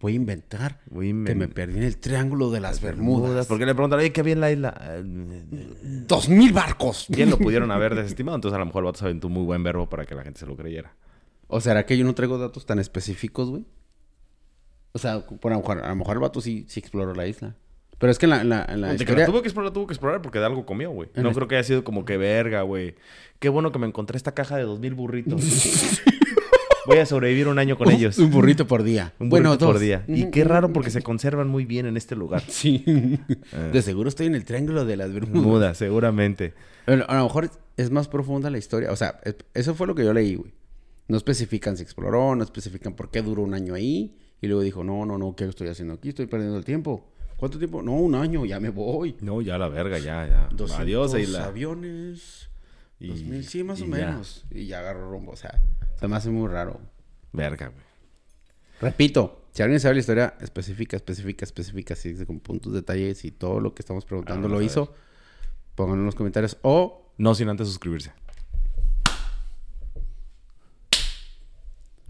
Voy 0.00 0.12
a 0.12 0.16
inventar 0.16 0.80
que 0.92 1.34
me- 1.34 1.48
perdí 1.48 1.78
en 1.78 1.82
el 1.82 1.96
triángulo 1.96 2.50
de 2.50 2.60
las 2.60 2.80
Bermudas. 2.80 3.46
Porque 3.46 3.66
le 3.66 3.74
preguntan, 3.74 3.98
oye, 3.98 4.12
¿qué 4.12 4.20
había 4.20 4.34
en 4.34 4.40
la 4.40 4.52
isla? 4.52 5.00
¡Dos 5.02 6.28
mil 6.28 6.52
barcos! 6.52 7.06
Bien 7.08 7.28
lo 7.30 7.38
pudieron 7.38 7.70
haber 7.72 7.94
desestimado, 7.96 8.36
entonces 8.36 8.54
a 8.54 8.60
lo 8.60 8.66
mejor 8.66 8.82
el 8.82 8.86
vato 8.86 8.98
se 9.00 9.06
aventó 9.06 9.26
un 9.26 9.32
muy 9.32 9.44
buen 9.44 9.62
verbo 9.64 9.88
para 9.88 10.04
que 10.06 10.14
la 10.14 10.22
gente 10.22 10.38
se 10.40 10.46
lo 10.46 10.56
creyera. 10.56 10.94
¿O 11.48 11.60
será 11.60 11.84
que 11.86 11.98
yo 11.98 12.04
no 12.04 12.14
traigo 12.14 12.38
datos 12.38 12.66
tan 12.66 12.78
específicos, 12.78 13.50
güey? 13.50 13.64
O 14.92 14.98
sea, 14.98 15.26
por 15.26 15.50
a, 15.52 15.56
lo 15.56 15.60
mejor, 15.62 15.78
a 15.80 15.88
lo 15.88 15.96
mejor 15.96 16.14
el 16.16 16.20
vato 16.20 16.40
sí, 16.40 16.66
sí 16.68 16.78
exploró 16.80 17.14
la 17.14 17.26
isla. 17.26 17.56
Pero 17.98 18.10
es 18.10 18.18
que 18.18 18.26
en 18.26 18.30
la, 18.30 18.40
en 18.42 18.48
la, 18.48 18.64
en 18.68 18.80
la 18.80 18.94
De 18.94 19.04
que 19.04 19.14
la 19.14 19.26
tuvo 19.26 19.40
que 19.42 19.48
explorar, 19.48 19.72
tuvo 19.72 19.86
que 19.86 19.92
explorar 19.94 20.20
porque 20.20 20.38
de 20.38 20.46
algo 20.46 20.66
comió, 20.66 20.90
güey. 20.90 21.08
No 21.14 21.32
creo 21.32 21.48
que 21.48 21.56
haya 21.56 21.64
sido 21.64 21.84
como 21.84 22.04
que 22.04 22.16
verga, 22.16 22.62
güey. 22.62 22.94
Qué 23.38 23.48
bueno 23.48 23.72
que 23.72 23.78
me 23.78 23.86
encontré 23.86 24.16
esta 24.16 24.32
caja 24.32 24.56
de 24.56 24.64
dos 24.64 24.80
mil 24.80 24.94
burritos. 24.94 25.42
Voy 26.86 26.98
a 26.98 27.06
sobrevivir 27.06 27.48
un 27.48 27.58
año 27.58 27.78
con 27.78 27.90
ellos. 27.90 28.18
Un 28.18 28.30
burrito 28.30 28.66
por 28.66 28.82
día. 28.82 29.14
Un 29.18 29.30
bueno, 29.30 29.48
burrito 29.50 29.64
por 29.66 29.74
dos. 29.76 29.82
día. 29.82 30.04
Y 30.06 30.26
qué 30.30 30.44
raro 30.44 30.70
porque 30.72 30.90
se 30.90 31.00
conservan 31.00 31.48
muy 31.48 31.64
bien 31.64 31.86
en 31.86 31.96
este 31.96 32.14
lugar. 32.14 32.42
Sí. 32.46 32.84
De 33.72 33.80
seguro 33.80 34.10
estoy 34.10 34.26
en 34.26 34.34
el 34.34 34.44
triángulo 34.44 34.84
de 34.84 34.96
las 34.98 35.10
Bermudas. 35.12 35.42
Muda, 35.42 35.74
seguramente. 35.74 36.52
Bueno, 36.86 37.04
A 37.08 37.16
lo 37.16 37.22
mejor 37.24 37.48
es 37.78 37.90
más 37.90 38.08
profunda 38.08 38.50
la 38.50 38.58
historia. 38.58 38.92
O 38.92 38.96
sea, 38.96 39.18
es- 39.24 39.36
eso 39.54 39.74
fue 39.74 39.86
lo 39.86 39.94
que 39.94 40.04
yo 40.04 40.12
leí, 40.12 40.34
güey. 40.34 40.52
No 41.08 41.16
especifican 41.16 41.76
si 41.78 41.82
exploró, 41.82 42.36
no 42.36 42.44
especifican 42.44 42.94
por 42.94 43.10
qué 43.10 43.22
duró 43.22 43.42
un 43.42 43.54
año 43.54 43.72
ahí. 43.72 44.14
Y 44.42 44.46
luego 44.46 44.60
dijo, 44.62 44.84
no, 44.84 45.06
no, 45.06 45.16
no, 45.16 45.34
¿qué 45.34 45.46
estoy 45.46 45.68
haciendo 45.68 45.94
aquí? 45.94 46.10
Estoy 46.10 46.26
perdiendo 46.26 46.58
el 46.58 46.66
tiempo. 46.66 47.08
¿Cuánto 47.36 47.58
tiempo? 47.58 47.82
No, 47.82 47.92
un 47.92 48.14
año, 48.14 48.44
ya 48.44 48.60
me 48.60 48.70
voy. 48.70 49.16
No, 49.20 49.40
ya 49.42 49.58
la 49.58 49.68
verga, 49.68 49.98
ya, 49.98 50.26
ya. 50.26 50.48
200 50.52 50.80
Adiós, 51.14 51.34
aviones. 51.36 52.48
Y- 53.00 53.08
2000, 53.08 53.44
sí, 53.44 53.64
más 53.64 53.80
o 53.80 53.84
ya. 53.84 53.90
menos. 53.90 54.44
Y 54.50 54.66
ya 54.66 54.78
agarró 54.78 55.10
rumbo. 55.10 55.32
O 55.32 55.36
sea, 55.36 55.60
se 55.98 56.08
me 56.08 56.16
hace 56.16 56.30
muy 56.30 56.48
raro. 56.48 56.80
Verga, 57.32 57.68
güey. 57.68 57.84
Repito, 58.80 59.46
si 59.52 59.62
alguien 59.62 59.80
sabe 59.80 59.94
la 59.94 60.00
historia 60.00 60.34
específica, 60.40 60.96
específica, 60.96 61.44
específica, 61.44 61.94
así 61.94 62.14
con 62.24 62.40
puntos, 62.40 62.72
detalles 62.72 63.24
y 63.24 63.30
todo 63.30 63.60
lo 63.60 63.74
que 63.74 63.82
estamos 63.82 64.04
preguntando 64.04 64.46
Ah, 64.48 64.50
lo 64.50 64.62
hizo, 64.62 64.94
pónganlo 65.74 66.02
en 66.02 66.06
los 66.06 66.14
comentarios. 66.14 66.56
O, 66.62 67.12
No 67.18 67.34
sin 67.34 67.48
antes 67.48 67.68
suscribirse. 67.68 68.12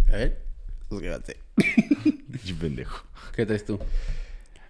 a 0.09 0.17
ver, 0.17 0.43
suscríbete. 0.89 1.37
Pendejo. 2.61 3.05
¿Qué 3.35 3.47
traes 3.47 3.65
tú? 3.65 3.79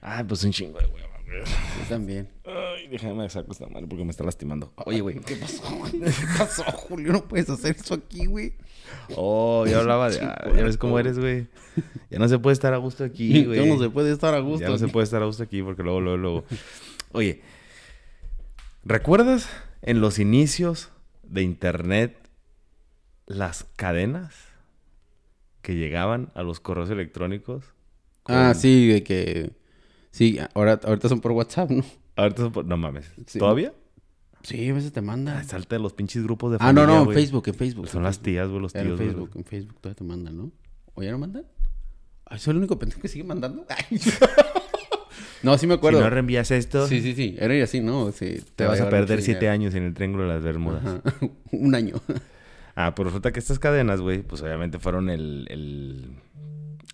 Ay, 0.06 0.22
pues 0.24 0.44
un 0.44 0.52
chingo 0.52 0.78
de 0.78 0.84
hueva, 0.84 1.08
güey. 1.26 1.40
Yo 1.40 1.88
también. 1.88 2.28
Ay, 2.44 2.88
déjame 2.88 3.28
saco 3.30 3.52
esta 3.52 3.66
madre 3.68 3.86
porque 3.86 4.04
me 4.04 4.10
está 4.10 4.22
lastimando. 4.22 4.70
Oye, 4.84 5.00
güey. 5.00 5.18
¿Qué 5.20 5.36
pasó? 5.36 5.62
¿Qué 5.90 6.12
pasó, 6.36 6.62
Julio? 6.64 7.10
No 7.10 7.24
puedes 7.24 7.48
hacer 7.48 7.74
eso 7.74 7.94
aquí, 7.94 8.26
güey. 8.26 8.52
Oh, 9.16 9.64
yo 9.66 9.80
hablaba 9.80 10.10
de... 10.10 10.20
ah, 10.20 10.44
ya 10.54 10.62
ves 10.62 10.76
cómo 10.76 10.98
eres, 10.98 11.18
güey. 11.18 11.48
Ya 12.10 12.18
no 12.18 12.28
se 12.28 12.38
puede 12.38 12.52
estar 12.52 12.74
a 12.74 12.76
gusto 12.76 13.02
aquí, 13.02 13.46
güey. 13.46 13.58
Ya 13.58 13.66
no 13.66 13.80
se 13.82 13.88
puede 13.88 14.12
estar 14.12 14.34
a 14.34 14.40
gusto. 14.40 14.66
Ya 14.66 14.68
no 14.68 14.76
se 14.76 14.88
puede 14.88 15.04
estar 15.04 15.22
a 15.22 15.24
gusto 15.24 15.42
aquí 15.42 15.62
porque 15.62 15.82
luego, 15.82 16.02
luego, 16.02 16.18
luego. 16.18 16.44
Oye, 17.12 17.40
¿recuerdas 18.84 19.48
en 19.80 20.02
los 20.02 20.18
inicios 20.18 20.90
de 21.22 21.40
internet 21.40 22.28
las 23.24 23.64
cadenas 23.76 24.34
que 25.62 25.76
llegaban 25.76 26.30
a 26.34 26.42
los 26.42 26.60
correos 26.60 26.90
electrónicos? 26.90 27.64
Ah, 28.26 28.52
sí, 28.54 28.86
de 28.88 29.02
que... 29.02 29.63
Sí, 30.14 30.38
ahora, 30.54 30.78
ahorita 30.84 31.08
son 31.08 31.20
por 31.20 31.32
WhatsApp, 31.32 31.70
¿no? 31.70 31.82
Ahorita 32.14 32.42
son 32.42 32.52
por- 32.52 32.64
No 32.64 32.76
mames. 32.76 33.10
Sí. 33.26 33.40
¿Todavía? 33.40 33.72
Sí, 34.42 34.68
a 34.68 34.74
veces 34.74 34.92
te 34.92 35.00
mandan. 35.00 35.38
Ay, 35.38 35.44
Salta 35.44 35.74
de 35.74 35.82
los 35.82 35.92
pinches 35.92 36.22
grupos 36.22 36.52
de 36.52 36.58
Ah, 36.60 36.72
no, 36.72 36.82
familia, 36.82 37.00
no, 37.04 37.10
en. 37.10 37.14
Facebook, 37.16 37.42
en 37.48 37.54
Facebook. 37.54 37.88
Son 37.88 37.98
en 37.98 38.04
las 38.04 38.16
Facebook. 38.18 38.24
tías, 38.32 38.48
güey, 38.48 38.60
los 38.62 38.72
tíos. 38.72 38.84
en 38.84 38.94
güey. 38.96 39.06
Facebook, 39.08 39.30
en 39.34 39.44
Facebook 39.44 39.80
todavía 39.80 39.96
te 39.96 40.04
mandan, 40.04 40.36
¿no? 40.36 40.52
¿O 40.94 41.02
ya 41.02 41.10
no 41.10 41.18
mandan? 41.18 41.44
Ay, 42.26 42.38
soy 42.38 42.52
el 42.52 42.58
único 42.58 42.78
pendejo 42.78 43.00
que 43.00 43.08
sigue 43.08 43.24
mandando. 43.24 43.66
Ay. 43.90 43.98
no, 45.42 45.58
sí 45.58 45.66
me 45.66 45.74
Si 45.74 45.78
acuerdo. 45.78 46.00
no 46.00 46.10
reenvías 46.10 46.50
esto, 46.52 46.86
Sí, 46.86 47.00
sí, 47.00 47.14
sí. 47.14 47.34
Era 47.38 47.62
así, 47.64 47.80
¿no? 47.80 48.12
Sí, 48.12 48.40
te 48.54 48.64
va 48.64 48.70
vas 48.70 48.80
a 48.82 48.88
perder 48.88 49.20
siete 49.20 49.40
dinero. 49.40 49.52
años 49.54 49.74
en 49.74 49.82
el 49.82 49.94
Triángulo 49.94 50.24
de 50.24 50.28
las 50.34 50.42
Bermudas. 50.44 50.84
Ajá. 50.86 51.02
Un 51.52 51.74
año. 51.74 51.96
Ah, 52.76 52.94
pues 52.94 53.06
resulta 53.06 53.32
que 53.32 53.40
estas 53.40 53.58
cadenas, 53.58 54.00
güey, 54.00 54.22
pues 54.22 54.42
obviamente 54.42 54.78
fueron 54.78 55.10
el, 55.10 55.46
el, 55.50 56.10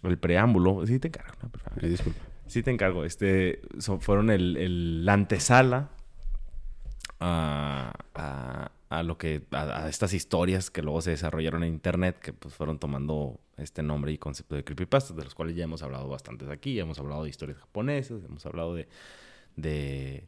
el 0.04 0.18
preámbulo. 0.18 0.86
Sí, 0.86 0.98
te 0.98 1.08
encargo, 1.08 1.32
¿no? 1.42 1.48
Por 1.50 1.60
favor. 1.60 1.86
Disculpa. 1.88 2.20
Sí, 2.51 2.64
te 2.64 2.72
encargo. 2.72 3.05
Este, 3.05 3.61
fueron 4.01 4.28
el, 4.28 4.57
el- 4.57 5.05
la 5.05 5.12
antesala 5.12 5.90
a, 7.20 7.92
a- 8.14 8.72
a 8.88 9.03
lo 9.05 9.16
que, 9.18 9.42
a, 9.53 9.84
a 9.84 9.88
estas 9.88 10.12
historias 10.14 10.68
que 10.72 10.82
luego 10.82 11.01
se 11.01 11.11
desarrollaron 11.11 11.62
en 11.62 11.72
internet, 11.72 12.18
que 12.18 12.32
pues 12.32 12.53
fueron 12.55 12.80
tomando 12.80 13.38
este 13.57 13.84
nombre 13.84 14.11
y 14.11 14.18
concepto 14.18 14.57
de 14.57 14.64
creepypastas, 14.64 15.16
de 15.16 15.22
los 15.22 15.36
cuales 15.36 15.55
ya 15.55 15.62
hemos 15.62 15.82
hablado 15.84 16.09
bastantes 16.09 16.48
aquí. 16.48 16.74
Ya 16.74 16.82
hemos 16.82 16.98
hablado 16.98 17.22
de 17.22 17.30
historias 17.30 17.59
japonesas, 17.59 18.24
hemos 18.24 18.44
hablado 18.46 18.74
de, 18.74 18.88
de, 19.55 20.26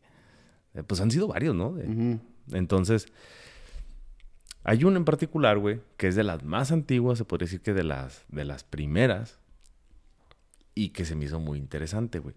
de- 0.75 0.85
pues 0.85 1.01
han 1.01 1.11
sido 1.11 1.27
varios, 1.27 1.57
¿no? 1.57 1.73
De- 1.73 2.21
entonces, 2.53 3.09
hay 4.63 4.85
uno 4.85 4.97
en 4.97 5.05
particular, 5.05 5.59
güey, 5.59 5.81
que 5.97 6.07
es 6.07 6.15
de 6.15 6.23
las 6.23 6.45
más 6.45 6.71
antiguas, 6.71 7.19
se 7.19 7.25
podría 7.25 7.47
decir 7.47 7.63
que 7.63 7.73
de 7.75 7.83
las, 7.83 8.25
de 8.29 8.45
las 8.45 8.63
primeras, 8.63 9.41
y 10.75 10.91
que 10.91 11.05
se 11.05 11.15
me 11.15 11.25
hizo 11.27 11.41
muy 11.41 11.59
interesante, 11.59 12.19
güey. 12.19 12.35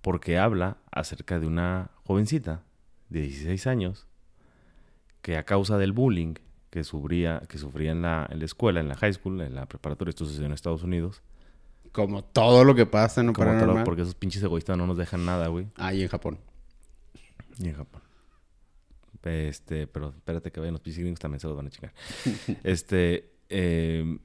Porque 0.00 0.38
habla 0.38 0.78
acerca 0.90 1.38
de 1.38 1.46
una 1.46 1.90
jovencita 2.04 2.64
de 3.08 3.22
16 3.22 3.66
años 3.66 4.06
que 5.22 5.36
a 5.36 5.44
causa 5.44 5.76
del 5.78 5.92
bullying 5.92 6.34
que 6.70 6.84
sufría, 6.84 7.42
que 7.48 7.58
sufría 7.58 7.92
en, 7.92 8.02
la, 8.02 8.28
en 8.30 8.38
la 8.38 8.44
escuela, 8.44 8.80
en 8.80 8.88
la 8.88 8.96
high 8.96 9.12
school, 9.12 9.40
en 9.40 9.54
la 9.54 9.66
preparatoria, 9.66 10.10
esto 10.10 10.24
sucedió 10.24 10.46
en 10.46 10.52
Estados 10.52 10.84
Unidos, 10.84 11.22
Como 11.92 12.22
todo 12.22 12.64
lo 12.64 12.74
que 12.74 12.86
pasa 12.86 13.20
en 13.20 13.28
lo 13.28 13.32
como 13.32 13.58
todo 13.58 13.84
porque 13.84 14.02
esos 14.02 14.14
pinches 14.14 14.42
egoístas 14.42 14.78
no 14.78 14.86
nos 14.86 14.96
dejan 14.96 15.26
nada, 15.26 15.48
güey. 15.48 15.66
Ah, 15.76 15.92
y 15.92 16.02
en 16.02 16.08
Japón. 16.08 16.38
Y 17.58 17.68
en 17.68 17.74
Japón. 17.74 18.02
Este, 19.22 19.86
pero 19.86 20.10
espérate 20.10 20.50
que 20.50 20.60
vayan 20.60 20.72
los 20.72 20.80
pinches 20.80 21.00
gringos 21.00 21.20
también 21.20 21.40
se 21.40 21.48
los 21.48 21.56
van 21.56 21.66
a 21.66 21.70
chingar. 21.70 21.92
este, 22.64 23.32
eh, 23.48 24.18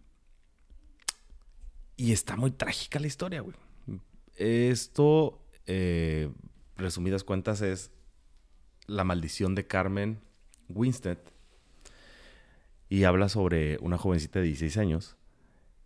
y 1.98 2.12
está 2.12 2.36
muy 2.36 2.52
trágica 2.52 3.00
la 3.00 3.08
historia, 3.08 3.42
güey. 3.42 3.56
Esto, 4.36 5.40
eh, 5.66 6.30
resumidas 6.76 7.24
cuentas, 7.24 7.62
es 7.62 7.92
la 8.88 9.04
maldición 9.04 9.56
de 9.56 9.66
Carmen 9.66 10.20
Winstead. 10.70 11.18
Y 12.90 13.04
habla 13.04 13.30
sobre 13.30 13.78
una 13.80 13.98
jovencita 13.98 14.40
de 14.40 14.46
16 14.48 14.78
años 14.78 15.16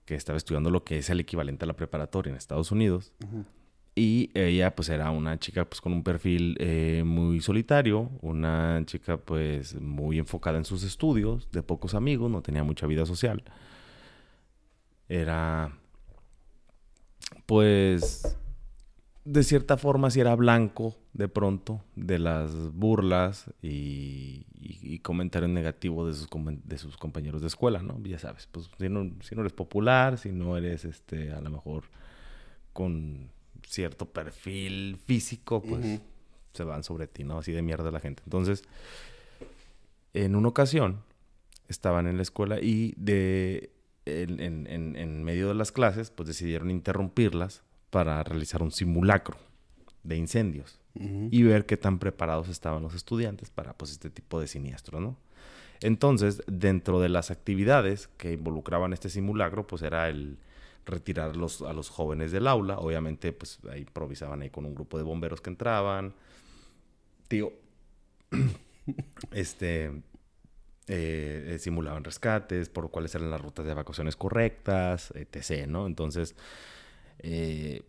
que 0.05 0.15
estaba 0.15 0.37
estudiando 0.37 0.71
lo 0.71 0.83
que 0.83 0.97
es 0.97 1.09
el 1.09 1.19
equivalente 1.19 1.65
a 1.65 1.67
la 1.67 1.75
preparatoria 1.75 2.31
en 2.31 2.37
Estados 2.37 2.71
Unidos. 2.71 3.13
Y 3.95 4.31
ella 4.33 4.75
pues 4.75 4.89
era 4.89 5.11
una 5.11 5.37
chica 5.39 5.65
pues 5.65 5.81
con 5.81 5.93
un 5.93 6.03
perfil 6.03 6.57
eh, 6.59 7.03
muy 7.05 7.41
solitario, 7.41 8.09
una 8.21 8.81
chica 8.85 9.17
pues 9.17 9.79
muy 9.79 10.17
enfocada 10.17 10.57
en 10.57 10.65
sus 10.65 10.83
estudios, 10.83 11.51
de 11.51 11.63
pocos 11.63 11.93
amigos, 11.93 12.31
no 12.31 12.41
tenía 12.41 12.63
mucha 12.63 12.87
vida 12.87 13.05
social. 13.05 13.43
Era 15.07 15.78
pues 17.49 18.37
de 19.25 19.43
cierta 19.43 19.75
forma 19.77 20.11
si 20.11 20.19
era 20.19 20.35
blanco 20.35 20.95
de 21.13 21.27
pronto 21.27 21.83
de 21.95 22.19
las 22.19 22.51
burlas 22.73 23.45
y, 23.63 24.45
y- 24.53 24.79
y 24.81 24.99
comentarios 24.99 25.49
negativos 25.51 26.07
de 26.07 26.13
sus, 26.13 26.29
de 26.63 26.77
sus 26.77 26.95
compañeros 26.97 27.41
de 27.41 27.47
escuela, 27.47 27.81
¿no? 27.81 27.99
Ya 28.03 28.19
sabes, 28.19 28.47
pues 28.51 28.69
si 28.79 28.87
no, 28.89 29.11
si 29.23 29.33
no 29.35 29.41
eres 29.41 29.53
popular, 29.53 30.17
si 30.19 30.31
no 30.31 30.57
eres 30.57 30.85
este 30.85 31.31
a 31.31 31.41
lo 31.41 31.49
mejor 31.49 31.85
con 32.71 33.29
cierto 33.67 34.05
perfil 34.05 34.97
físico, 35.03 35.61
pues 35.63 36.01
se 36.53 36.63
van 36.63 36.83
sobre 36.83 37.07
ti, 37.07 37.23
¿no? 37.23 37.39
Así 37.39 37.51
de 37.51 37.61
mierda 37.63 37.89
la 37.91 37.99
gente. 37.99 38.21
Entonces, 38.25 38.63
en 40.13 40.35
una 40.35 40.47
ocasión, 40.49 41.01
estaban 41.67 42.07
en 42.07 42.15
la 42.17 42.21
escuela 42.23 42.59
y 42.61 42.93
de 42.97 43.71
en, 44.23 44.39
en- 44.39 44.67
en- 44.67 44.95
en 44.95 45.23
medio 45.23 45.47
de 45.47 45.53
las 45.55 45.71
clases, 45.71 46.09
pues 46.11 46.27
decidieron 46.27 46.69
interrumpirlas 46.71 47.63
para 47.89 48.23
realizar 48.23 48.61
un 48.63 48.71
simulacro 48.71 49.37
de 50.03 50.15
incendios 50.17 50.79
y 51.31 51.43
ver 51.43 51.65
qué 51.65 51.77
tan 51.77 51.97
preparados 51.99 52.49
estaban 52.49 52.83
los 52.83 52.93
estudiantes 52.93 53.49
para 53.49 53.73
pues 53.73 53.91
este 53.91 54.09
tipo 54.09 54.39
de 54.41 54.47
siniestros, 54.47 55.01
¿no? 55.01 55.15
Entonces, 55.81 56.41
dentro 56.47 56.99
de 56.99 57.07
las 57.07 57.31
actividades 57.31 58.09
que 58.17 58.33
involucraban 58.33 58.91
este 58.91 59.09
simulacro, 59.09 59.65
pues 59.65 59.81
era 59.81 60.09
el 60.09 60.37
retirar 60.85 61.37
los, 61.37 61.61
a 61.61 61.71
los 61.71 61.89
jóvenes 61.89 62.31
del 62.33 62.47
aula. 62.47 62.79
Obviamente, 62.79 63.31
pues 63.31 63.59
ahí 63.71 63.81
improvisaban 63.81 64.41
ahí 64.41 64.49
con 64.49 64.65
un 64.65 64.75
grupo 64.75 64.97
de 64.97 65.03
bomberos 65.03 65.39
que 65.39 65.51
entraban. 65.51 66.13
Tío, 67.29 67.53
este, 69.31 69.91
eh, 70.91 71.57
simulaban 71.59 72.03
rescates, 72.03 72.67
por 72.67 72.89
cuáles 72.89 73.13
eran 73.13 73.29
las 73.29 73.39
rutas 73.39 73.63
de 73.63 73.73
evacuaciones 73.73 74.15
correctas, 74.15 75.13
etc., 75.15 75.67
¿no? 75.67 75.85
Entonces, 75.85 76.35
eh, 77.19 77.83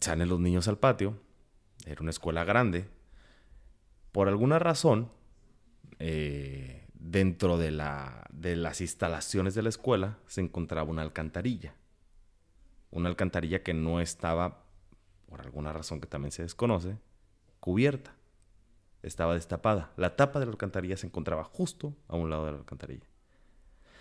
salen 0.00 0.30
los 0.30 0.40
niños 0.40 0.68
al 0.68 0.78
patio. 0.78 1.18
Era 1.84 2.00
una 2.00 2.10
escuela 2.10 2.44
grande. 2.44 2.88
Por 4.10 4.28
alguna 4.28 4.58
razón, 4.58 5.10
eh, 5.98 6.86
dentro 6.94 7.58
de, 7.58 7.72
la, 7.72 8.24
de 8.32 8.56
las 8.56 8.80
instalaciones 8.80 9.54
de 9.54 9.62
la 9.62 9.68
escuela 9.68 10.16
se 10.26 10.40
encontraba 10.40 10.90
una 10.90 11.02
alcantarilla. 11.02 11.74
Una 12.90 13.10
alcantarilla 13.10 13.62
que 13.62 13.74
no 13.74 14.00
estaba, 14.00 14.64
por 15.28 15.42
alguna 15.42 15.74
razón 15.74 16.00
que 16.00 16.06
también 16.06 16.32
se 16.32 16.42
desconoce, 16.42 16.96
cubierta. 17.60 18.14
Estaba 19.02 19.34
destapada. 19.34 19.90
La 19.96 20.16
tapa 20.16 20.40
de 20.40 20.46
la 20.46 20.52
alcantarilla 20.52 20.96
se 20.96 21.06
encontraba 21.06 21.44
justo 21.44 21.94
a 22.08 22.16
un 22.16 22.30
lado 22.30 22.46
de 22.46 22.52
la 22.52 22.58
alcantarilla. 22.58 23.06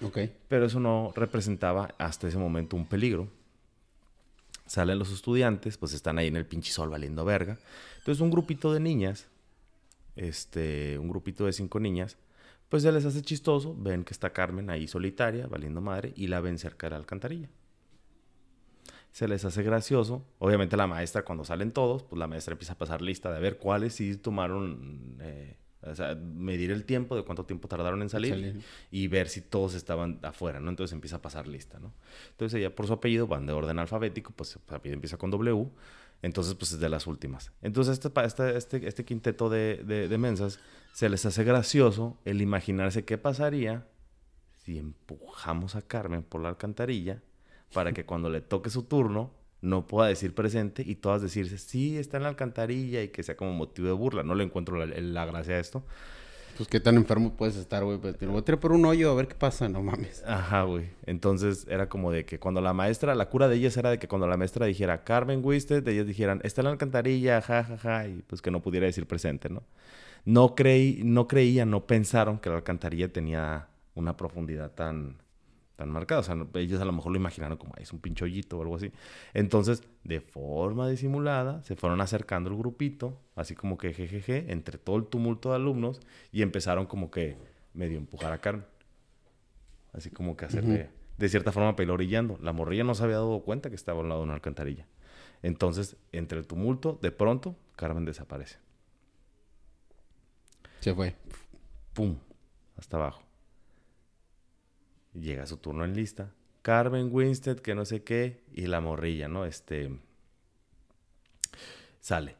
Ok. 0.01 0.19
Pero 0.47 0.65
eso 0.65 0.79
no 0.79 1.11
representaba 1.15 1.93
hasta 1.97 2.27
ese 2.27 2.37
momento 2.37 2.75
un 2.75 2.85
peligro. 2.85 3.27
Salen 4.65 4.99
los 4.99 5.11
estudiantes, 5.11 5.77
pues 5.77 5.93
están 5.93 6.19
ahí 6.19 6.27
en 6.27 6.35
el 6.35 6.45
pinche 6.45 6.71
sol 6.71 6.89
valiendo 6.89 7.25
verga. 7.25 7.57
Entonces 7.97 8.21
un 8.21 8.29
grupito 8.29 8.71
de 8.73 8.79
niñas, 8.79 9.27
este, 10.15 10.97
un 10.99 11.09
grupito 11.09 11.45
de 11.45 11.53
cinco 11.53 11.79
niñas, 11.79 12.17
pues 12.69 12.83
se 12.83 12.91
les 12.91 13.03
hace 13.03 13.21
chistoso, 13.23 13.75
ven 13.77 14.03
que 14.03 14.13
está 14.13 14.31
Carmen 14.31 14.69
ahí 14.69 14.87
solitaria, 14.87 15.47
valiendo 15.47 15.81
madre, 15.81 16.13
y 16.15 16.27
la 16.27 16.39
ven 16.39 16.59
cerca 16.59 16.85
de 16.85 16.91
la 16.91 16.97
alcantarilla. 16.97 17.49
Se 19.11 19.27
les 19.27 19.43
hace 19.43 19.63
gracioso. 19.63 20.25
Obviamente 20.37 20.77
la 20.77 20.87
maestra, 20.87 21.23
cuando 21.23 21.43
salen 21.43 21.71
todos, 21.71 22.03
pues 22.03 22.19
la 22.19 22.27
maestra 22.27 22.53
empieza 22.53 22.73
a 22.73 22.77
pasar 22.77 23.01
lista 23.01 23.31
de 23.31 23.39
ver 23.39 23.57
cuáles 23.57 23.95
sí 23.95 24.15
tomaron, 24.17 25.17
eh, 25.21 25.57
o 25.81 25.95
sea, 25.95 26.15
medir 26.15 26.71
el 26.71 26.85
tiempo, 26.85 27.15
de 27.15 27.23
cuánto 27.23 27.45
tiempo 27.45 27.67
tardaron 27.67 28.01
en 28.01 28.09
salir 28.09 28.31
Salir. 28.31 28.61
y 28.91 29.07
ver 29.07 29.29
si 29.29 29.41
todos 29.41 29.73
estaban 29.73 30.19
afuera, 30.23 30.59
¿no? 30.59 30.69
Entonces 30.69 30.93
empieza 30.93 31.17
a 31.17 31.21
pasar 31.21 31.47
lista, 31.47 31.79
¿no? 31.79 31.93
Entonces 32.31 32.59
ella 32.59 32.75
por 32.75 32.87
su 32.87 32.93
apellido 32.93 33.27
van 33.27 33.45
de 33.45 33.53
orden 33.53 33.79
alfabético, 33.79 34.31
pues 34.31 34.57
apellido 34.67 34.93
empieza 34.95 35.17
con 35.17 35.31
W, 35.31 35.67
entonces 36.21 36.53
pues 36.53 36.73
es 36.73 36.79
de 36.79 36.89
las 36.89 37.07
últimas. 37.07 37.51
Entonces 37.61 37.93
este, 37.93 38.11
este, 38.23 38.57
este, 38.57 38.87
este 38.87 39.05
quinteto 39.05 39.49
de, 39.49 39.81
de, 39.85 40.07
de 40.07 40.17
mensas 40.17 40.59
se 40.93 41.09
les 41.09 41.25
hace 41.25 41.43
gracioso 41.43 42.17
el 42.25 42.41
imaginarse 42.41 43.05
qué 43.05 43.17
pasaría 43.17 43.87
si 44.63 44.77
empujamos 44.77 45.75
a 45.75 45.81
Carmen 45.81 46.23
por 46.23 46.41
la 46.41 46.49
alcantarilla 46.49 47.21
para 47.73 47.91
que 47.91 48.05
cuando 48.05 48.29
le 48.29 48.41
toque 48.41 48.69
su 48.69 48.83
turno 48.83 49.31
no 49.61 49.87
pueda 49.87 50.07
decir 50.07 50.33
presente 50.33 50.83
y 50.85 50.95
todas 50.95 51.21
decirse, 51.21 51.57
sí, 51.57 51.97
está 51.97 52.17
en 52.17 52.23
la 52.23 52.29
alcantarilla 52.29 53.03
y 53.03 53.09
que 53.09 53.23
sea 53.23 53.35
como 53.35 53.53
motivo 53.53 53.87
de 53.87 53.93
burla. 53.93 54.23
No 54.23 54.35
le 54.35 54.43
encuentro 54.43 54.77
la, 54.77 54.85
la 54.85 55.25
gracia 55.25 55.55
a 55.55 55.59
esto. 55.59 55.83
Pues 56.59 56.67
qué 56.67 56.81
tan 56.81 56.97
enfermo 56.97 57.37
puedes 57.37 57.55
estar, 57.55 57.85
güey. 57.85 57.99
Pues, 57.99 58.17
te 58.17 58.25
lo 58.25 58.33
voy 58.33 58.41
a 58.41 58.43
tirar 58.43 58.59
por 58.59 58.73
un 58.73 58.83
hoyo 58.85 59.09
a 59.11 59.15
ver 59.15 59.29
qué 59.29 59.35
pasa, 59.35 59.69
no 59.69 59.81
mames. 59.81 60.23
Ajá, 60.27 60.63
güey. 60.63 60.89
Entonces 61.05 61.65
era 61.69 61.87
como 61.87 62.11
de 62.11 62.25
que 62.25 62.37
cuando 62.37 62.59
la 62.59 62.73
maestra, 62.73 63.15
la 63.15 63.29
cura 63.29 63.47
de 63.47 63.55
ellas 63.55 63.77
era 63.77 63.91
de 63.91 63.97
que 63.97 64.09
cuando 64.09 64.27
la 64.27 64.35
maestra 64.35 64.65
dijera 64.65 65.05
Carmen 65.05 65.39
Wisted, 65.41 65.87
ellas 65.87 66.05
dijeran, 66.05 66.41
está 66.43 66.59
en 66.59 66.65
la 66.65 66.71
alcantarilla, 66.71 67.41
ja, 67.41 67.63
ja, 67.63 67.77
ja, 67.77 68.07
y 68.07 68.23
pues 68.27 68.41
que 68.41 68.51
no 68.51 68.61
pudiera 68.61 68.85
decir 68.85 69.07
presente, 69.07 69.49
¿no? 69.49 69.63
No, 70.25 70.53
creí, 70.53 71.01
no 71.05 71.29
creían, 71.29 71.69
no 71.71 71.87
pensaron 71.87 72.39
que 72.39 72.49
la 72.49 72.57
alcantarilla 72.57 73.07
tenía 73.07 73.69
una 73.95 74.17
profundidad 74.17 74.71
tan, 74.71 75.15
tan 75.79 75.89
marcada. 75.89 76.19
O 76.19 76.23
sea, 76.23 76.35
ellos 76.55 76.81
a 76.81 76.85
lo 76.85 76.91
mejor 76.91 77.13
lo 77.13 77.17
imaginaron 77.17 77.57
como, 77.57 77.73
es 77.77 77.93
un 77.93 77.99
pinchollito 77.99 78.57
o 78.57 78.61
algo 78.61 78.75
así. 78.75 78.91
Entonces, 79.33 79.81
de 80.03 80.19
forma 80.19 80.89
disimulada, 80.89 81.63
se 81.63 81.77
fueron 81.77 82.01
acercando 82.01 82.49
el 82.49 82.57
grupito, 82.57 83.17
así 83.35 83.55
como 83.55 83.77
que 83.77 83.93
jejeje, 83.93 84.51
entre 84.51 84.77
todo 84.77 84.97
el 84.97 85.05
tumulto 85.05 85.51
de 85.51 85.55
alumnos, 85.55 86.01
y 86.33 86.41
empezaron 86.41 86.85
como 86.85 87.09
que 87.09 87.37
medio 87.73 87.97
empujar 87.97 88.33
a 88.33 88.39
Carmen. 88.39 88.65
Así 89.93 90.09
como 90.09 90.35
que 90.35 90.45
hacerle, 90.45 90.89
de 91.17 91.29
cierta 91.29 91.53
forma, 91.53 91.77
pelorillando. 91.77 92.37
La 92.41 92.51
morrilla 92.51 92.83
no 92.83 92.93
se 92.93 93.05
había 93.05 93.15
dado 93.15 93.39
cuenta 93.43 93.69
que 93.69 93.75
estaba 93.75 94.01
al 94.01 94.09
lado 94.09 94.19
de 94.19 94.25
una 94.25 94.33
alcantarilla. 94.33 94.85
Entonces, 95.43 95.95
entre 96.11 96.39
el 96.39 96.45
tumulto, 96.45 96.99
de 97.01 97.11
pronto, 97.11 97.55
Carmen 97.77 98.03
desaparece. 98.03 98.57
Se 100.81 100.93
fue. 100.93 101.15
¡Pum! 101.93 102.17
Hasta 102.75 102.97
abajo. 102.97 103.28
Llega 105.19 105.45
su 105.45 105.57
turno 105.57 105.83
en 105.85 105.95
lista. 105.95 106.31
Carmen 106.61 107.09
Winstead, 107.11 107.57
que 107.59 107.73
no 107.75 107.85
sé 107.85 108.03
qué, 108.03 108.41
y 108.53 108.67
la 108.67 108.81
morrilla, 108.81 109.27
¿no? 109.27 109.45
Este. 109.45 109.89
Sale. 111.99 112.35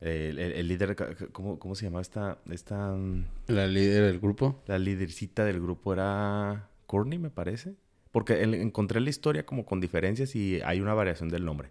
El, 0.00 0.38
el- 0.38 0.52
el 0.52 0.68
líder, 0.68 0.94
¿cómo, 1.32 1.58
¿cómo 1.58 1.74
se 1.74 1.86
llama 1.86 2.00
esta, 2.00 2.38
esta. 2.50 2.92
mm, 2.92 3.24
La 3.48 3.66
líder 3.66 4.04
del 4.04 4.20
grupo. 4.20 4.62
La 4.66 4.78
lidercita 4.78 5.44
del 5.44 5.60
grupo 5.60 5.92
era 5.92 6.68
Courtney, 6.86 7.18
me 7.18 7.30
parece. 7.30 7.74
Porque 8.12 8.42
el- 8.42 8.54
encontré 8.54 9.00
la 9.00 9.10
historia 9.10 9.44
como 9.46 9.64
con 9.64 9.80
diferencias 9.80 10.34
y 10.36 10.60
hay 10.64 10.80
una 10.80 10.94
variación 10.94 11.28
del 11.28 11.44
nombre. 11.44 11.70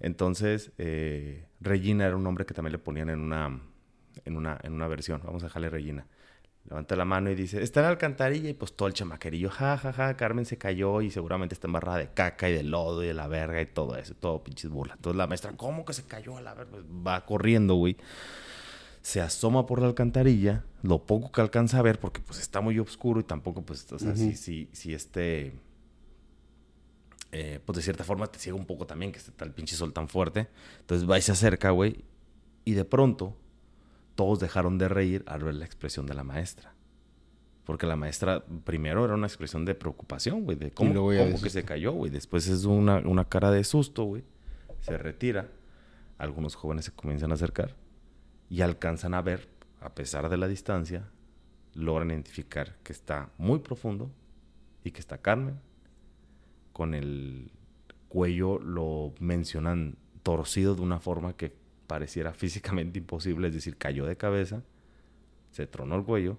Entonces, 0.00 0.72
eh, 0.78 1.46
Regina 1.60 2.06
era 2.06 2.16
un 2.16 2.22
nombre 2.22 2.46
que 2.46 2.54
también 2.54 2.72
le 2.72 2.78
ponían 2.78 3.08
en 3.10 3.18
una, 3.20 3.60
en 4.24 4.36
una, 4.36 4.58
en 4.62 4.72
una 4.72 4.86
versión. 4.88 5.20
Vamos 5.24 5.42
a 5.42 5.46
dejarle 5.46 5.70
Regina. 5.70 6.06
Levanta 6.68 6.96
la 6.96 7.06
mano 7.06 7.30
y 7.30 7.34
dice, 7.34 7.62
está 7.62 7.80
en 7.80 7.84
la 7.84 7.90
alcantarilla 7.90 8.50
y 8.50 8.52
pues 8.54 8.74
todo 8.74 8.88
el 8.88 8.94
chamaquerillo, 8.94 9.48
ja, 9.48 9.78
ja, 9.78 9.92
ja, 9.92 10.16
Carmen 10.18 10.44
se 10.44 10.58
cayó 10.58 11.00
y 11.00 11.10
seguramente 11.10 11.54
está 11.54 11.66
embarrada 11.66 11.96
de 11.98 12.10
caca 12.10 12.50
y 12.50 12.52
de 12.52 12.62
lodo 12.62 13.02
y 13.02 13.06
de 13.06 13.14
la 13.14 13.26
verga 13.26 13.62
y 13.62 13.66
todo 13.66 13.96
eso, 13.96 14.14
todo 14.14 14.44
pinches 14.44 14.70
burla. 14.70 14.94
Entonces 14.94 15.16
la 15.16 15.26
maestra, 15.26 15.52
¿cómo 15.56 15.86
que 15.86 15.94
se 15.94 16.04
cayó 16.04 16.36
a 16.36 16.42
la 16.42 16.52
verga? 16.52 16.76
Va 17.06 17.24
corriendo, 17.24 17.74
güey. 17.76 17.96
Se 19.00 19.22
asoma 19.22 19.64
por 19.64 19.80
la 19.80 19.86
alcantarilla, 19.86 20.64
lo 20.82 21.06
poco 21.06 21.32
que 21.32 21.40
alcanza 21.40 21.78
a 21.78 21.82
ver 21.82 21.98
porque 21.98 22.20
pues 22.20 22.38
está 22.38 22.60
muy 22.60 22.78
oscuro 22.78 23.20
y 23.20 23.24
tampoco 23.24 23.62
pues, 23.62 23.90
o 23.90 23.98
sea, 23.98 24.14
si, 24.14 24.34
si, 24.36 24.68
si 24.72 24.92
este... 24.92 25.54
eh, 27.32 27.60
pues 27.64 27.76
de 27.76 27.82
cierta 27.82 28.04
forma 28.04 28.26
te 28.26 28.38
ciega 28.38 28.58
un 28.58 28.66
poco 28.66 28.86
también, 28.86 29.12
que 29.12 29.18
está 29.18 29.44
el 29.46 29.52
pinche 29.52 29.74
sol 29.74 29.94
tan 29.94 30.08
fuerte. 30.08 30.48
Entonces 30.80 31.08
va 31.08 31.16
y 31.16 31.22
se 31.22 31.32
acerca, 31.32 31.70
güey. 31.70 32.04
Y 32.66 32.72
de 32.72 32.84
pronto, 32.84 33.34
todos 34.18 34.40
dejaron 34.40 34.78
de 34.78 34.88
reír 34.88 35.22
al 35.28 35.44
ver 35.44 35.54
la 35.54 35.64
expresión 35.64 36.04
de 36.06 36.12
la 36.12 36.24
maestra. 36.24 36.74
Porque 37.62 37.86
la 37.86 37.94
maestra, 37.94 38.44
primero 38.64 39.04
era 39.04 39.14
una 39.14 39.28
expresión 39.28 39.64
de 39.64 39.76
preocupación, 39.76 40.42
güey, 40.42 40.58
de 40.58 40.72
cómo, 40.72 41.08
que 41.08 41.50
se 41.50 41.62
cayó, 41.62 41.92
güey. 41.92 42.10
Después 42.10 42.48
es 42.48 42.64
una, 42.64 42.96
una 42.96 43.26
cara 43.26 43.52
de 43.52 43.62
susto, 43.62 44.02
güey. 44.02 44.24
Se 44.80 44.98
retira. 44.98 45.46
Algunos 46.18 46.56
jóvenes 46.56 46.86
se 46.86 46.90
comienzan 46.90 47.30
a 47.30 47.34
acercar 47.34 47.76
y 48.50 48.62
alcanzan 48.62 49.14
a 49.14 49.22
ver, 49.22 49.48
a 49.80 49.94
pesar 49.94 50.28
de 50.28 50.36
la 50.36 50.48
distancia, 50.48 51.08
logran 51.74 52.10
identificar 52.10 52.74
que 52.82 52.92
está 52.92 53.30
muy 53.38 53.60
profundo 53.60 54.10
y 54.82 54.90
que 54.90 54.98
está 54.98 55.18
Carmen 55.18 55.60
con 56.72 56.92
el 56.92 57.52
cuello 58.08 58.58
lo 58.58 59.14
mencionan 59.20 59.96
torcido 60.24 60.74
de 60.74 60.82
una 60.82 60.98
forma 60.98 61.36
que 61.36 61.67
pareciera 61.88 62.32
físicamente 62.34 63.00
imposible, 63.00 63.48
es 63.48 63.54
decir, 63.54 63.76
cayó 63.76 64.06
de 64.06 64.16
cabeza, 64.16 64.62
se 65.50 65.66
tronó 65.66 65.96
el 65.96 66.04
cuello, 66.04 66.38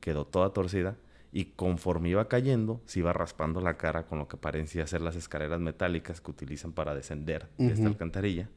quedó 0.00 0.26
toda 0.26 0.54
torcida 0.54 0.96
y 1.32 1.46
conforme 1.46 2.10
iba 2.10 2.28
cayendo, 2.28 2.80
se 2.86 3.00
iba 3.00 3.12
raspando 3.12 3.60
la 3.60 3.76
cara 3.76 4.06
con 4.06 4.18
lo 4.18 4.28
que 4.28 4.38
parecía 4.38 4.86
ser 4.86 5.02
las 5.02 5.16
escaleras 5.16 5.60
metálicas 5.60 6.20
que 6.20 6.30
utilizan 6.30 6.72
para 6.72 6.94
descender 6.94 7.48
de 7.58 7.72
esta 7.72 7.86
alcantarilla. 7.86 8.48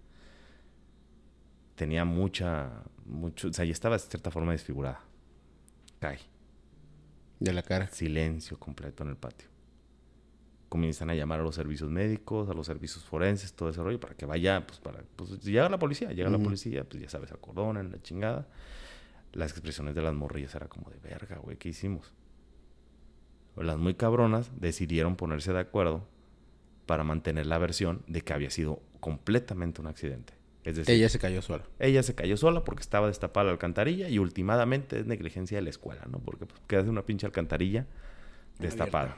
Tenía 1.76 2.06
mucha, 2.06 2.84
mucho, 3.06 3.50
o 3.50 3.54
sea, 3.54 3.66
ya 3.66 3.72
estaba 3.72 3.98
de 3.98 4.04
cierta 4.04 4.32
forma 4.32 4.54
desfigurada. 4.54 5.02
Cae. 6.00 6.20
De 7.40 7.52
la 7.54 7.64
cara. 7.64 7.88
Silencio 7.88 8.58
completo 8.58 9.04
en 9.04 9.10
el 9.10 9.18
patio. 9.18 9.55
Comienzan 10.70 11.10
a 11.10 11.16
llamar 11.16 11.40
a 11.40 11.44
los 11.44 11.56
servicios 11.56 11.90
médicos, 11.90 12.50
a 12.50 12.54
los 12.54 12.66
servicios 12.66 13.04
forenses, 13.04 13.54
todo 13.54 13.70
ese 13.70 13.82
rollo, 13.82 14.00
para 14.00 14.16
que 14.16 14.26
vaya, 14.26 14.66
pues 14.66 14.80
para, 14.80 15.04
pues 15.16 15.44
llega 15.44 15.70
la 15.70 15.80
policía, 15.80 16.12
llega 16.12 16.30
la 16.30 16.40
policía, 16.40 16.84
pues 16.84 17.02
ya 17.02 17.10
sabes, 17.10 17.32
acordonan, 17.32 17.92
la 17.92 18.02
chingada. 18.02 18.48
Las 19.34 19.52
expresiones 19.52 19.96
de 19.96 20.02
las 20.02 20.14
morrillas 20.14 20.56
era 20.56 20.68
como 20.68 20.90
de 20.90 20.98
verga, 21.00 21.38
güey, 21.38 21.58
¿qué 21.58 21.70
hicimos? 21.70 22.14
Las 23.56 23.78
muy 23.78 23.94
cabronas 23.94 24.52
decidieron 24.60 25.16
ponerse 25.16 25.54
de 25.54 25.60
acuerdo 25.60 26.08
para 26.86 27.04
mantener 27.04 27.46
la 27.46 27.58
versión 27.58 28.04
de 28.08 28.22
que 28.22 28.34
había 28.34 28.50
sido 28.50 28.82
completamente 29.00 29.82
un 29.82 29.88
accidente. 29.88 30.34
Es 30.64 30.78
decir, 30.78 30.96
Ella 30.96 31.10
se 31.10 31.20
cayó 31.20 31.44
sola. 31.44 31.64
ella 31.80 32.02
se 32.02 32.16
cayó 32.16 32.38
sola 32.38 32.64
porque 32.64 32.82
estaba 32.82 33.08
destapada 33.08 33.46
la 33.46 33.52
alcantarilla 33.52 34.10
y 34.10 34.18
últimamente 34.18 35.00
es 35.00 35.06
negligencia 35.06 35.60
de 35.60 35.62
la 35.62 35.70
escuela, 35.70 36.08
¿no? 36.10 36.20
Porque 36.20 36.48
pues, 36.48 36.60
quedas 36.68 36.88
una 36.88 37.04
pinche 37.04 37.28
alcantarilla 37.28 37.86
destapada. 38.60 39.16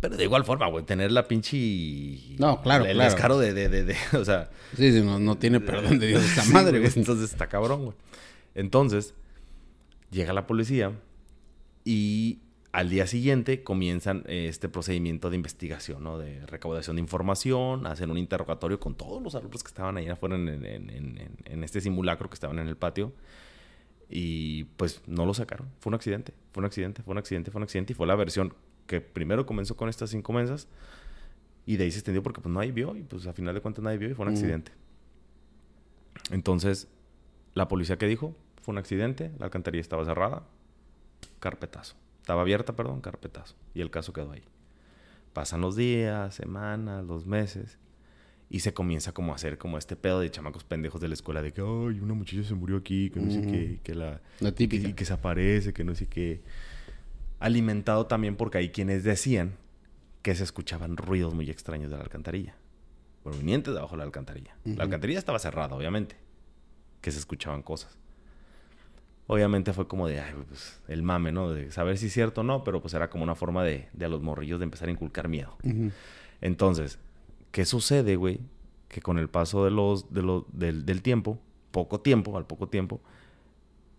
Pero 0.00 0.16
de 0.16 0.24
igual 0.24 0.44
forma, 0.44 0.66
güey, 0.68 0.84
tener 0.84 1.12
la 1.12 1.26
pinche... 1.28 2.36
No, 2.38 2.60
claro, 2.62 2.84
El 2.84 2.94
claro. 2.94 3.10
descaro 3.10 3.38
de, 3.38 3.52
de, 3.54 3.68
de, 3.68 3.84
de- 3.84 3.96
o 4.18 4.24
sea... 4.24 4.50
Sí, 4.76 4.92
sí, 4.92 5.00
no, 5.02 5.18
no 5.18 5.36
tiene 5.36 5.60
perdón 5.60 5.98
de 5.98 6.08
Dios 6.08 6.22
esta 6.24 6.44
madre, 6.52 6.78
güey. 6.80 6.90
Entonces 6.96 7.30
está 7.30 7.48
cabrón, 7.48 7.84
güey. 7.84 7.96
Entonces, 8.54 9.14
llega 10.10 10.32
la 10.32 10.46
policía 10.46 10.92
y 11.84 12.40
al 12.72 12.88
día 12.88 13.06
siguiente 13.06 13.62
comienzan 13.62 14.24
eh, 14.26 14.46
este 14.48 14.68
procedimiento 14.68 15.28
de 15.30 15.36
investigación, 15.36 16.02
¿no? 16.02 16.18
De 16.18 16.44
recaudación 16.46 16.96
de 16.96 17.02
información, 17.02 17.86
hacen 17.86 18.10
un 18.10 18.18
interrogatorio 18.18 18.80
con 18.80 18.94
todos 18.94 19.22
los 19.22 19.34
alumnos 19.34 19.62
que 19.62 19.68
estaban 19.68 19.96
ahí 19.98 20.08
afuera 20.08 20.36
en- 20.36 20.48
en- 20.48 21.30
en 21.44 21.64
este 21.64 21.80
simulacro 21.80 22.30
que 22.30 22.34
estaban 22.34 22.58
en 22.58 22.68
el 22.68 22.76
patio. 22.76 23.12
Y 24.14 24.64
pues 24.76 25.00
no 25.06 25.24
lo 25.24 25.32
sacaron. 25.34 25.68
Fue 25.80 25.90
un 25.90 25.94
accidente, 25.94 26.34
fue 26.52 26.60
un 26.60 26.66
accidente, 26.66 27.02
fue 27.02 27.12
un 27.12 27.18
accidente, 27.18 27.50
fue 27.50 27.58
un 27.60 27.62
accidente. 27.64 27.92
Y 27.92 27.96
fue 27.96 28.06
la 28.06 28.14
versión 28.14 28.54
que 28.92 29.00
primero 29.00 29.46
comenzó 29.46 29.74
con 29.74 29.88
estas 29.88 30.10
cinco 30.10 30.34
mesas 30.34 30.68
y 31.64 31.78
de 31.78 31.84
ahí 31.84 31.90
se 31.90 31.98
extendió 31.98 32.22
porque 32.22 32.42
pues 32.42 32.54
nadie 32.54 32.72
vio 32.72 32.94
y 32.94 33.02
pues 33.04 33.26
a 33.26 33.32
final 33.32 33.54
de 33.54 33.62
cuentas 33.62 33.82
nadie 33.82 33.96
vio 33.96 34.10
y 34.10 34.14
fue 34.14 34.26
un 34.26 34.32
accidente. 34.32 34.70
Entonces, 36.30 36.88
la 37.54 37.68
policía 37.68 37.96
que 37.96 38.06
dijo, 38.06 38.36
fue 38.60 38.72
un 38.72 38.78
accidente, 38.78 39.32
la 39.38 39.46
alcantarilla 39.46 39.80
estaba 39.80 40.04
cerrada, 40.04 40.46
carpetazo. 41.40 41.96
Estaba 42.20 42.42
abierta, 42.42 42.76
perdón, 42.76 43.00
carpetazo. 43.00 43.56
Y 43.72 43.80
el 43.80 43.90
caso 43.90 44.12
quedó 44.12 44.32
ahí. 44.32 44.42
Pasan 45.32 45.62
los 45.62 45.74
días, 45.74 46.34
semanas, 46.34 47.04
los 47.06 47.26
meses. 47.26 47.78
Y 48.50 48.60
se 48.60 48.74
comienza 48.74 49.12
como 49.12 49.32
a 49.32 49.36
hacer 49.36 49.56
como 49.56 49.78
este 49.78 49.96
pedo 49.96 50.20
de 50.20 50.30
chamacos 50.30 50.64
pendejos 50.64 51.00
de 51.00 51.08
la 51.08 51.14
escuela 51.14 51.40
de 51.40 51.52
que, 51.52 51.62
ay, 51.62 51.98
una 52.00 52.12
muchacha 52.12 52.44
se 52.44 52.54
murió 52.54 52.76
aquí, 52.76 53.08
que 53.08 53.20
no 53.20 53.30
sé 53.30 53.40
qué, 53.40 53.80
que 53.82 53.94
la... 53.94 54.20
La 54.40 54.52
típica. 54.52 54.86
Y 54.86 54.92
que 54.92 55.06
se 55.06 55.14
aparece, 55.14 55.72
que 55.72 55.84
no 55.84 55.94
sé 55.94 56.06
qué. 56.06 56.42
Alimentado 57.42 58.06
también 58.06 58.36
porque 58.36 58.58
hay 58.58 58.70
quienes 58.70 59.02
decían 59.02 59.56
que 60.22 60.36
se 60.36 60.44
escuchaban 60.44 60.96
ruidos 60.96 61.34
muy 61.34 61.50
extraños 61.50 61.90
de 61.90 61.96
la 61.96 62.04
alcantarilla. 62.04 62.54
Provenientes 63.24 63.74
de 63.74 63.80
abajo 63.80 63.94
de 63.94 63.98
la 63.98 64.04
alcantarilla. 64.04 64.56
La 64.64 64.84
alcantarilla 64.84 65.18
estaba 65.18 65.40
cerrada, 65.40 65.74
obviamente. 65.74 66.14
Que 67.00 67.10
se 67.10 67.18
escuchaban 67.18 67.62
cosas. 67.62 67.98
Obviamente 69.26 69.72
fue 69.72 69.88
como 69.88 70.06
de, 70.06 70.20
ay, 70.20 70.34
pues, 70.46 70.80
el 70.86 71.02
mame, 71.02 71.32
¿no? 71.32 71.50
De 71.50 71.72
saber 71.72 71.98
si 71.98 72.06
es 72.06 72.12
cierto 72.12 72.42
o 72.42 72.44
no, 72.44 72.62
pero 72.62 72.80
pues 72.80 72.94
era 72.94 73.10
como 73.10 73.24
una 73.24 73.34
forma 73.34 73.64
de, 73.64 73.88
de 73.92 74.04
a 74.04 74.08
los 74.08 74.22
morrillos 74.22 74.60
de 74.60 74.64
empezar 74.64 74.88
a 74.88 74.92
inculcar 74.92 75.26
miedo. 75.26 75.56
Entonces, 76.40 77.00
¿qué 77.50 77.64
sucede, 77.64 78.14
güey? 78.14 78.38
Que 78.86 79.00
con 79.00 79.18
el 79.18 79.28
paso 79.28 79.64
de 79.64 79.72
los, 79.72 80.12
de 80.12 80.22
los, 80.22 80.44
del, 80.52 80.86
del 80.86 81.02
tiempo, 81.02 81.40
poco 81.72 82.00
tiempo, 82.00 82.36
al 82.38 82.46
poco 82.46 82.68
tiempo, 82.68 83.00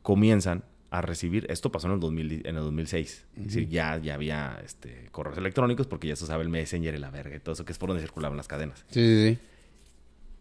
comienzan 0.01 0.63
a 0.93 1.01
recibir, 1.01 1.47
esto 1.49 1.71
pasó 1.71 1.87
en 1.87 1.93
el, 1.93 1.99
2000 1.99 2.45
en 2.45 2.55
el 2.55 2.61
2006, 2.61 3.25
es 3.35 3.43
decir, 3.45 3.67
ya, 3.67 3.97
ya 3.97 4.13
había 4.13 4.61
este, 4.63 5.07
correos 5.11 5.39
electrónicos 5.39 5.87
porque 5.87 6.07
ya 6.07 6.15
se 6.15 6.27
sabe 6.27 6.43
el 6.43 6.49
Messenger 6.49 6.93
y 6.93 6.99
la 6.99 7.09
verga 7.09 7.35
y 7.35 7.39
todo 7.39 7.53
eso, 7.53 7.65
que 7.65 7.71
es 7.71 7.79
por 7.79 7.89
donde 7.89 8.03
circulaban 8.03 8.37
las 8.37 8.47
cadenas. 8.47 8.85
Sí, 8.91 9.01
sí, 9.01 9.29
sí. 9.29 9.39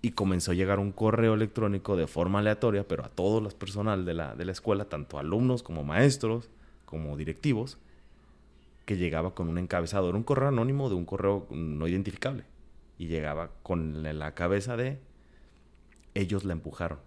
Y 0.03 0.11
comenzó 0.11 0.51
a 0.51 0.55
llegar 0.55 0.79
un 0.79 0.93
correo 0.93 1.33
electrónico 1.33 1.97
de 1.97 2.07
forma 2.07 2.41
aleatoria, 2.41 2.87
pero 2.87 3.03
a 3.03 3.09
todos 3.09 3.43
los 3.43 3.55
personal 3.55 4.05
de 4.05 4.13
la, 4.13 4.35
de 4.35 4.45
la 4.45 4.53
escuela, 4.53 4.85
tanto 4.85 5.19
alumnos 5.19 5.63
como 5.63 5.85
maestros, 5.85 6.51
como 6.85 7.17
directivos, 7.17 7.79
que 8.85 8.99
llegaba 8.99 9.35
con 9.35 9.49
un 9.49 9.57
encabezador, 9.57 10.15
un 10.17 10.23
correo 10.23 10.49
anónimo 10.49 10.91
de 10.91 10.97
un 10.97 11.07
correo 11.07 11.47
no 11.49 11.89
identificable. 11.89 12.45
Y 12.99 13.07
llegaba 13.07 13.53
con 13.63 14.03
la 14.03 14.35
cabeza 14.35 14.77
de 14.77 14.99
ellos 16.13 16.45
la 16.45 16.53
empujaron. 16.53 16.99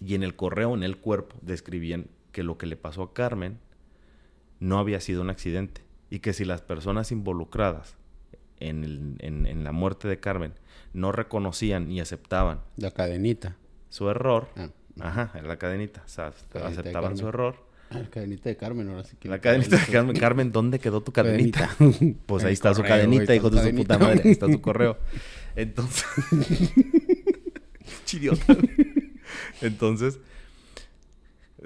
Y 0.00 0.14
en 0.14 0.22
el 0.22 0.36
correo, 0.36 0.74
en 0.74 0.82
el 0.82 0.96
cuerpo, 0.98 1.36
describían 1.42 2.08
que 2.32 2.42
lo 2.42 2.58
que 2.58 2.66
le 2.66 2.76
pasó 2.76 3.02
a 3.02 3.14
Carmen 3.14 3.58
no 4.60 4.78
había 4.78 5.00
sido 5.00 5.22
un 5.22 5.30
accidente. 5.30 5.82
Y 6.10 6.20
que 6.20 6.32
si 6.32 6.44
las 6.44 6.62
personas 6.62 7.12
involucradas 7.12 7.96
en, 8.58 9.16
en 9.20 9.64
la 9.64 9.72
muerte 9.72 10.08
de 10.08 10.20
Carmen 10.20 10.52
no 10.92 11.12
reconocían 11.12 11.90
y 11.90 12.00
aceptaban 12.00 12.60
la 12.76 12.90
cadenita 12.90 13.56
su 13.88 14.08
error, 14.10 14.48
ah. 14.56 14.68
ajá, 15.00 15.30
era 15.34 15.46
la 15.46 15.58
cadenita, 15.58 16.02
o 16.04 16.08
sea, 16.08 16.32
aceptaban 16.64 17.16
su 17.16 17.28
error. 17.28 17.56
Ah, 17.90 18.00
la 18.00 18.10
cadenita 18.10 18.48
de 18.48 18.56
Carmen, 18.56 18.88
ahora 18.88 19.04
sí 19.04 19.16
que. 19.16 19.28
La 19.28 19.40
cadenita 19.40 19.76
de 19.76 19.86
Carmen. 19.92 20.16
Carmen, 20.16 20.52
¿dónde 20.52 20.78
quedó 20.80 21.02
tu 21.02 21.12
cadenita? 21.12 21.70
pues 22.26 22.44
ahí 22.44 22.52
está 22.52 22.74
su 22.74 22.82
cadenita, 22.82 23.34
hijo 23.34 23.48
de 23.48 23.62
su 23.62 23.76
puta 23.76 23.98
madre. 23.98 24.22
Ahí 24.24 24.32
está 24.32 24.50
su 24.50 24.60
correo. 24.62 24.98
Entonces. 25.54 26.04
Chidiota. 28.04 28.56
Entonces. 29.60 30.18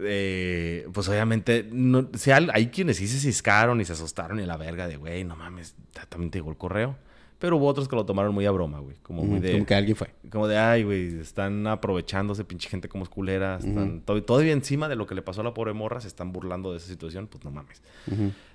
Eh, 0.03 0.89
pues 0.93 1.09
obviamente, 1.09 1.69
no, 1.71 2.09
hay 2.53 2.69
quienes 2.69 2.99
sí 2.99 3.09
se 3.09 3.19
ciscaron 3.19 3.81
y 3.81 3.85
se 3.85 3.93
asustaron 3.93 4.39
y 4.41 4.47
la 4.47 4.57
verga 4.57 4.87
de, 4.87 4.97
güey, 4.97 5.25
no 5.25 5.35
mames, 5.37 5.75
también 6.09 6.31
te 6.31 6.39
llegó 6.39 6.51
el 6.51 6.57
correo. 6.57 6.97
Pero 7.41 7.57
hubo 7.57 7.67
otros 7.67 7.89
que 7.89 7.97
lo 7.97 8.05
tomaron 8.05 8.35
muy 8.35 8.45
a 8.45 8.51
broma, 8.51 8.81
güey. 8.81 8.97
Como 9.03 9.25
muy 9.25 9.41
de... 9.41 9.53
Como 9.53 9.65
que 9.65 9.75
alguien 9.75 9.97
fue. 9.97 10.15
Como 10.31 10.47
de, 10.47 10.59
ay, 10.59 10.85
güey, 10.85 11.21
están 11.21 11.67
aprovechándose, 11.67 12.45
pinche 12.45 12.69
gente 12.69 12.87
como 12.91 13.05
esculera. 13.05 13.57
Están 13.57 14.03
todavía 14.03 14.53
encima 14.53 14.91
de 14.91 14.97
lo 14.97 15.07
que 15.07 15.15
le 15.15 15.23
pasó 15.23 15.41
a 15.41 15.45
la 15.45 15.55
pobre 15.55 15.73
morra, 15.73 16.03
se 16.03 16.09
están 16.09 16.33
burlando 16.33 16.71
de 16.71 16.77
esa 16.77 16.89
situación. 16.89 17.29
Pues 17.29 17.43
no 17.43 17.51
mames. 17.51 17.83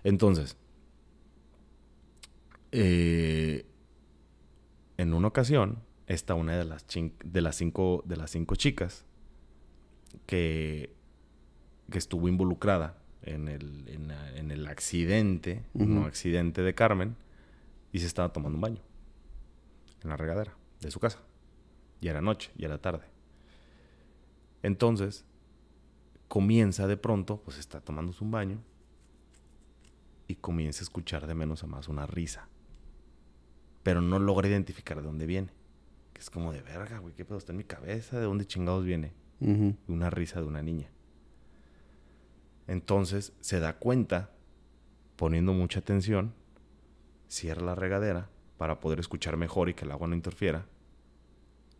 Entonces, 0.03 0.55
eh, 2.71 3.65
en 4.97 5.15
una 5.15 5.29
ocasión, 5.29 5.79
está 6.05 6.36
una 6.36 6.55
de 6.55 6.65
las, 6.65 6.86
de 7.23 7.41
las, 7.41 7.55
cinco, 7.55 8.03
de 8.05 8.17
las 8.17 8.29
cinco 8.29 8.55
chicas 8.55 9.03
que, 10.26 10.95
que 11.91 11.97
estuvo 11.97 12.28
involucrada 12.28 12.97
en 13.22 13.47
el, 13.47 13.88
en, 13.88 14.51
el 14.51 14.68
accidente, 14.68 15.63
no 15.74 16.05
accidente 16.05 16.61
de 16.61 16.76
Carmen 16.76 17.16
y 17.91 17.99
se 17.99 18.05
estaba 18.05 18.32
tomando 18.32 18.57
un 18.57 18.61
baño 18.61 18.82
en 20.03 20.09
la 20.09 20.18
regadera 20.18 20.55
de 20.82 20.91
su 20.91 20.99
casa. 20.99 21.20
Y 22.01 22.07
era 22.07 22.22
noche, 22.22 22.51
y 22.57 22.66
era 22.66 22.78
tarde. 22.78 23.05
Entonces, 24.61 25.26
comienza 26.28 26.88
de 26.88 26.97
pronto, 26.97 27.41
pues 27.41 27.57
está 27.57 27.82
tomándose 27.82 28.24
un 28.24 28.32
baño 28.32 28.59
y 30.28 30.36
comienza 30.36 30.82
a 30.82 30.84
escuchar 30.84 31.28
de 31.28 31.36
menos 31.36 31.63
a 31.63 31.68
más 31.68 31.88
una 31.88 32.05
risa. 32.05 32.47
Pero 33.84 34.01
no 34.01 34.20
logra 34.20 34.47
identificar 34.47 34.97
de 34.97 35.03
dónde 35.03 35.26
viene. 35.26 35.49
Que 36.13 36.22
es 36.22 36.30
como 36.30 36.51
de 36.51 36.61
verga, 36.61 36.99
güey, 36.99 37.13
¿qué 37.13 37.26
pedo 37.26 37.38
está 37.38 37.51
en 37.51 37.57
mi 37.57 37.63
cabeza? 37.63 38.20
¿De 38.20 38.26
dónde 38.26 38.45
chingados 38.45 38.86
viene? 38.86 39.13
Una 39.39 40.09
risa 40.09 40.39
de 40.39 40.47
una 40.47 40.61
niña. 40.61 40.89
Entonces 42.67 43.33
se 43.41 43.59
da 43.59 43.77
cuenta, 43.77 44.31
poniendo 45.15 45.53
mucha 45.53 45.79
atención, 45.79 46.33
cierra 47.27 47.61
la 47.61 47.75
regadera 47.75 48.29
para 48.57 48.79
poder 48.79 48.99
escuchar 48.99 49.38
mejor 49.38 49.69
y 49.69 49.73
que 49.73 49.86
el 49.86 49.91
agua 49.91 50.07
no 50.07 50.15
interfiera, 50.15 50.65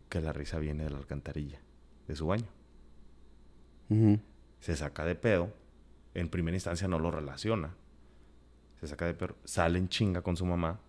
que 0.08 0.20
la 0.20 0.32
risa 0.32 0.58
viene 0.58 0.84
de 0.84 0.90
la 0.90 0.98
alcantarilla, 0.98 1.60
de 2.06 2.16
su 2.16 2.26
baño. 2.26 2.46
Se 4.60 4.76
saca 4.76 5.04
de 5.04 5.14
pedo, 5.14 5.52
en 6.14 6.28
primera 6.28 6.56
instancia 6.56 6.88
no 6.88 6.98
lo 6.98 7.10
relaciona, 7.10 7.74
se 8.80 8.86
saca 8.86 9.06
de 9.06 9.14
pedo, 9.14 9.36
sale 9.44 9.78
en 9.78 9.88
chinga 9.88 10.22
con 10.22 10.36
su 10.36 10.44
mamá 10.44 10.80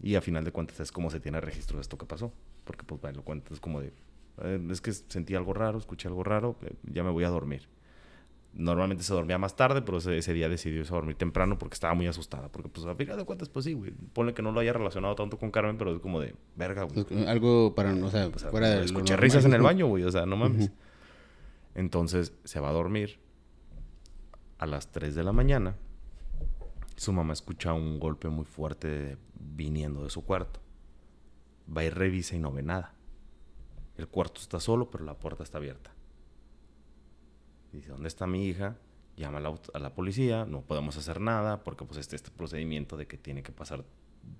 y 0.00 0.14
a 0.16 0.20
final 0.20 0.44
de 0.44 0.52
cuentas 0.52 0.80
es 0.80 0.92
como 0.92 1.10
se 1.10 1.20
tiene 1.20 1.40
registro 1.40 1.76
de 1.78 1.82
esto 1.82 1.96
que 1.96 2.06
pasó, 2.06 2.32
porque 2.64 2.84
pues 2.84 3.00
bueno, 3.00 3.18
lo 3.18 3.24
cuentas 3.24 3.60
como 3.60 3.80
de, 3.80 3.92
eh, 4.38 4.60
es 4.70 4.80
que 4.80 4.92
sentí 4.92 5.34
algo 5.34 5.52
raro, 5.52 5.78
escuché 5.78 6.08
algo 6.08 6.24
raro, 6.24 6.56
eh, 6.62 6.74
ya 6.84 7.02
me 7.02 7.10
voy 7.10 7.24
a 7.24 7.28
dormir. 7.28 7.68
Normalmente 8.54 9.02
se 9.02 9.14
dormía 9.14 9.38
más 9.38 9.56
tarde, 9.56 9.80
pero 9.80 9.96
ese, 9.96 10.32
día 10.34 10.46
decidió 10.46 10.84
dormir 10.84 11.16
temprano 11.16 11.58
porque 11.58 11.72
estaba 11.72 11.94
muy 11.94 12.06
asustada. 12.06 12.50
Porque, 12.50 12.68
pues, 12.68 12.86
a 12.86 12.94
final 12.94 13.16
de 13.16 13.24
cuentas, 13.24 13.48
pues 13.48 13.64
sí, 13.64 13.72
güey. 13.72 13.92
Ponle 14.12 14.34
que 14.34 14.42
no 14.42 14.52
lo 14.52 14.60
haya 14.60 14.74
relacionado 14.74 15.14
tanto 15.14 15.38
con 15.38 15.50
Carmen, 15.50 15.78
pero 15.78 15.94
es 15.94 16.00
como 16.00 16.20
de 16.20 16.34
verga, 16.54 16.82
güey. 16.82 17.04
Pues, 17.04 17.26
algo 17.26 17.74
para, 17.74 17.94
o 17.94 18.10
sea, 18.10 18.30
fuera 18.30 18.68
de. 18.68 18.84
Escuché 18.84 19.16
risas 19.16 19.46
en 19.46 19.54
el 19.54 19.62
baño, 19.62 19.86
güey. 19.86 20.04
O 20.04 20.10
sea, 20.10 20.26
no 20.26 20.36
mames. 20.36 20.70
Entonces 21.74 22.34
se 22.44 22.60
va 22.60 22.68
a 22.68 22.72
dormir. 22.72 23.20
A 24.58 24.66
las 24.66 24.92
3 24.92 25.16
de 25.16 25.24
la 25.24 25.32
mañana, 25.32 25.74
su 26.94 27.12
mamá 27.12 27.32
escucha 27.32 27.72
un 27.72 27.98
golpe 27.98 28.28
muy 28.28 28.44
fuerte 28.44 29.16
viniendo 29.34 30.04
de 30.04 30.10
su 30.10 30.24
cuarto. 30.24 30.60
Va 31.74 31.82
y 31.82 31.90
revisa 31.90 32.36
y 32.36 32.38
no 32.38 32.52
ve 32.52 32.62
nada. 32.62 32.94
El 34.02 34.08
cuarto 34.08 34.40
está 34.40 34.58
solo, 34.58 34.90
pero 34.90 35.04
la 35.04 35.14
puerta 35.14 35.44
está 35.44 35.58
abierta. 35.58 35.92
Dice, 37.70 37.90
¿dónde 37.90 38.08
está 38.08 38.26
mi 38.26 38.48
hija? 38.48 38.76
Llama 39.16 39.38
a 39.38 39.78
la, 39.78 39.94
policía, 39.94 40.44
no 40.44 40.62
podemos 40.62 40.96
hacer 40.96 41.20
nada 41.20 41.62
porque 41.62 41.84
pues 41.84 42.00
este, 42.00 42.16
este 42.16 42.32
procedimiento 42.32 42.96
de 42.96 43.06
que 43.06 43.16
tiene 43.16 43.44
que 43.44 43.52
pasar 43.52 43.84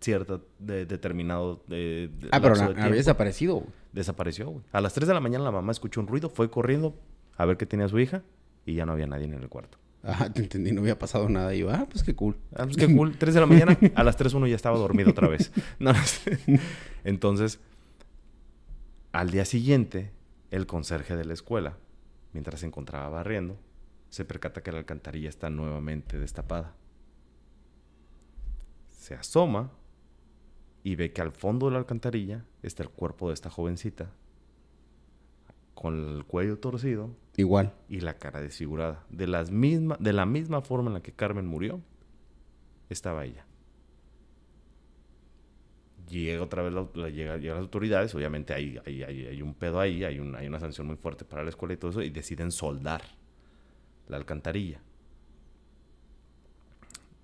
cierto 0.01 0.49
de, 0.59 0.85
determinado 0.85 1.63
de, 1.69 2.11
Ah, 2.33 2.41
pero 2.41 2.57
había 2.57 2.89
desaparecido. 2.89 3.63
Desapareció, 3.93 4.49
güey. 4.49 4.65
A 4.73 4.81
las 4.81 4.95
3 4.95 5.07
de 5.07 5.15
la 5.15 5.21
mañana 5.21 5.45
la 5.45 5.53
mamá 5.53 5.71
escuchó 5.71 6.01
un 6.01 6.09
ruido, 6.09 6.29
fue 6.29 6.51
corriendo 6.51 6.99
a 7.37 7.45
ver 7.45 7.57
qué 7.57 7.65
tenía 7.65 7.87
su 7.87 8.01
hija 8.01 8.25
y 8.67 8.75
ya 8.75 8.85
no 8.85 8.91
había 8.91 9.07
nadie 9.07 9.27
en 9.27 9.35
el 9.35 9.49
cuarto. 9.49 9.79
Ah, 10.03 10.29
te 10.29 10.41
entendí, 10.41 10.73
no 10.73 10.81
había 10.81 10.99
pasado 10.99 11.29
nada. 11.29 11.55
Y 11.55 11.61
yo, 11.61 11.71
ah, 11.71 11.87
pues 11.89 12.03
qué 12.03 12.17
cool. 12.17 12.37
Ah, 12.57 12.65
pues 12.65 12.77
qué 12.77 12.93
cool. 12.93 13.17
3 13.17 13.33
de 13.33 13.41
la 13.41 13.47
mañana, 13.47 13.79
a 13.95 14.03
las 14.03 14.17
3 14.17 14.35
uno 14.35 14.49
ya 14.49 14.57
estaba 14.57 14.77
dormido 14.77 15.11
otra 15.11 15.29
vez. 15.29 15.53
Entonces, 17.05 17.61
al 19.13 19.31
día 19.31 19.45
siguiente, 19.45 20.11
el 20.51 20.67
conserje 20.67 21.17
de 21.17 21.25
la 21.25 21.35
escuela 21.35 21.77
mientras 22.33 22.61
se 22.61 22.67
encontraba 22.67 23.09
barriendo, 23.09 23.59
se 24.09 24.25
percata 24.25 24.63
que 24.63 24.73
la 24.73 24.79
alcantarilla 24.79 25.29
está 25.29 25.51
nuevamente 25.51 26.19
destapada. 26.19 26.75
Se 28.89 29.15
asoma 29.15 29.71
y 30.83 30.97
ve 30.97 31.13
que 31.13 31.23
al 31.23 31.33
fondo 31.33 31.67
de 31.67 31.73
la 31.73 31.79
alcantarilla 31.79 32.45
está 32.63 32.83
el 32.83 32.91
cuerpo 32.91 33.29
de 33.29 33.35
esta 33.35 33.51
jovencita, 33.51 34.11
con 35.75 36.17
el 36.17 36.25
cuello 36.25 36.59
torcido. 36.59 37.11
Igual. 37.37 37.75
Y 37.89 38.01
la 38.01 38.19
cara 38.19 38.41
desfigurada. 38.41 39.05
De, 39.11 39.27
las 39.27 39.51
misma, 39.51 39.97
de 39.99 40.13
la 40.13 40.27
misma 40.27 40.61
forma 40.61 40.89
en 40.89 40.95
la 40.95 41.03
que 41.03 41.13
Carmen 41.13 41.47
murió, 41.47 41.81
estaba 42.89 43.25
ella. 43.25 43.47
Llega 46.13 46.43
otra 46.43 46.63
vez, 46.63 46.75
la, 46.95 47.09
llega, 47.09 47.39
las 47.39 47.59
autoridades, 47.59 48.15
obviamente 48.15 48.53
hay, 48.53 48.79
hay, 48.85 49.03
hay, 49.03 49.41
un 49.41 49.55
pedo 49.55 49.81
ahí, 49.81 50.05
hay, 50.05 50.19
hay 50.19 50.47
una 50.47 50.61
sanción 50.61 50.87
muy 50.87 50.97
fuerte 50.97 51.25
para 51.25 51.43
la 51.43 51.49
escuela 51.49 51.73
y 51.73 51.79
todo 51.79 51.91
eso, 51.91 52.03
y 52.03 52.11
deciden 52.11 52.53
soldar 52.53 53.01
la 54.09 54.19
alcantarilla. 54.19 54.83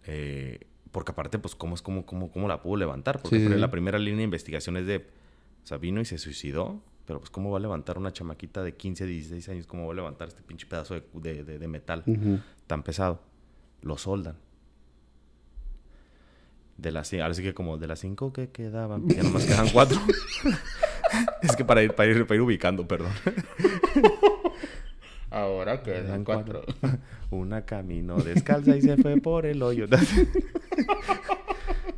Eh, 0.07 0.61
porque 0.91 1.13
aparte, 1.13 1.39
pues, 1.39 1.55
¿cómo, 1.55 1.75
es, 1.75 1.83
cómo, 1.83 2.07
cómo, 2.07 2.31
cómo 2.31 2.49
la 2.49 2.63
pudo 2.63 2.77
levantar? 2.77 3.21
Porque 3.21 3.39
la 3.39 3.71
primera 3.71 3.99
línea 3.99 4.19
de 4.19 4.25
investigación 4.25 4.79
es 4.79 4.87
de, 4.87 4.97
o 4.97 5.67
sea, 5.67 5.77
vino 5.77 6.01
y 6.01 6.07
se 6.07 6.17
suicidó, 6.17 6.81
pero 7.05 7.19
pues, 7.19 7.29
¿cómo 7.29 7.51
va 7.51 7.59
a 7.59 7.61
levantar 7.61 7.99
una 7.99 8.11
chamaquita 8.11 8.63
de 8.63 8.75
15, 8.75 9.05
16 9.05 9.49
años? 9.51 9.67
¿Cómo 9.67 9.87
va 9.87 9.93
a 9.93 9.97
levantar 9.97 10.29
este 10.29 10.43
pinche 10.43 10.67
pedazo 10.67 10.95
de, 10.95 11.45
de, 11.45 11.69
metal 11.69 12.05
tan 12.67 12.83
pesado? 12.83 13.21
Lo 13.83 13.99
soldan 13.99 14.37
de 16.79 16.93
las 16.93 17.13
ahora 17.13 17.35
sí 17.35 17.43
que 17.43 17.55
como 17.55 17.77
de 17.77 17.89
las 17.89 17.99
cinco 17.99 18.33
que 18.33 18.51
quedaban, 18.51 19.07
ya 19.09 19.23
nomás 19.25 19.45
quedan 19.45 19.69
cuatro. 19.69 19.99
es 21.43 21.57
que 21.57 21.65
para 21.65 21.83
ir, 21.83 21.93
para 21.95 22.11
ir, 22.11 22.25
para 22.27 22.37
ir 22.37 22.41
ubicando, 22.41 22.87
perdón. 22.87 23.13
Ahora 25.31 25.83
quedan 25.83 26.25
cuatro. 26.25 26.63
Una 27.31 27.67
camino 27.67 28.17
descalza 28.17 28.77
y 28.77 28.81
se 28.81 28.97
fue 28.97 29.21
por 29.21 29.45
el 29.45 29.63
hoyo. 29.63 29.85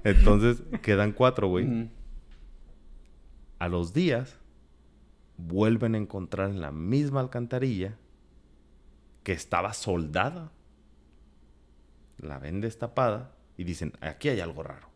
Entonces, 0.02 0.62
quedan 0.82 1.12
cuatro, 1.12 1.46
güey. 1.46 1.88
A 3.60 3.68
los 3.68 3.92
días, 3.92 4.36
vuelven 5.36 5.94
a 5.94 5.98
encontrar 5.98 6.50
en 6.50 6.60
la 6.60 6.72
misma 6.72 7.20
alcantarilla 7.20 7.98
que 9.22 9.32
estaba 9.32 9.74
soldada. 9.74 10.50
La 12.18 12.38
ven 12.38 12.60
destapada 12.60 13.30
y 13.60 13.64
dicen, 13.64 13.92
aquí 14.00 14.30
hay 14.30 14.40
algo 14.40 14.62
raro. 14.62 14.88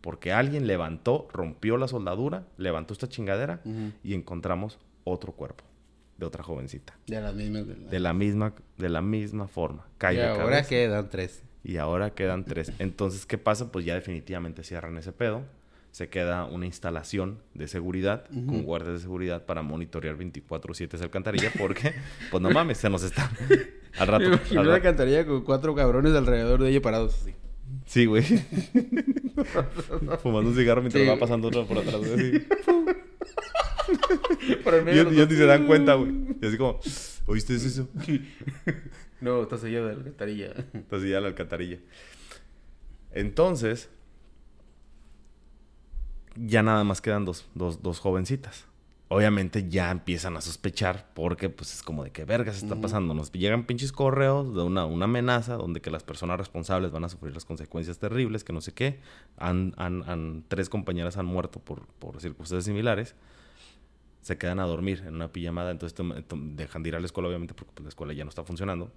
Porque 0.00 0.32
alguien 0.32 0.66
levantó, 0.66 1.28
rompió 1.34 1.76
la 1.76 1.86
soldadura, 1.86 2.46
levantó 2.56 2.94
esta 2.94 3.10
chingadera 3.10 3.60
y 4.02 4.14
encontramos 4.14 4.78
otro 5.04 5.32
cuerpo 5.32 5.64
de 6.16 6.24
otra 6.24 6.42
jovencita. 6.42 6.96
De 7.06 7.20
la 7.20 7.32
misma. 7.32 7.60
De 7.60 8.00
la, 8.00 8.14
misma, 8.14 8.54
de 8.78 8.88
la 8.88 9.02
misma 9.02 9.48
forma. 9.48 9.86
y 10.00 10.18
ahora 10.18 10.62
quedan 10.62 11.10
tres. 11.10 11.42
Y 11.62 11.76
ahora 11.76 12.14
quedan 12.14 12.46
tres. 12.46 12.72
Entonces, 12.78 13.26
¿qué 13.26 13.36
pasa? 13.36 13.70
Pues 13.70 13.84
ya 13.84 13.94
definitivamente 13.94 14.64
cierran 14.64 14.96
ese 14.96 15.12
pedo. 15.12 15.42
Se 15.90 16.08
queda 16.08 16.46
una 16.46 16.64
instalación 16.64 17.42
de 17.52 17.68
seguridad 17.68 18.24
con 18.30 18.62
guardias 18.62 18.94
de 18.94 19.00
seguridad 19.00 19.44
para 19.44 19.60
monitorear 19.60 20.16
24-7 20.16 20.94
esa 20.94 21.04
alcantarilla 21.04 21.52
porque, 21.58 21.92
pues 22.30 22.42
no 22.42 22.48
mames, 22.50 22.78
se 22.78 22.88
nos 22.88 23.02
está 23.02 23.30
Al 23.98 24.06
rato. 24.06 24.30
Me 24.52 24.60
al 24.60 24.80
cantaría 24.80 25.26
con 25.26 25.42
cuatro 25.42 25.74
cabrones 25.74 26.14
alrededor 26.14 26.62
de 26.62 26.70
ella 26.70 26.80
parados 26.80 27.14
así. 27.20 27.34
Sí, 27.86 28.04
güey. 28.06 28.22
Fumando 30.22 30.50
un 30.50 30.56
cigarro 30.56 30.80
mientras 30.82 31.02
Sí. 31.04 31.08
va 31.08 31.18
pasando 31.18 31.48
otro 31.48 31.66
por 31.66 31.78
atrás, 31.78 32.02
así. 32.02 32.40
Por 34.64 34.74
Y 34.88 34.98
ellos, 34.98 35.28
ni 35.30 35.36
se 35.36 35.46
dan 35.46 35.66
cuenta, 35.66 35.94
güey. 35.94 36.10
Y 36.42 36.46
así 36.46 36.56
como, 36.58 36.80
¿oíste 37.26 37.54
eso? 37.54 37.88
No, 39.20 39.42
está 39.42 39.56
sellado 39.56 39.86
de 39.86 39.92
la 39.94 39.98
alcantarilla. 40.00 40.52
Entonces 40.74 41.08
ya 41.10 41.20
la 41.22 41.28
alcantarilla. 41.28 41.78
Entonces, 43.12 43.88
ya 46.36 46.62
nada 46.62 46.84
más 46.84 47.00
quedan 47.00 47.24
dos, 47.24 47.46
dos, 47.54 47.82
dos 47.82 47.98
jovencitas. 47.98 48.66
Obviamente 49.08 49.68
ya 49.68 49.92
empiezan 49.92 50.36
a 50.36 50.40
sospechar 50.40 51.08
porque 51.14 51.48
pues 51.48 51.72
es 51.72 51.82
como 51.82 52.02
de 52.02 52.10
que 52.10 52.24
vergas 52.24 52.60
está 52.60 52.74
pasando. 52.80 53.14
Nos 53.14 53.30
llegan 53.30 53.64
pinches 53.64 53.92
correos 53.92 54.52
de 54.54 54.62
una, 54.62 54.84
una 54.84 55.04
amenaza 55.04 55.54
donde 55.54 55.80
que 55.80 55.92
las 55.92 56.02
personas 56.02 56.38
responsables 56.38 56.90
van 56.90 57.04
a 57.04 57.08
sufrir 57.08 57.32
las 57.32 57.44
consecuencias 57.44 57.98
terribles, 58.00 58.42
que 58.42 58.52
no 58.52 58.60
sé 58.60 58.74
qué. 58.74 58.98
Han, 59.36 59.74
han- 59.76 60.02
han- 60.08 60.44
tres 60.48 60.68
compañeras 60.68 61.16
han 61.18 61.26
muerto 61.26 61.60
por, 61.60 61.86
por 62.00 62.20
circunstancias 62.20 62.64
similares. 62.64 63.14
Se 64.22 64.38
quedan 64.38 64.58
a 64.58 64.64
dormir 64.64 65.04
en 65.06 65.14
una 65.14 65.28
pijamada, 65.28 65.70
entonces 65.70 65.96
dejan 66.56 66.82
de 66.82 66.88
ir 66.88 66.96
a 66.96 66.98
la 67.00 67.06
escuela 67.06 67.28
obviamente 67.28 67.54
porque 67.54 67.70
pues, 67.74 67.84
la 67.84 67.88
escuela 67.90 68.12
ya 68.12 68.24
no 68.24 68.30
está 68.30 68.42
funcionando. 68.42 68.90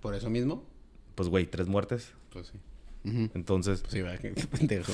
¿Por 0.00 0.14
eso 0.14 0.30
mismo? 0.30 0.64
Pues 1.16 1.28
güey, 1.28 1.46
tres 1.46 1.68
muertes. 1.68 2.14
Pues 2.32 2.46
sí. 2.46 2.58
Entonces, 3.34 3.82
Pues 3.82 4.46
pendejo. 4.58 4.92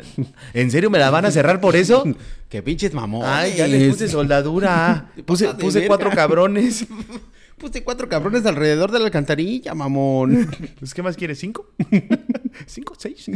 ¿En 0.54 0.70
serio 0.70 0.90
me 0.90 0.98
la 0.98 1.10
van 1.10 1.24
a 1.24 1.30
cerrar 1.30 1.60
por 1.60 1.76
eso? 1.76 2.04
Qué 2.48 2.62
pinches 2.62 2.94
mamón. 2.94 3.24
Ay, 3.24 3.54
ya 3.56 3.66
le 3.66 3.88
puse 3.90 4.08
soldadura. 4.08 5.10
Puse, 5.26 5.86
cuatro 5.86 6.10
cabrones. 6.10 6.86
Puse 7.58 7.82
cuatro 7.82 8.08
cabrones 8.08 8.44
alrededor 8.46 8.90
de 8.92 8.98
la 8.98 9.06
alcantarilla, 9.06 9.74
mamón. 9.74 10.50
Pues, 10.78 10.94
¿qué 10.94 11.02
más 11.02 11.16
quieres? 11.16 11.38
¿Cinco? 11.38 11.72
¿Cinco? 12.66 12.94
¿Seis? 12.98 13.30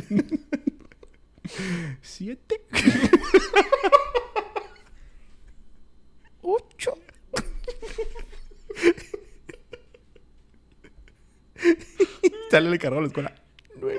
¿Siete? 2.03 2.63
Ocho. 6.43 6.95
Sale 12.51 12.69
el 12.69 12.79
carro 12.79 12.99
a 12.99 13.01
la 13.03 13.07
escuela. 13.07 13.40
Nueve. 13.81 13.99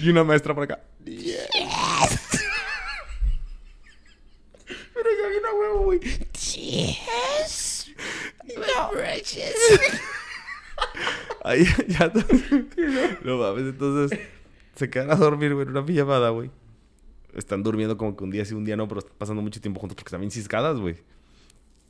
Y 0.00 0.10
una 0.10 0.24
maestra 0.24 0.54
por 0.54 0.64
acá. 0.64 0.80
Pero 1.04 1.38
ya 5.22 5.28
viene 5.28 5.48
a 5.48 5.54
huevo, 5.54 5.84
güey. 5.84 6.00
Yes. 6.00 7.90
No, 8.44 8.90
precious. 8.90 9.54
Ahí 11.44 11.64
ya. 11.86 12.12
No 13.22 13.38
mames, 13.38 13.64
entonces 13.64 14.18
se 14.74 14.90
quedan 14.90 15.10
a 15.10 15.16
dormir, 15.16 15.54
güey, 15.54 15.64
en 15.64 15.70
una 15.70 15.84
pijamada, 15.84 16.30
güey. 16.30 16.50
Están 17.34 17.62
durmiendo 17.62 17.96
como 17.96 18.16
que 18.16 18.24
un 18.24 18.30
día 18.30 18.44
sí, 18.44 18.54
un 18.54 18.64
día 18.64 18.76
no, 18.76 18.88
pero 18.88 19.00
están 19.00 19.16
pasando 19.18 19.42
mucho 19.42 19.60
tiempo 19.60 19.80
juntos 19.80 19.96
porque 19.96 20.08
están 20.08 20.20
bien 20.20 20.30
ciscadas, 20.30 20.78
güey. 20.78 20.96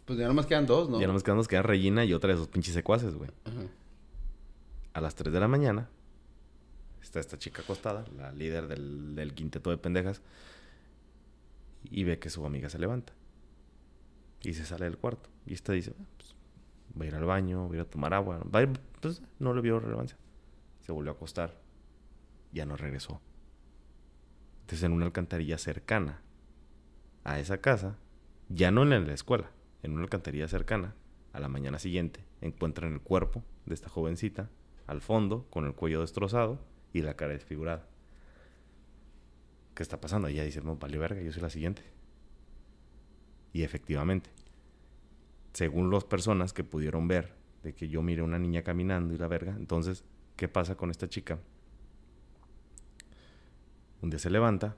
Pues 0.08 0.18
ya 0.18 0.26
nomás 0.26 0.46
quedan 0.46 0.64
dos, 0.64 0.88
¿no? 0.88 0.98
Ya 0.98 1.06
nomás 1.06 1.22
quedan, 1.22 1.36
nos 1.36 1.48
queda 1.48 1.60
Regina 1.60 2.02
y 2.02 2.14
otra 2.14 2.28
de 2.28 2.34
esos 2.36 2.48
pinches 2.48 2.72
secuaces, 2.72 3.14
güey. 3.14 3.30
Ajá. 3.44 3.60
A 4.94 5.00
las 5.02 5.14
3 5.14 5.32
de 5.34 5.38
la 5.38 5.48
mañana 5.48 5.90
está 7.02 7.20
esta 7.20 7.36
chica 7.38 7.60
acostada, 7.60 8.06
la 8.16 8.32
líder 8.32 8.68
del, 8.68 9.14
del 9.14 9.34
quinteto 9.34 9.68
de 9.68 9.76
pendejas, 9.76 10.22
y 11.84 12.04
ve 12.04 12.18
que 12.18 12.30
su 12.30 12.44
amiga 12.46 12.70
se 12.70 12.78
levanta. 12.78 13.12
Y 14.42 14.54
se 14.54 14.64
sale 14.64 14.86
del 14.86 14.96
cuarto. 14.96 15.28
Y 15.44 15.52
esta 15.52 15.74
dice, 15.74 15.92
"Ah, 16.00 16.04
pues, 16.16 16.34
va 16.98 17.04
a 17.04 17.08
ir 17.08 17.14
al 17.14 17.24
baño, 17.24 17.68
va 17.68 17.74
a 17.74 17.76
ir 17.76 17.82
a 17.82 17.84
tomar 17.84 18.14
agua. 18.14 18.40
Va 18.52 18.60
a 18.60 18.62
ir, 18.62 18.80
pues, 19.02 19.20
no 19.38 19.52
le 19.52 19.60
vio 19.60 19.78
relevancia. 19.78 20.16
Se 20.80 20.90
volvió 20.90 21.12
a 21.12 21.14
acostar. 21.14 21.60
Ya 22.50 22.64
no 22.64 22.76
regresó. 22.78 23.20
Entonces 24.62 24.84
en 24.84 24.92
una 24.92 25.04
alcantarilla 25.04 25.58
cercana 25.58 26.22
a 27.24 27.38
esa 27.40 27.58
casa, 27.58 27.98
ya 28.48 28.70
no 28.70 28.82
en 28.82 29.06
la 29.06 29.12
escuela, 29.12 29.50
en 29.82 29.92
una 29.92 30.02
alcantarilla 30.02 30.48
cercana, 30.48 30.94
a 31.32 31.40
la 31.40 31.48
mañana 31.48 31.78
siguiente, 31.78 32.24
encuentran 32.40 32.92
el 32.92 33.00
cuerpo 33.00 33.44
de 33.66 33.74
esta 33.74 33.88
jovencita 33.88 34.50
al 34.86 35.00
fondo, 35.00 35.46
con 35.50 35.66
el 35.66 35.74
cuello 35.74 36.00
destrozado 36.00 36.58
y 36.92 37.02
la 37.02 37.14
cara 37.14 37.34
desfigurada. 37.34 37.86
¿Qué 39.74 39.82
está 39.82 40.00
pasando? 40.00 40.28
Ella 40.28 40.44
dice, 40.44 40.62
no, 40.62 40.76
vale 40.76 40.98
verga, 40.98 41.20
yo 41.20 41.30
soy 41.30 41.42
la 41.42 41.50
siguiente. 41.50 41.82
Y 43.52 43.62
efectivamente, 43.62 44.30
según 45.52 45.90
las 45.90 46.04
personas 46.04 46.52
que 46.52 46.64
pudieron 46.64 47.06
ver 47.08 47.34
de 47.62 47.74
que 47.74 47.88
yo 47.88 48.02
miré 48.02 48.22
a 48.22 48.24
una 48.24 48.38
niña 48.38 48.62
caminando 48.62 49.14
y 49.14 49.18
la 49.18 49.28
verga, 49.28 49.54
entonces, 49.56 50.04
¿qué 50.36 50.48
pasa 50.48 50.76
con 50.76 50.90
esta 50.90 51.08
chica? 51.08 51.38
Un 54.00 54.10
día 54.10 54.18
se 54.18 54.30
levanta, 54.30 54.76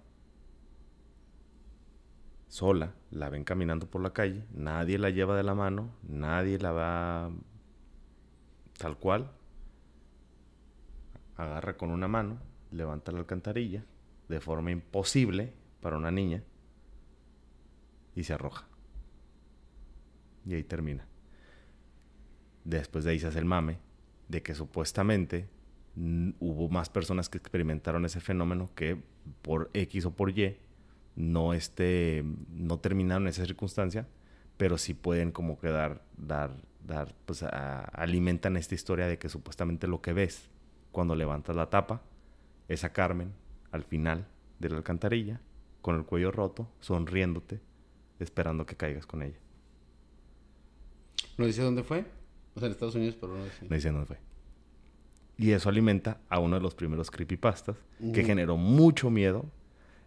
sola, 2.50 2.94
la 3.12 3.30
ven 3.30 3.44
caminando 3.44 3.88
por 3.88 4.02
la 4.02 4.12
calle, 4.12 4.44
nadie 4.52 4.98
la 4.98 5.10
lleva 5.10 5.36
de 5.36 5.44
la 5.44 5.54
mano, 5.54 5.94
nadie 6.02 6.58
la 6.58 6.72
va 6.72 7.30
tal 8.76 8.98
cual, 8.98 9.30
agarra 11.36 11.76
con 11.76 11.90
una 11.90 12.08
mano, 12.08 12.40
levanta 12.72 13.12
la 13.12 13.20
alcantarilla, 13.20 13.84
de 14.28 14.40
forma 14.40 14.72
imposible 14.72 15.52
para 15.80 15.96
una 15.96 16.10
niña, 16.10 16.42
y 18.16 18.24
se 18.24 18.34
arroja. 18.34 18.66
Y 20.44 20.54
ahí 20.54 20.64
termina. 20.64 21.06
Después 22.64 23.04
de 23.04 23.12
ahí 23.12 23.20
se 23.20 23.28
hace 23.28 23.38
el 23.38 23.44
mame 23.44 23.78
de 24.28 24.42
que 24.42 24.56
supuestamente 24.56 25.48
hubo 25.94 26.68
más 26.68 26.88
personas 26.88 27.28
que 27.28 27.38
experimentaron 27.38 28.04
ese 28.04 28.20
fenómeno 28.20 28.70
que 28.74 29.00
por 29.42 29.70
X 29.72 30.06
o 30.06 30.10
por 30.16 30.36
Y 30.36 30.56
no 31.20 31.52
este 31.54 32.24
no 32.50 32.78
terminaron 32.78 33.28
esa 33.28 33.44
circunstancia, 33.44 34.06
pero 34.56 34.78
sí 34.78 34.94
pueden 34.94 35.32
como 35.32 35.58
que 35.58 35.68
dar 35.68 36.02
dar 36.16 36.50
dar 36.86 37.14
pues 37.26 37.42
a- 37.42 37.80
alimentan 37.84 38.56
esta 38.56 38.74
historia 38.74 39.06
de 39.06 39.18
que 39.18 39.28
supuestamente 39.28 39.86
lo 39.86 40.00
que 40.00 40.12
ves 40.12 40.48
cuando 40.92 41.14
levantas 41.14 41.54
la 41.56 41.70
tapa 41.70 42.02
es 42.68 42.84
a 42.84 42.92
Carmen 42.92 43.32
al 43.72 43.84
final 43.84 44.26
de 44.58 44.70
la 44.70 44.76
alcantarilla 44.78 45.40
con 45.82 45.96
el 45.96 46.04
cuello 46.04 46.30
roto, 46.30 46.68
sonriéndote, 46.80 47.60
esperando 48.18 48.66
que 48.66 48.76
caigas 48.76 49.06
con 49.06 49.22
ella. 49.22 49.38
¿No 51.38 51.46
dice 51.46 51.62
dónde 51.62 51.82
fue? 51.82 52.04
O 52.54 52.58
sea, 52.60 52.66
en 52.66 52.72
Estados 52.72 52.94
Unidos, 52.94 53.16
pero 53.20 53.34
no 53.36 53.44
dice. 53.44 53.66
No 53.68 53.74
dice 53.76 53.90
dónde 53.90 54.06
fue. 54.06 54.18
Y 55.38 55.52
eso 55.52 55.68
alimenta 55.70 56.20
a 56.28 56.38
uno 56.38 56.56
de 56.56 56.62
los 56.62 56.74
primeros 56.74 57.10
creepypastas 57.10 57.76
que 58.12 58.24
generó 58.24 58.56
mucho 58.58 59.08
miedo 59.08 59.46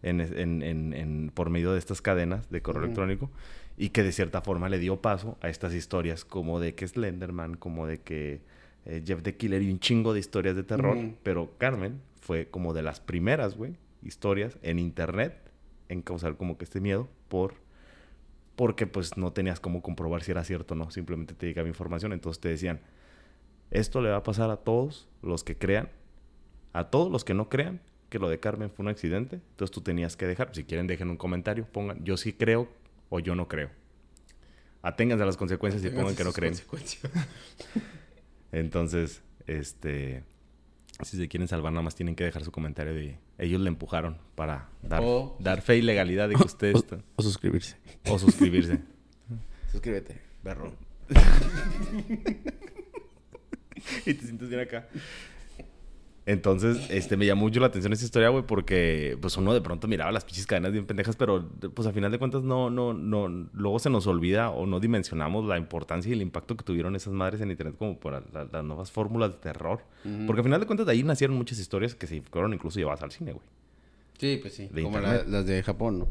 en, 0.04 0.20
en- 0.22 0.93
en- 0.93 1.32
por 1.34 1.49
medio 1.49 1.72
de 1.74 1.80
estas 1.80 2.01
cadenas 2.01 2.49
de 2.49 2.62
correo 2.62 2.84
electrónico 2.84 3.32
y 3.78 3.89
que 3.89 4.04
de 4.04 4.12
cierta 4.12 4.41
forma 4.41 4.70
le 4.70 4.78
dio 4.80 5.01
paso 5.01 5.38
a 5.41 5.49
estas 5.49 5.74
historias 5.74 6.26
como 6.26 6.60
de 6.60 6.76
que 6.76 6.88
Slenderman, 6.88 7.56
como 7.56 7.88
de 7.88 8.01
que 8.01 8.41
eh, 8.86 9.01
Jeff 9.06 9.24
the 9.24 9.36
Killer 9.36 9.62
y 9.64 9.72
un 9.72 9.80
chingo 9.80 10.14
de 10.14 10.20
historias 10.20 10.56
de 10.56 10.64
terror. 10.64 10.97
Pero 11.24 11.51
Carmen 11.58 12.01
fue 12.22 12.47
como 12.49 12.74
de 12.74 12.84
las 12.84 12.99
primeras, 12.99 13.56
güey, 13.58 13.76
historias 14.04 14.58
en 14.62 14.78
internet 14.80 15.36
en 15.89 16.01
causar 16.01 16.36
como 16.38 16.58
que 16.58 16.66
este 16.66 16.80
miedo 16.82 17.10
por 17.30 17.56
porque 18.56 18.86
pues 18.86 19.18
no 19.18 19.34
tenías 19.34 19.60
cómo 19.60 19.82
comprobar 19.82 20.22
si 20.22 20.30
era 20.32 20.43
cierto 20.43 20.76
o 20.76 20.78
no, 20.78 20.91
simplemente 20.91 21.34
te 21.34 21.47
llegaba 21.47 21.68
información, 21.68 22.14
entonces 22.14 22.39
te 22.39 22.49
decían, 22.49 22.82
esto 23.72 23.99
le 24.01 24.10
va 24.12 24.18
a 24.18 24.24
pasar 24.24 24.51
a 24.51 24.58
todos 24.58 25.10
los 25.24 25.43
que 25.43 25.58
crean, 25.58 25.89
a 26.72 26.84
todos 26.91 27.12
los 27.12 27.24
que 27.26 27.34
no 27.34 27.49
crean 27.49 27.82
que 28.14 28.20
lo 28.20 28.30
de 28.30 28.39
Carmen 28.39 28.70
fue 28.70 28.84
un 28.84 28.89
accidente, 28.89 29.38
entonces 29.38 29.74
tú 29.74 29.82
tenías 29.82 30.16
que 30.16 30.28
dejar, 30.28 30.51
si 30.53 30.66
quieren 30.66 30.86
dejen 30.86 31.09
un 31.09 31.18
comentario, 31.18 31.66
pongan 31.66 32.03
yo 32.05 32.16
sí 32.16 32.32
creo 32.34 32.70
o 33.09 33.20
yo 33.20 33.34
no 33.34 33.47
creo. 33.47 33.72
Aténganse 34.84 35.24
a 35.24 35.26
las 35.26 35.36
consecuencias 35.36 35.84
y 35.84 35.89
pongan 35.89 36.16
que 36.16 36.24
no 36.24 36.32
creen. 36.32 36.53
Entonces, 38.51 39.24
este, 39.47 40.24
si 41.01 41.18
se 41.18 41.28
quieren 41.28 41.47
salvar, 41.47 41.72
nada 41.74 41.82
más 41.82 41.95
tienen 41.95 42.16
que 42.16 42.24
dejar 42.24 42.43
su 42.43 42.51
comentario 42.51 42.93
de 42.93 43.18
ellos 43.39 43.59
le 43.61 43.70
empujaron 43.70 44.20
para 44.36 44.70
dar, 44.84 45.01
O- 45.03 45.36
dar 45.39 45.61
fe 45.64 45.78
y 45.78 45.82
legalidad 45.82 46.30
de 46.30 46.36
que 46.36 46.43
ustedes 46.45 46.76
están- 46.76 47.03
O 47.16 47.24
suscribirse. 47.24 47.78
o 48.07 48.20
suscribirse. 48.20 48.80
Suscríbete, 49.72 50.22
perro. 50.43 50.72
y 54.05 54.14
te 54.14 54.24
sientes 54.26 54.49
bien 54.49 54.61
acá. 54.61 54.88
Entonces, 56.26 56.89
este, 56.89 57.17
me 57.17 57.26
llamó 57.26 57.41
mucho 57.41 57.59
la 57.59 57.67
atención 57.67 57.91
esa 57.91 58.05
historia, 58.05 58.30
güey, 58.30 58.45
porque 58.45 59.17
pues 59.19 59.36
uno 59.36 59.53
de 59.53 59.59
pronto 59.59 59.89
miraba 59.89 60.09
las 60.11 60.24
pinches 60.24 60.47
cadenas 60.47 60.71
bien 60.71 60.86
pendejas, 60.86 61.17
pero 61.17 61.49
pues 61.74 61.86
a 61.86 61.91
final 61.91 62.11
de 62.13 62.17
cuentas 62.19 62.43
no, 62.43 62.69
no, 62.69 62.93
no, 62.93 63.28
luego 63.53 63.78
se 63.80 63.89
nos 63.89 64.07
olvida 64.07 64.49
o 64.49 64.65
no 64.65 64.80
dimensionamos 64.80 65.43
la 65.45 65.57
importancia 65.57 66.09
y 66.09 66.13
el 66.13 66.21
impacto 66.21 66.55
que 66.55 66.63
tuvieron 66.63 66.95
esas 66.95 67.11
madres 67.11 67.41
en 67.41 67.51
internet 67.51 67.76
como 67.78 67.99
para 67.99 68.24
la- 68.32 68.45
las 68.45 68.63
nuevas 68.63 68.89
fórmulas 68.89 69.32
de 69.32 69.38
terror. 69.39 69.82
Porque 70.26 70.39
a 70.39 70.43
final 70.43 70.61
de 70.61 70.65
cuentas 70.65 70.86
de 70.86 70.93
ahí 70.93 71.03
nacieron 71.03 71.36
muchas 71.36 71.59
historias 71.59 71.93
que 71.93 72.07
se 72.07 72.21
fueron 72.21 72.53
incluso 72.53 72.80
llevadas 72.80 73.01
al 73.03 73.11
cine, 73.11 73.34
güey. 73.34 73.45
Sí, 74.17 74.38
pues 74.41 74.53
sí. 74.53 74.69
De 74.71 74.82
Como 74.84 74.99
la- 74.99 75.24
las 75.24 75.45
de 75.45 75.61
Japón, 75.61 75.99
¿no? 75.99 76.07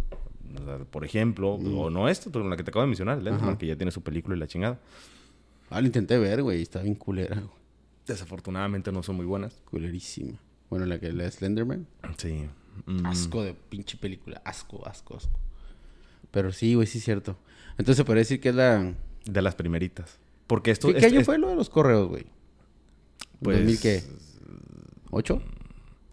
O 0.60 0.64
sea, 0.66 0.78
por 0.84 1.06
ejemplo, 1.06 1.52
o 1.54 1.88
no 1.88 2.10
esto, 2.10 2.28
la 2.44 2.56
que 2.58 2.64
te 2.64 2.70
acabo 2.70 2.82
de 2.82 2.88
mencionar, 2.88 3.26
el 3.26 3.56
que 3.56 3.66
ya 3.66 3.76
tiene 3.76 3.90
su 3.90 4.02
película 4.02 4.36
y 4.36 4.38
la 4.40 4.46
chingada. 4.46 4.78
Ah, 5.70 5.80
lo 5.80 5.86
intenté 5.86 6.18
ver, 6.18 6.42
güey. 6.42 6.60
Está 6.60 6.82
bien 6.82 6.96
culera, 6.96 7.36
güey. 7.36 7.61
Desafortunadamente 8.06 8.90
no 8.92 9.02
son 9.02 9.16
muy 9.16 9.26
buenas. 9.26 9.60
Culerísima. 9.70 10.38
Bueno, 10.70 10.86
la 10.86 10.98
que 10.98 11.12
la 11.12 11.24
de 11.24 11.30
Slenderman. 11.30 11.86
Sí. 12.16 12.46
Mm, 12.86 13.06
Asco 13.06 13.42
de 13.42 13.54
pinche 13.54 13.96
película. 13.98 14.40
Asco, 14.44 14.86
asco, 14.86 15.16
asco. 15.16 15.38
Pero 16.30 16.50
sí, 16.52 16.74
güey, 16.74 16.86
sí 16.86 16.98
es 16.98 17.04
cierto. 17.04 17.36
Entonces 17.72 17.96
se 17.96 18.04
puede 18.04 18.20
decir 18.20 18.40
que 18.40 18.48
es 18.50 18.54
la... 18.54 18.94
De 19.24 19.42
las 19.42 19.54
primeritas. 19.54 20.18
Porque 20.46 20.70
esto... 20.70 20.88
¿Qué, 20.88 20.94
qué 20.94 20.98
es- 21.00 21.12
año 21.12 21.20
es- 21.20 21.26
fue 21.26 21.38
lo 21.38 21.48
de 21.48 21.54
los 21.56 21.68
correos, 21.70 22.08
güey? 22.08 22.26
Pues- 23.42 23.58
¿2000 23.66 23.80
qué? 23.82 24.02
¿Ocho? 25.10 25.42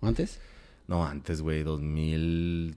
¿Antes? 0.01 0.39
No, 0.87 1.05
antes, 1.05 1.41
güey, 1.41 1.63
2000... 1.63 2.75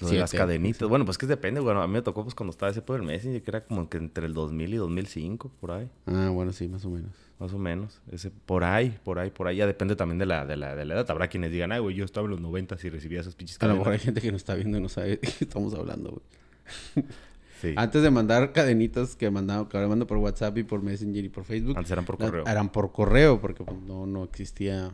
Lo 0.00 0.08
de 0.08 0.18
las 0.18 0.32
cadenitas. 0.32 0.86
Bueno, 0.88 1.06
pues 1.06 1.16
que 1.16 1.26
depende, 1.26 1.60
güey. 1.60 1.74
A 1.74 1.86
mí 1.86 1.92
me 1.94 2.02
tocó 2.02 2.22
pues 2.22 2.34
cuando 2.34 2.50
estaba 2.50 2.70
ese 2.70 2.82
por 2.82 3.00
el 3.00 3.06
Messenger, 3.06 3.42
que 3.42 3.50
era 3.50 3.64
como 3.64 3.88
que 3.88 3.96
entre 3.96 4.26
el 4.26 4.34
2000 4.34 4.74
y 4.74 4.76
2005, 4.76 5.50
por 5.58 5.70
ahí. 5.70 5.90
Ah, 6.04 6.28
bueno, 6.34 6.52
sí, 6.52 6.68
más 6.68 6.84
o 6.84 6.90
menos. 6.90 7.12
Más 7.38 7.52
o 7.52 7.58
menos. 7.58 8.00
Ese, 8.10 8.30
por 8.30 8.64
ahí, 8.64 8.98
por 9.04 9.18
ahí, 9.18 9.30
por 9.30 9.46
ahí. 9.46 9.56
Ya 9.56 9.66
depende 9.66 9.94
también 9.94 10.18
de 10.18 10.26
la, 10.26 10.46
de 10.46 10.56
la, 10.56 10.74
de 10.74 10.84
la 10.84 10.94
edad. 10.94 11.10
Habrá 11.10 11.28
quienes 11.28 11.50
digan, 11.50 11.70
ay, 11.72 11.80
güey, 11.80 11.94
yo 11.94 12.04
estaba 12.04 12.24
en 12.24 12.30
los 12.30 12.40
90 12.40 12.76
y 12.82 12.88
recibía 12.88 13.20
esas 13.20 13.34
pinches 13.34 13.60
A 13.60 13.66
lo 13.66 13.74
mejor 13.74 13.88
hay 13.92 13.98
cadenas". 13.98 14.04
gente 14.04 14.20
que 14.22 14.32
nos 14.32 14.40
está 14.40 14.54
viendo 14.54 14.78
y 14.78 14.80
no 14.80 14.88
sabe 14.88 15.10
de 15.10 15.18
qué 15.18 15.32
estamos 15.40 15.74
hablando, 15.74 16.10
güey. 16.10 17.06
Sí. 17.60 17.72
Antes 17.74 18.02
de 18.02 18.10
mandar 18.10 18.52
cadenitas 18.52 19.16
que 19.16 19.30
mandaba, 19.30 19.66
que 19.66 19.78
ahora 19.78 19.88
mando 19.88 20.06
por 20.06 20.18
WhatsApp 20.18 20.58
y 20.58 20.62
por 20.62 20.82
Messenger 20.82 21.24
y 21.24 21.30
por 21.30 21.44
Facebook. 21.44 21.74
Antes 21.74 21.90
eran 21.90 22.04
por 22.04 22.18
correo. 22.18 22.46
Eran 22.46 22.70
por 22.70 22.92
correo, 22.92 23.40
porque 23.40 23.64
pues, 23.64 23.80
no, 23.80 24.04
no 24.04 24.24
existía 24.24 24.90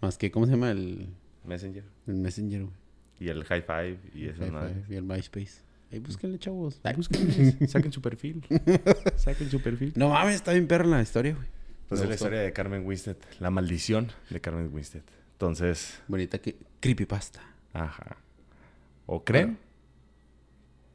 más 0.00 0.16
que, 0.16 0.30
¿cómo 0.30 0.46
se 0.46 0.52
llama? 0.52 0.70
El, 0.70 1.08
Messenger. 1.44 1.82
el 2.06 2.14
Messenger, 2.14 2.62
güey. 2.62 2.74
Y 3.18 3.28
el 3.30 3.42
High 3.42 3.62
Five 3.62 3.98
y 4.14 4.26
eso. 4.26 4.44
Five 4.44 4.84
y 4.88 4.94
el 4.94 5.02
MySpace. 5.02 5.62
Ahí 5.90 5.98
búsquenle, 5.98 6.38
chavos. 6.38 6.80
Ay, 6.82 6.94
Búsquenles, 6.94 7.56
Saquen 7.70 7.92
su 7.92 8.00
perfil. 8.00 8.44
Saquen 9.16 9.50
su 9.50 9.60
perfil. 9.60 9.92
No 9.96 10.10
mames, 10.10 10.36
está 10.36 10.52
bien 10.52 10.66
perra 10.68 10.86
la 10.86 11.02
historia, 11.02 11.34
güey. 11.34 11.48
Pues 11.88 12.00
es 12.00 12.08
la 12.08 12.14
historia 12.14 12.40
de 12.40 12.52
Carmen 12.52 12.86
Winstead. 12.86 13.16
La 13.40 13.50
maldición 13.50 14.10
de 14.30 14.40
Carmen 14.40 14.70
Winstead. 14.72 15.02
Entonces, 15.32 16.00
Bonita 16.08 16.38
que... 16.38 16.56
Creepypasta. 16.80 17.40
ajá. 17.72 18.16
O 19.06 19.24
creen 19.24 19.58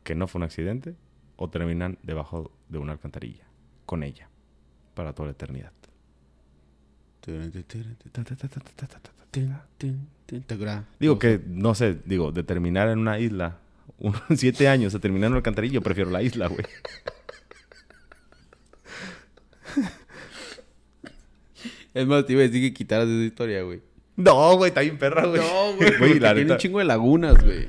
que 0.03 0.15
no 0.15 0.27
fue 0.27 0.39
un 0.39 0.43
accidente 0.43 0.95
o 1.35 1.49
terminan 1.49 1.99
debajo 2.01 2.51
de 2.69 2.79
una 2.79 2.93
alcantarilla 2.93 3.43
con 3.85 4.03
ella 4.03 4.29
para 4.95 5.13
toda 5.13 5.27
la 5.27 5.31
eternidad. 5.33 5.71
Digo 10.99 11.19
que, 11.19 11.39
no 11.47 11.75
sé, 11.75 11.99
digo, 12.05 12.31
de 12.31 12.43
terminar 12.43 12.89
en 12.89 12.99
una 12.99 13.19
isla, 13.19 13.59
unos 13.99 14.21
siete 14.35 14.67
años, 14.67 14.95
a 14.95 14.99
terminar 14.99 15.27
en 15.27 15.33
una 15.33 15.37
alcantarilla, 15.37 15.75
yo 15.75 15.81
prefiero 15.81 16.09
la 16.09 16.23
isla, 16.23 16.47
güey. 16.47 16.65
Es 21.93 22.05
más, 22.07 22.25
te 22.25 22.33
iba 22.33 22.41
a 22.41 22.45
decir 22.47 22.61
que 22.61 22.73
quitaras 22.73 23.07
esa 23.07 23.23
historia, 23.23 23.63
güey. 23.63 23.81
No, 24.15 24.55
güey, 24.57 24.69
está 24.69 24.81
bien 24.81 24.97
perra, 24.97 25.25
güey. 25.25 25.41
No, 25.41 25.73
güey. 25.77 25.89
Güey, 25.97 25.97
porque 25.97 26.19
la 26.19 26.33
tiene 26.35 26.51
un 26.53 26.57
chingo 26.57 26.79
de 26.79 26.85
lagunas, 26.85 27.43
güey. 27.43 27.67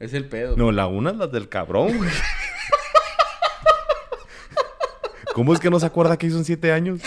Es 0.00 0.14
el 0.14 0.24
pedo. 0.26 0.56
No, 0.56 0.72
lagunas 0.72 1.16
las 1.16 1.30
del 1.30 1.48
cabrón, 1.48 1.96
güey. 1.96 2.10
¿Cómo 5.34 5.54
es 5.54 5.60
que 5.60 5.70
no 5.70 5.80
se 5.80 5.86
acuerda 5.86 6.16
que 6.18 6.26
hizo 6.26 6.36
en 6.36 6.44
siete 6.44 6.72
años? 6.72 7.00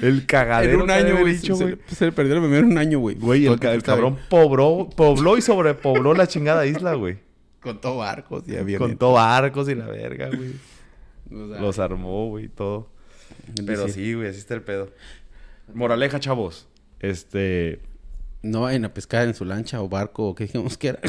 El 0.00 0.26
cagadero. 0.26 0.74
en 0.74 0.80
un 0.82 0.90
año, 0.90 1.18
güey. 1.20 1.36
Se, 1.38 1.54
se, 1.54 1.78
se 1.94 2.04
le 2.06 2.12
perdió 2.12 2.34
la 2.34 2.40
memoria 2.42 2.58
en 2.60 2.66
un 2.66 2.78
año, 2.78 2.98
güey. 2.98 3.16
Güey, 3.16 3.46
el, 3.46 3.58
ca- 3.58 3.72
el 3.72 3.82
cabrón 3.82 4.18
pobró, 4.28 4.88
pobló 4.94 5.38
y 5.38 5.42
sobrepobló 5.42 6.12
la 6.12 6.26
chingada 6.26 6.66
isla, 6.66 6.92
güey. 6.94 7.18
Con 7.60 7.80
todo 7.80 7.96
barcos 7.98 8.44
y 8.46 8.56
aviones. 8.56 8.78
Con 8.86 8.98
todo 8.98 9.12
barcos 9.14 9.68
y 9.70 9.74
la 9.74 9.86
verga, 9.86 10.28
güey. 10.28 10.52
Los 11.30 11.78
armó, 11.78 12.28
güey, 12.28 12.48
todo. 12.48 12.88
Pero 13.66 13.88
sí, 13.88 14.14
güey, 14.14 14.28
así 14.28 14.38
está 14.38 14.54
el 14.54 14.62
pedo. 14.62 14.90
Moraleja, 15.74 16.20
chavos. 16.20 16.68
Este... 17.00 17.80
No 18.42 18.62
vayan 18.62 18.84
a 18.84 18.94
pescar 18.94 19.26
en 19.26 19.34
su 19.34 19.44
lancha 19.44 19.82
o 19.82 19.88
barco 19.88 20.28
o 20.28 20.34
que 20.34 20.44
dijimos 20.44 20.76
que 20.78 20.88
era. 20.88 21.00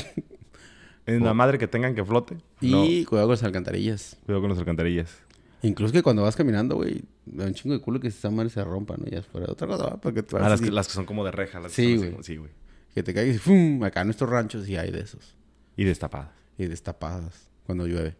En 1.05 1.23
la 1.23 1.33
madre 1.33 1.57
que 1.57 1.67
tengan 1.67 1.95
que 1.95 2.03
flote. 2.03 2.37
y 2.59 2.71
No, 2.71 2.83
cuidado 3.09 3.27
con 3.27 3.31
las 3.31 3.43
alcantarillas. 3.43 4.17
cuidado 4.25 4.41
con 4.41 4.49
las 4.49 4.59
alcantarillas. 4.59 5.15
Incluso 5.61 5.93
que 5.93 6.03
cuando 6.03 6.21
vas 6.21 6.35
caminando, 6.35 6.75
güey, 6.75 7.03
da 7.25 7.45
un 7.45 7.53
chingo 7.53 7.73
de 7.75 7.81
culo 7.81 7.99
que 7.99 8.09
esa 8.09 8.29
madre 8.29 8.49
se 8.49 8.63
rompa, 8.63 8.95
¿no? 8.97 9.05
Ya 9.05 9.19
es 9.19 9.25
fuera 9.25 9.47
de 9.47 9.53
otra 9.53 9.67
cosa, 9.67 9.97
porque 10.01 10.21
te 10.23 10.35
Ah, 10.37 10.49
las, 10.49 10.59
que, 10.61 10.69
las 10.69 10.87
que 10.87 10.93
son 10.93 11.05
como 11.05 11.23
de 11.23 11.31
reja. 11.31 11.59
Las 11.59 11.73
que 11.73 11.81
Sí, 11.81 11.95
güey. 11.97 12.15
Sí, 12.21 12.35
güey. 12.37 12.51
que 12.93 13.03
te 13.03 13.13
caigas 13.13 13.35
y 13.35 13.39
¡fum! 13.39 13.81
Acá 13.83 14.01
en 14.01 14.07
nuestros 14.07 14.29
ranchos 14.29 14.65
sí 14.65 14.75
hay 14.75 14.91
de 14.91 14.99
esos. 14.99 15.35
Y 15.75 15.83
destapadas. 15.85 16.31
Y 16.57 16.65
destapadas 16.65 17.49
cuando 17.65 17.87
llueve. 17.87 18.15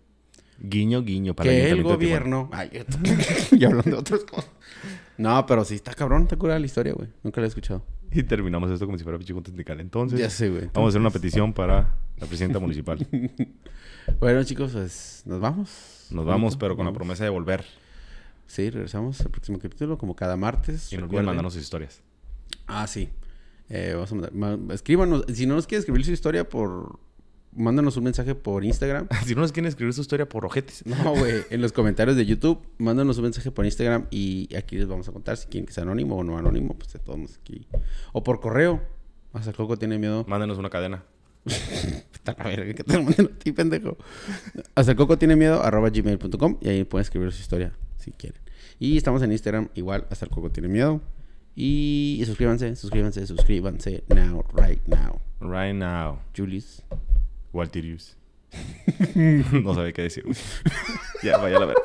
Guiño, 0.59 1.03
guiño 1.03 1.35
para 1.35 1.49
que 1.49 1.69
el 1.69 1.83
gobierno... 1.83 2.49
Ay, 2.51 2.69
y 3.51 3.63
hablando 3.65 3.91
de 3.91 3.97
otras 3.97 4.23
cosas. 4.23 4.49
No, 5.17 5.45
pero 5.45 5.63
sí 5.65 5.75
está 5.75 5.93
cabrón, 5.93 6.23
está 6.23 6.35
curada 6.35 6.59
la 6.59 6.65
historia, 6.65 6.93
güey. 6.93 7.09
Nunca 7.23 7.41
la 7.41 7.45
he 7.45 7.49
escuchado. 7.49 7.83
Y 8.11 8.23
terminamos 8.23 8.71
esto 8.71 8.85
como 8.85 8.97
si 8.97 9.03
fuera 9.03 9.19
pichico 9.19 9.41
sindical. 9.45 9.79
Entonces, 9.79 10.19
Ya 10.19 10.29
sé, 10.29 10.49
güey. 10.49 10.69
vamos 10.73 10.87
a 10.87 10.89
hacer 10.89 11.01
una 11.01 11.09
petición 11.09 11.53
para 11.53 11.95
la 12.17 12.27
presidenta 12.27 12.59
municipal. 12.59 13.05
Bueno, 14.21 14.41
chicos, 14.45 14.71
pues 14.71 15.23
nos 15.25 15.41
vamos. 15.41 16.07
Nos 16.11 16.25
vamos, 16.25 16.55
pero 16.55 16.77
con 16.77 16.85
la 16.85 16.93
promesa 16.93 17.25
de 17.25 17.29
volver. 17.29 17.65
Sí, 18.45 18.69
regresamos 18.69 19.19
al 19.19 19.29
próximo 19.31 19.59
capítulo, 19.59 19.97
como 19.97 20.15
cada 20.15 20.37
martes. 20.37 20.93
Y 20.93 20.95
no 20.97 21.03
olviden 21.03 21.23
Recuerden- 21.23 21.25
mandarnos 21.25 21.53
sus 21.53 21.63
historias. 21.63 22.01
Ah, 22.67 22.87
sí. 22.87 23.09
Eh, 23.69 23.91
vamos 23.95 24.09
a 24.13 24.15
mandar. 24.15 24.33
ma- 24.33 24.73
escríbanos. 24.73 25.25
Si 25.33 25.45
no 25.45 25.55
nos 25.55 25.67
quiere 25.67 25.79
escribir 25.79 26.05
su 26.05 26.11
historia 26.13 26.47
por. 26.47 26.99
Mándanos 27.55 27.97
un 27.97 28.03
mensaje 28.03 28.35
por 28.35 28.63
Instagram. 28.63 29.07
si 29.25 29.35
no 29.35 29.41
nos 29.41 29.51
quieren 29.51 29.67
escribir 29.67 29.93
su 29.93 30.01
historia 30.01 30.27
por 30.27 30.45
ojetes. 30.45 30.85
No, 30.85 31.15
güey. 31.15 31.43
En 31.49 31.61
los 31.61 31.71
comentarios 31.71 32.15
de 32.15 32.25
YouTube, 32.25 32.59
mándanos 32.77 33.17
un 33.17 33.23
mensaje 33.23 33.51
por 33.51 33.65
Instagram 33.65 34.07
y 34.11 34.53
aquí 34.55 34.75
les 34.77 34.87
vamos 34.87 35.07
a 35.07 35.11
contar 35.11 35.37
si 35.37 35.47
quieren 35.47 35.65
que 35.65 35.73
sea 35.73 35.83
anónimo 35.83 36.17
o 36.17 36.23
no 36.23 36.37
anónimo. 36.37 36.75
Pues 36.75 36.93
de 36.93 36.99
todos 36.99 37.37
aquí. 37.41 37.67
O 38.13 38.23
por 38.23 38.39
correo. 38.39 38.81
Hasta 39.33 39.51
el 39.51 39.55
coco 39.55 39.77
tiene 39.77 39.97
miedo. 39.97 40.25
Mándenos 40.27 40.57
una 40.57 40.69
cadena. 40.69 41.03
Está 41.47 42.35
la 42.37 42.45
verga 42.45 42.73
que 42.73 42.83
te 42.83 42.93
lo 42.93 43.03
manden 43.03 43.27
a 43.27 43.39
ti, 43.39 43.51
pendejo. 43.51 43.97
Hasta 44.75 44.95
coco 44.95 45.17
tiene 45.17 45.35
miedo, 45.35 45.63
arroba 45.63 45.89
gmail.com 45.89 46.57
y 46.61 46.69
ahí 46.69 46.83
pueden 46.83 47.03
escribir 47.03 47.31
su 47.31 47.41
historia 47.41 47.73
si 47.97 48.11
quieren. 48.11 48.41
Y 48.79 48.97
estamos 48.97 49.21
en 49.23 49.31
Instagram 49.31 49.69
igual, 49.75 50.05
hasta 50.09 50.25
el 50.25 50.31
coco 50.31 50.51
tiene 50.51 50.67
miedo. 50.67 51.01
Y 51.55 52.21
suscríbanse, 52.25 52.75
suscríbanse, 52.75 53.25
suscríbanse 53.25 54.03
now, 54.09 54.45
right 54.53 54.85
now. 54.87 55.19
Right 55.39 55.73
now. 55.73 56.19
Julius. 56.35 56.83
Waltirius. 57.57 58.15
no 59.15 59.73
sabe 59.73 59.91
qué 59.93 60.03
decir. 60.03 60.23
ya, 61.23 61.37
vaya 61.37 61.57
a 61.57 61.59
la 61.59 61.65
verga. 61.65 61.81